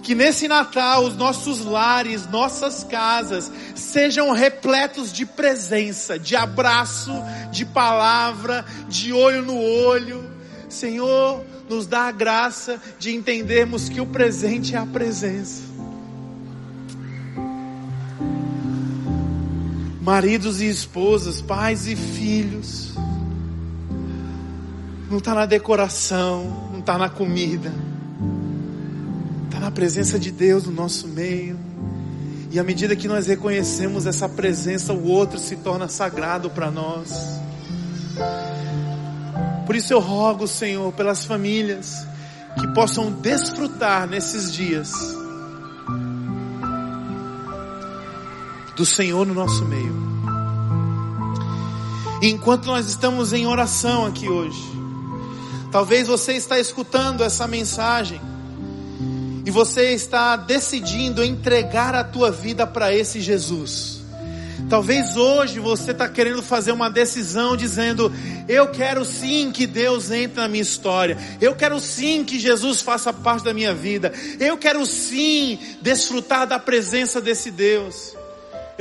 Que 0.01 0.15
nesse 0.15 0.47
Natal 0.47 1.05
os 1.05 1.15
nossos 1.15 1.63
lares, 1.63 2.27
nossas 2.27 2.83
casas 2.83 3.51
sejam 3.75 4.31
repletos 4.31 5.13
de 5.13 5.25
presença, 5.25 6.17
de 6.17 6.35
abraço, 6.35 7.13
de 7.51 7.63
palavra, 7.63 8.65
de 8.89 9.13
olho 9.13 9.43
no 9.43 9.55
olho. 9.55 10.29
Senhor, 10.67 11.45
nos 11.69 11.85
dá 11.85 12.07
a 12.07 12.11
graça 12.11 12.81
de 12.97 13.15
entendermos 13.15 13.87
que 13.87 14.01
o 14.01 14.05
presente 14.07 14.75
é 14.75 14.79
a 14.79 14.85
presença. 14.85 15.70
Maridos 20.01 20.61
e 20.61 20.67
esposas, 20.67 21.41
pais 21.41 21.87
e 21.87 21.95
filhos. 21.95 22.93
Não 25.09 25.19
está 25.19 25.35
na 25.35 25.45
decoração, 25.45 26.69
não 26.71 26.79
está 26.79 26.97
na 26.97 27.09
comida, 27.09 27.71
está 29.45 29.59
na 29.59 29.69
presença 29.69 30.17
de 30.17 30.31
Deus 30.31 30.65
no 30.65 30.71
nosso 30.71 31.07
meio. 31.07 31.59
E 32.49 32.59
à 32.59 32.63
medida 32.63 32.95
que 32.95 33.07
nós 33.07 33.27
reconhecemos 33.27 34.05
essa 34.05 34.27
presença, 34.27 34.91
o 34.91 35.07
outro 35.07 35.39
se 35.39 35.55
torna 35.57 35.87
sagrado 35.87 36.49
para 36.49 36.71
nós. 36.71 37.39
Por 39.65 39.75
isso 39.75 39.93
eu 39.93 39.99
rogo, 39.99 40.47
Senhor, 40.47 40.91
pelas 40.93 41.23
famílias 41.23 42.05
que 42.59 42.67
possam 42.73 43.11
desfrutar 43.11 44.07
nesses 44.07 44.51
dias 44.51 44.91
do 48.75 48.85
Senhor 48.85 49.25
no 49.25 49.33
nosso 49.33 49.65
meio. 49.65 50.11
E 52.21 52.29
enquanto 52.29 52.65
nós 52.65 52.87
estamos 52.87 53.33
em 53.33 53.47
oração 53.47 54.05
aqui 54.05 54.29
hoje, 54.29 54.71
Talvez 55.71 56.05
você 56.05 56.33
está 56.33 56.59
escutando 56.59 57.23
essa 57.23 57.47
mensagem 57.47 58.19
e 59.45 59.49
você 59.49 59.93
está 59.93 60.35
decidindo 60.35 61.23
entregar 61.23 61.95
a 61.95 62.03
tua 62.03 62.29
vida 62.29 62.67
para 62.67 62.93
esse 62.93 63.21
Jesus. 63.21 64.01
Talvez 64.69 65.15
hoje 65.15 65.59
você 65.59 65.91
está 65.91 66.09
querendo 66.09 66.43
fazer 66.43 66.73
uma 66.73 66.89
decisão 66.89 67.55
dizendo: 67.55 68.11
Eu 68.49 68.67
quero 68.67 69.05
sim 69.05 69.49
que 69.49 69.65
Deus 69.65 70.11
entre 70.11 70.41
na 70.41 70.47
minha 70.49 70.61
história. 70.61 71.17
Eu 71.39 71.55
quero 71.55 71.79
sim 71.79 72.25
que 72.25 72.37
Jesus 72.37 72.81
faça 72.81 73.13
parte 73.13 73.45
da 73.45 73.53
minha 73.53 73.73
vida. 73.73 74.11
Eu 74.39 74.57
quero 74.57 74.85
sim 74.85 75.57
desfrutar 75.81 76.45
da 76.45 76.59
presença 76.59 77.21
desse 77.21 77.49
Deus. 77.49 78.13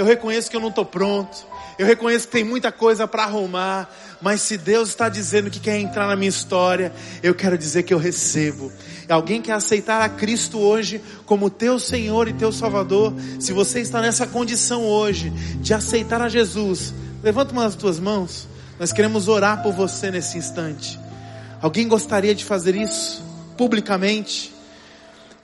Eu 0.00 0.06
reconheço 0.06 0.50
que 0.50 0.56
eu 0.56 0.60
não 0.62 0.70
estou 0.70 0.86
pronto. 0.86 1.46
Eu 1.78 1.86
reconheço 1.86 2.26
que 2.26 2.32
tem 2.32 2.42
muita 2.42 2.72
coisa 2.72 3.06
para 3.06 3.24
arrumar. 3.24 3.94
Mas 4.18 4.40
se 4.40 4.56
Deus 4.56 4.88
está 4.88 5.10
dizendo 5.10 5.50
que 5.50 5.60
quer 5.60 5.78
entrar 5.78 6.06
na 6.06 6.16
minha 6.16 6.30
história, 6.30 6.90
eu 7.22 7.34
quero 7.34 7.58
dizer 7.58 7.82
que 7.82 7.92
eu 7.92 7.98
recebo. 7.98 8.72
Alguém 9.10 9.42
quer 9.42 9.52
aceitar 9.52 10.00
a 10.00 10.08
Cristo 10.08 10.58
hoje 10.58 11.02
como 11.26 11.50
teu 11.50 11.78
Senhor 11.78 12.28
e 12.28 12.32
teu 12.32 12.50
Salvador? 12.50 13.12
Se 13.38 13.52
você 13.52 13.80
está 13.80 14.00
nessa 14.00 14.26
condição 14.26 14.86
hoje 14.86 15.28
de 15.60 15.74
aceitar 15.74 16.22
a 16.22 16.30
Jesus, 16.30 16.94
levanta 17.22 17.52
uma 17.52 17.64
das 17.64 17.74
tuas 17.74 18.00
mãos. 18.00 18.48
Nós 18.78 18.94
queremos 18.94 19.28
orar 19.28 19.62
por 19.62 19.74
você 19.74 20.10
nesse 20.10 20.38
instante. 20.38 20.98
Alguém 21.60 21.86
gostaria 21.86 22.34
de 22.34 22.42
fazer 22.42 22.74
isso 22.74 23.22
publicamente? 23.54 24.50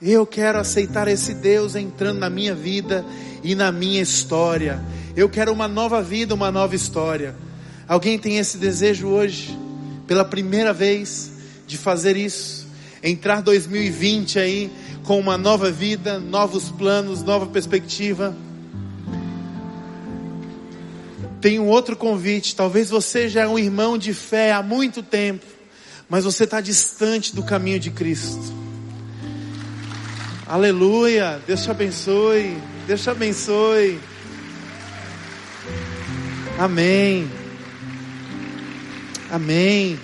Eu 0.00 0.26
quero 0.26 0.58
aceitar 0.58 1.08
esse 1.08 1.34
Deus 1.34 1.74
entrando 1.74 2.18
na 2.18 2.28
minha 2.28 2.54
vida 2.54 3.04
e 3.42 3.54
na 3.54 3.72
minha 3.72 4.02
história. 4.02 4.80
Eu 5.16 5.28
quero 5.28 5.52
uma 5.52 5.66
nova 5.66 6.02
vida, 6.02 6.34
uma 6.34 6.50
nova 6.50 6.74
história. 6.74 7.34
Alguém 7.88 8.18
tem 8.18 8.38
esse 8.38 8.58
desejo 8.58 9.08
hoje, 9.08 9.56
pela 10.06 10.24
primeira 10.24 10.72
vez, 10.72 11.32
de 11.66 11.78
fazer 11.78 12.16
isso? 12.16 12.66
entrar 13.02 13.40
2020 13.40 14.38
aí 14.38 14.70
com 15.04 15.18
uma 15.18 15.38
nova 15.38 15.70
vida, 15.70 16.18
novos 16.18 16.68
planos, 16.70 17.22
nova 17.22 17.46
perspectiva. 17.46 18.36
Tem 21.40 21.60
um 21.60 21.68
outro 21.68 21.96
convite. 21.96 22.56
Talvez 22.56 22.90
você 22.90 23.28
já 23.28 23.42
é 23.42 23.48
um 23.48 23.58
irmão 23.58 23.96
de 23.96 24.12
fé 24.12 24.52
há 24.52 24.62
muito 24.62 25.02
tempo, 25.02 25.44
mas 26.08 26.24
você 26.24 26.44
está 26.44 26.60
distante 26.60 27.34
do 27.34 27.42
caminho 27.42 27.78
de 27.78 27.90
Cristo. 27.90 28.65
Aleluia. 30.48 31.40
Deus 31.44 31.64
te 31.64 31.70
abençoe. 31.72 32.56
Deus 32.86 33.02
te 33.02 33.10
abençoe. 33.10 33.98
Amém. 36.56 37.28
Amém. 39.28 39.98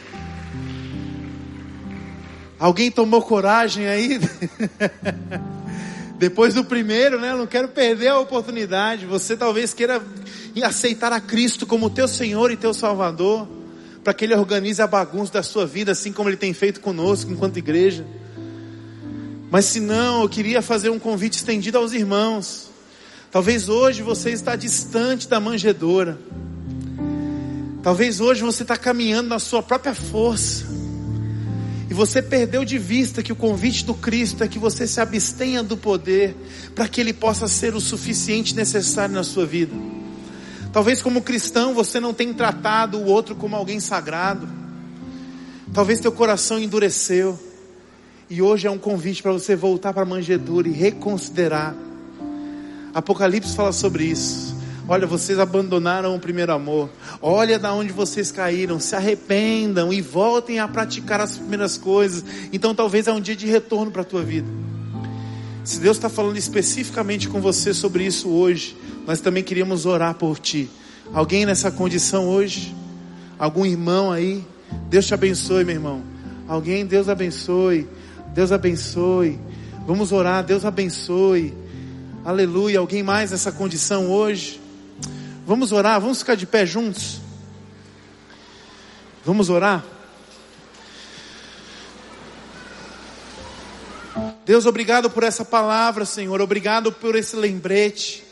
Alguém 2.58 2.90
tomou 2.90 3.22
coragem 3.22 3.86
aí? 3.86 4.18
Depois 6.18 6.54
do 6.54 6.64
primeiro, 6.64 7.20
né? 7.20 7.30
Eu 7.30 7.38
não 7.38 7.46
quero 7.46 7.68
perder 7.68 8.08
a 8.08 8.18
oportunidade. 8.18 9.06
Você 9.06 9.36
talvez 9.36 9.72
queira 9.72 10.02
aceitar 10.64 11.12
a 11.12 11.20
Cristo 11.20 11.66
como 11.66 11.88
teu 11.88 12.08
Senhor 12.08 12.50
e 12.50 12.56
teu 12.56 12.74
Salvador, 12.74 13.46
para 14.02 14.12
que 14.12 14.24
Ele 14.24 14.34
organize 14.34 14.82
a 14.82 14.88
bagunça 14.88 15.34
da 15.34 15.42
sua 15.44 15.66
vida, 15.66 15.92
assim 15.92 16.12
como 16.12 16.28
Ele 16.28 16.36
tem 16.36 16.52
feito 16.52 16.80
conosco 16.80 17.30
enquanto 17.30 17.58
igreja. 17.58 18.04
Mas 19.52 19.66
se 19.66 19.80
não, 19.80 20.22
eu 20.22 20.28
queria 20.30 20.62
fazer 20.62 20.88
um 20.88 20.98
convite 20.98 21.34
estendido 21.34 21.76
aos 21.76 21.92
irmãos. 21.92 22.70
Talvez 23.30 23.68
hoje 23.68 24.00
você 24.00 24.30
está 24.30 24.56
distante 24.56 25.28
da 25.28 25.38
manjedoura. 25.38 26.18
Talvez 27.82 28.18
hoje 28.18 28.42
você 28.42 28.62
está 28.62 28.78
caminhando 28.78 29.28
na 29.28 29.38
sua 29.38 29.62
própria 29.62 29.94
força. 29.94 30.64
E 31.90 31.92
você 31.92 32.22
perdeu 32.22 32.64
de 32.64 32.78
vista 32.78 33.22
que 33.22 33.30
o 33.30 33.36
convite 33.36 33.84
do 33.84 33.92
Cristo 33.92 34.42
é 34.42 34.48
que 34.48 34.58
você 34.58 34.86
se 34.86 35.02
abstenha 35.02 35.62
do 35.62 35.76
poder 35.76 36.34
para 36.74 36.88
que 36.88 36.98
ele 36.98 37.12
possa 37.12 37.46
ser 37.46 37.74
o 37.74 37.80
suficiente 37.80 38.56
necessário 38.56 39.14
na 39.14 39.22
sua 39.22 39.44
vida. 39.44 39.74
Talvez 40.72 41.02
como 41.02 41.20
cristão 41.20 41.74
você 41.74 42.00
não 42.00 42.14
tenha 42.14 42.32
tratado 42.32 42.96
o 42.96 43.04
outro 43.04 43.34
como 43.34 43.54
alguém 43.54 43.80
sagrado. 43.80 44.48
Talvez 45.74 46.00
teu 46.00 46.10
coração 46.10 46.58
endureceu. 46.58 47.51
E 48.32 48.40
hoje 48.40 48.66
é 48.66 48.70
um 48.70 48.78
convite 48.78 49.22
para 49.22 49.30
você 49.30 49.54
voltar 49.54 49.92
para 49.92 50.04
a 50.04 50.06
manjedoura 50.06 50.66
e 50.66 50.72
reconsiderar. 50.72 51.76
Apocalipse 52.94 53.54
fala 53.54 53.72
sobre 53.72 54.04
isso. 54.04 54.56
Olha, 54.88 55.06
vocês 55.06 55.38
abandonaram 55.38 56.16
o 56.16 56.18
primeiro 56.18 56.50
amor. 56.50 56.88
Olha 57.20 57.58
da 57.58 57.74
onde 57.74 57.92
vocês 57.92 58.32
caíram. 58.32 58.80
Se 58.80 58.96
arrependam 58.96 59.92
e 59.92 60.00
voltem 60.00 60.60
a 60.60 60.66
praticar 60.66 61.20
as 61.20 61.36
primeiras 61.36 61.76
coisas. 61.76 62.24
Então 62.54 62.74
talvez 62.74 63.06
é 63.06 63.12
um 63.12 63.20
dia 63.20 63.36
de 63.36 63.46
retorno 63.46 63.90
para 63.90 64.00
a 64.00 64.04
tua 64.06 64.22
vida. 64.22 64.48
Se 65.62 65.78
Deus 65.78 65.98
está 65.98 66.08
falando 66.08 66.38
especificamente 66.38 67.28
com 67.28 67.38
você 67.38 67.74
sobre 67.74 68.06
isso 68.06 68.30
hoje, 68.30 68.74
nós 69.06 69.20
também 69.20 69.44
queríamos 69.44 69.84
orar 69.84 70.14
por 70.14 70.38
ti. 70.38 70.70
Alguém 71.12 71.44
nessa 71.44 71.70
condição 71.70 72.26
hoje? 72.30 72.74
Algum 73.38 73.66
irmão 73.66 74.10
aí? 74.10 74.42
Deus 74.88 75.06
te 75.06 75.12
abençoe, 75.12 75.66
meu 75.66 75.74
irmão. 75.74 76.02
Alguém, 76.48 76.86
Deus 76.86 77.10
abençoe. 77.10 77.86
Deus 78.34 78.50
abençoe. 78.50 79.38
Vamos 79.86 80.10
orar, 80.10 80.42
Deus 80.42 80.64
abençoe. 80.64 81.54
Aleluia. 82.24 82.78
Alguém 82.78 83.02
mais 83.02 83.30
nessa 83.30 83.52
condição 83.52 84.10
hoje? 84.10 84.60
Vamos 85.46 85.70
orar, 85.70 86.00
vamos 86.00 86.20
ficar 86.20 86.34
de 86.34 86.46
pé 86.46 86.64
juntos. 86.64 87.20
Vamos 89.24 89.50
orar. 89.50 89.84
Deus, 94.46 94.66
obrigado 94.66 95.10
por 95.10 95.22
essa 95.22 95.44
palavra, 95.44 96.04
Senhor. 96.04 96.40
Obrigado 96.40 96.90
por 96.90 97.14
esse 97.14 97.36
lembrete. 97.36 98.24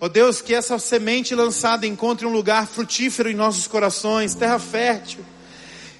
Ó 0.00 0.06
oh 0.06 0.08
Deus, 0.08 0.40
que 0.40 0.54
essa 0.54 0.78
semente 0.78 1.34
lançada 1.34 1.86
encontre 1.86 2.26
um 2.26 2.32
lugar 2.32 2.66
frutífero 2.66 3.30
em 3.30 3.34
nossos 3.34 3.66
corações, 3.66 4.34
terra 4.34 4.58
fértil. 4.58 5.24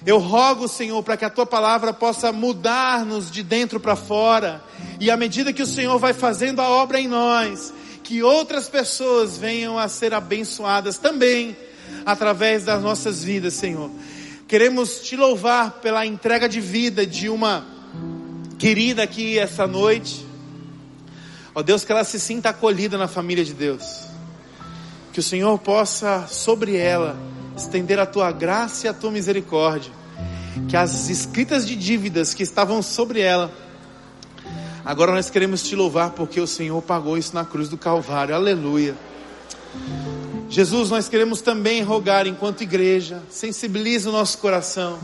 Eu 0.05 0.17
rogo, 0.17 0.67
Senhor, 0.67 1.03
para 1.03 1.17
que 1.17 1.25
a 1.25 1.29
tua 1.29 1.45
palavra 1.45 1.91
possa 1.91 2.31
mudar-nos 2.31 3.29
de 3.29 3.43
dentro 3.43 3.79
para 3.79 3.95
fora. 3.95 4.63
E 4.99 5.11
à 5.11 5.17
medida 5.17 5.51
que 5.51 5.61
o 5.61 5.67
Senhor 5.67 5.97
vai 5.99 6.13
fazendo 6.13 6.61
a 6.61 6.69
obra 6.69 6.99
em 6.99 7.07
nós, 7.07 7.73
que 8.03 8.23
outras 8.23 8.69
pessoas 8.69 9.37
venham 9.37 9.77
a 9.77 9.87
ser 9.87 10.13
abençoadas 10.13 10.97
também 10.97 11.55
através 12.05 12.63
das 12.63 12.81
nossas 12.81 13.23
vidas, 13.23 13.55
Senhor. 13.55 13.91
Queremos 14.47 15.01
te 15.01 15.15
louvar 15.15 15.73
pela 15.73 16.05
entrega 16.05 16.47
de 16.47 16.61
vida 16.61 17.05
de 17.05 17.29
uma 17.29 17.65
querida 18.57 19.03
aqui 19.03 19.37
essa 19.37 19.67
noite. 19.67 20.25
Ó 21.53 21.61
Deus, 21.61 21.83
que 21.83 21.91
ela 21.91 22.03
se 22.03 22.19
sinta 22.19 22.49
acolhida 22.49 22.97
na 22.97 23.07
família 23.07 23.43
de 23.43 23.53
Deus. 23.53 24.05
Que 25.11 25.19
o 25.19 25.23
Senhor 25.23 25.57
possa 25.59 26.25
sobre 26.27 26.77
ela 26.77 27.17
estender 27.59 27.99
a 27.99 28.05
tua 28.05 28.31
graça 28.31 28.87
e 28.87 28.89
a 28.89 28.93
tua 28.93 29.11
misericórdia. 29.11 29.91
Que 30.67 30.75
as 30.75 31.09
escritas 31.09 31.65
de 31.65 31.75
dívidas 31.75 32.33
que 32.33 32.43
estavam 32.43 32.81
sobre 32.81 33.21
ela 33.21 33.51
Agora 34.89 35.11
nós 35.11 35.29
queremos 35.29 35.61
te 35.61 35.75
louvar 35.75 36.11
porque 36.11 36.39
o 36.39 36.47
Senhor 36.47 36.81
pagou 36.81 37.15
isso 37.15 37.35
na 37.35 37.45
cruz 37.45 37.69
do 37.69 37.77
Calvário. 37.77 38.33
Aleluia. 38.33 38.95
Jesus, 40.49 40.89
nós 40.89 41.07
queremos 41.07 41.41
também 41.41 41.83
rogar 41.83 42.25
enquanto 42.25 42.63
igreja, 42.63 43.21
sensibiliza 43.29 44.09
o 44.09 44.11
nosso 44.11 44.39
coração 44.39 44.97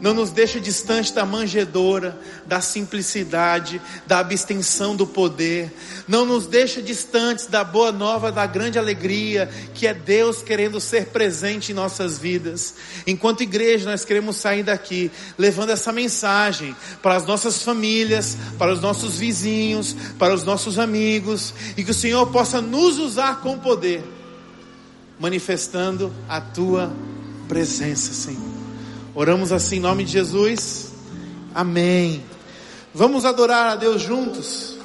não 0.00 0.12
nos 0.12 0.30
deixa 0.30 0.60
distante 0.60 1.12
da 1.12 1.24
manjedoura, 1.24 2.18
da 2.46 2.60
simplicidade, 2.60 3.80
da 4.06 4.18
abstenção 4.18 4.94
do 4.94 5.06
poder, 5.06 5.72
não 6.06 6.24
nos 6.24 6.46
deixa 6.46 6.82
distantes 6.82 7.46
da 7.46 7.64
boa 7.64 7.90
nova, 7.90 8.30
da 8.30 8.46
grande 8.46 8.78
alegria, 8.78 9.48
que 9.74 9.86
é 9.86 9.94
Deus 9.94 10.42
querendo 10.42 10.80
ser 10.80 11.06
presente 11.06 11.72
em 11.72 11.74
nossas 11.74 12.18
vidas. 12.18 12.74
Enquanto 13.06 13.42
igreja, 13.42 13.90
nós 13.90 14.04
queremos 14.04 14.36
sair 14.36 14.62
daqui 14.62 15.10
levando 15.38 15.70
essa 15.70 15.92
mensagem 15.92 16.74
para 17.02 17.16
as 17.16 17.26
nossas 17.26 17.62
famílias, 17.62 18.36
para 18.58 18.72
os 18.72 18.80
nossos 18.80 19.16
vizinhos, 19.16 19.96
para 20.18 20.34
os 20.34 20.44
nossos 20.44 20.78
amigos, 20.78 21.54
e 21.76 21.84
que 21.84 21.90
o 21.90 21.94
Senhor 21.94 22.26
possa 22.26 22.60
nos 22.60 22.98
usar 22.98 23.40
com 23.40 23.58
poder, 23.58 24.04
manifestando 25.18 26.12
a 26.28 26.40
tua 26.40 26.92
presença, 27.48 28.12
Senhor. 28.12 28.55
Oramos 29.18 29.50
assim 29.50 29.76
em 29.76 29.80
nome 29.80 30.04
de 30.04 30.12
Jesus. 30.12 30.92
Amém. 31.54 32.22
Vamos 32.94 33.24
adorar 33.24 33.72
a 33.72 33.74
Deus 33.74 34.02
juntos. 34.02 34.75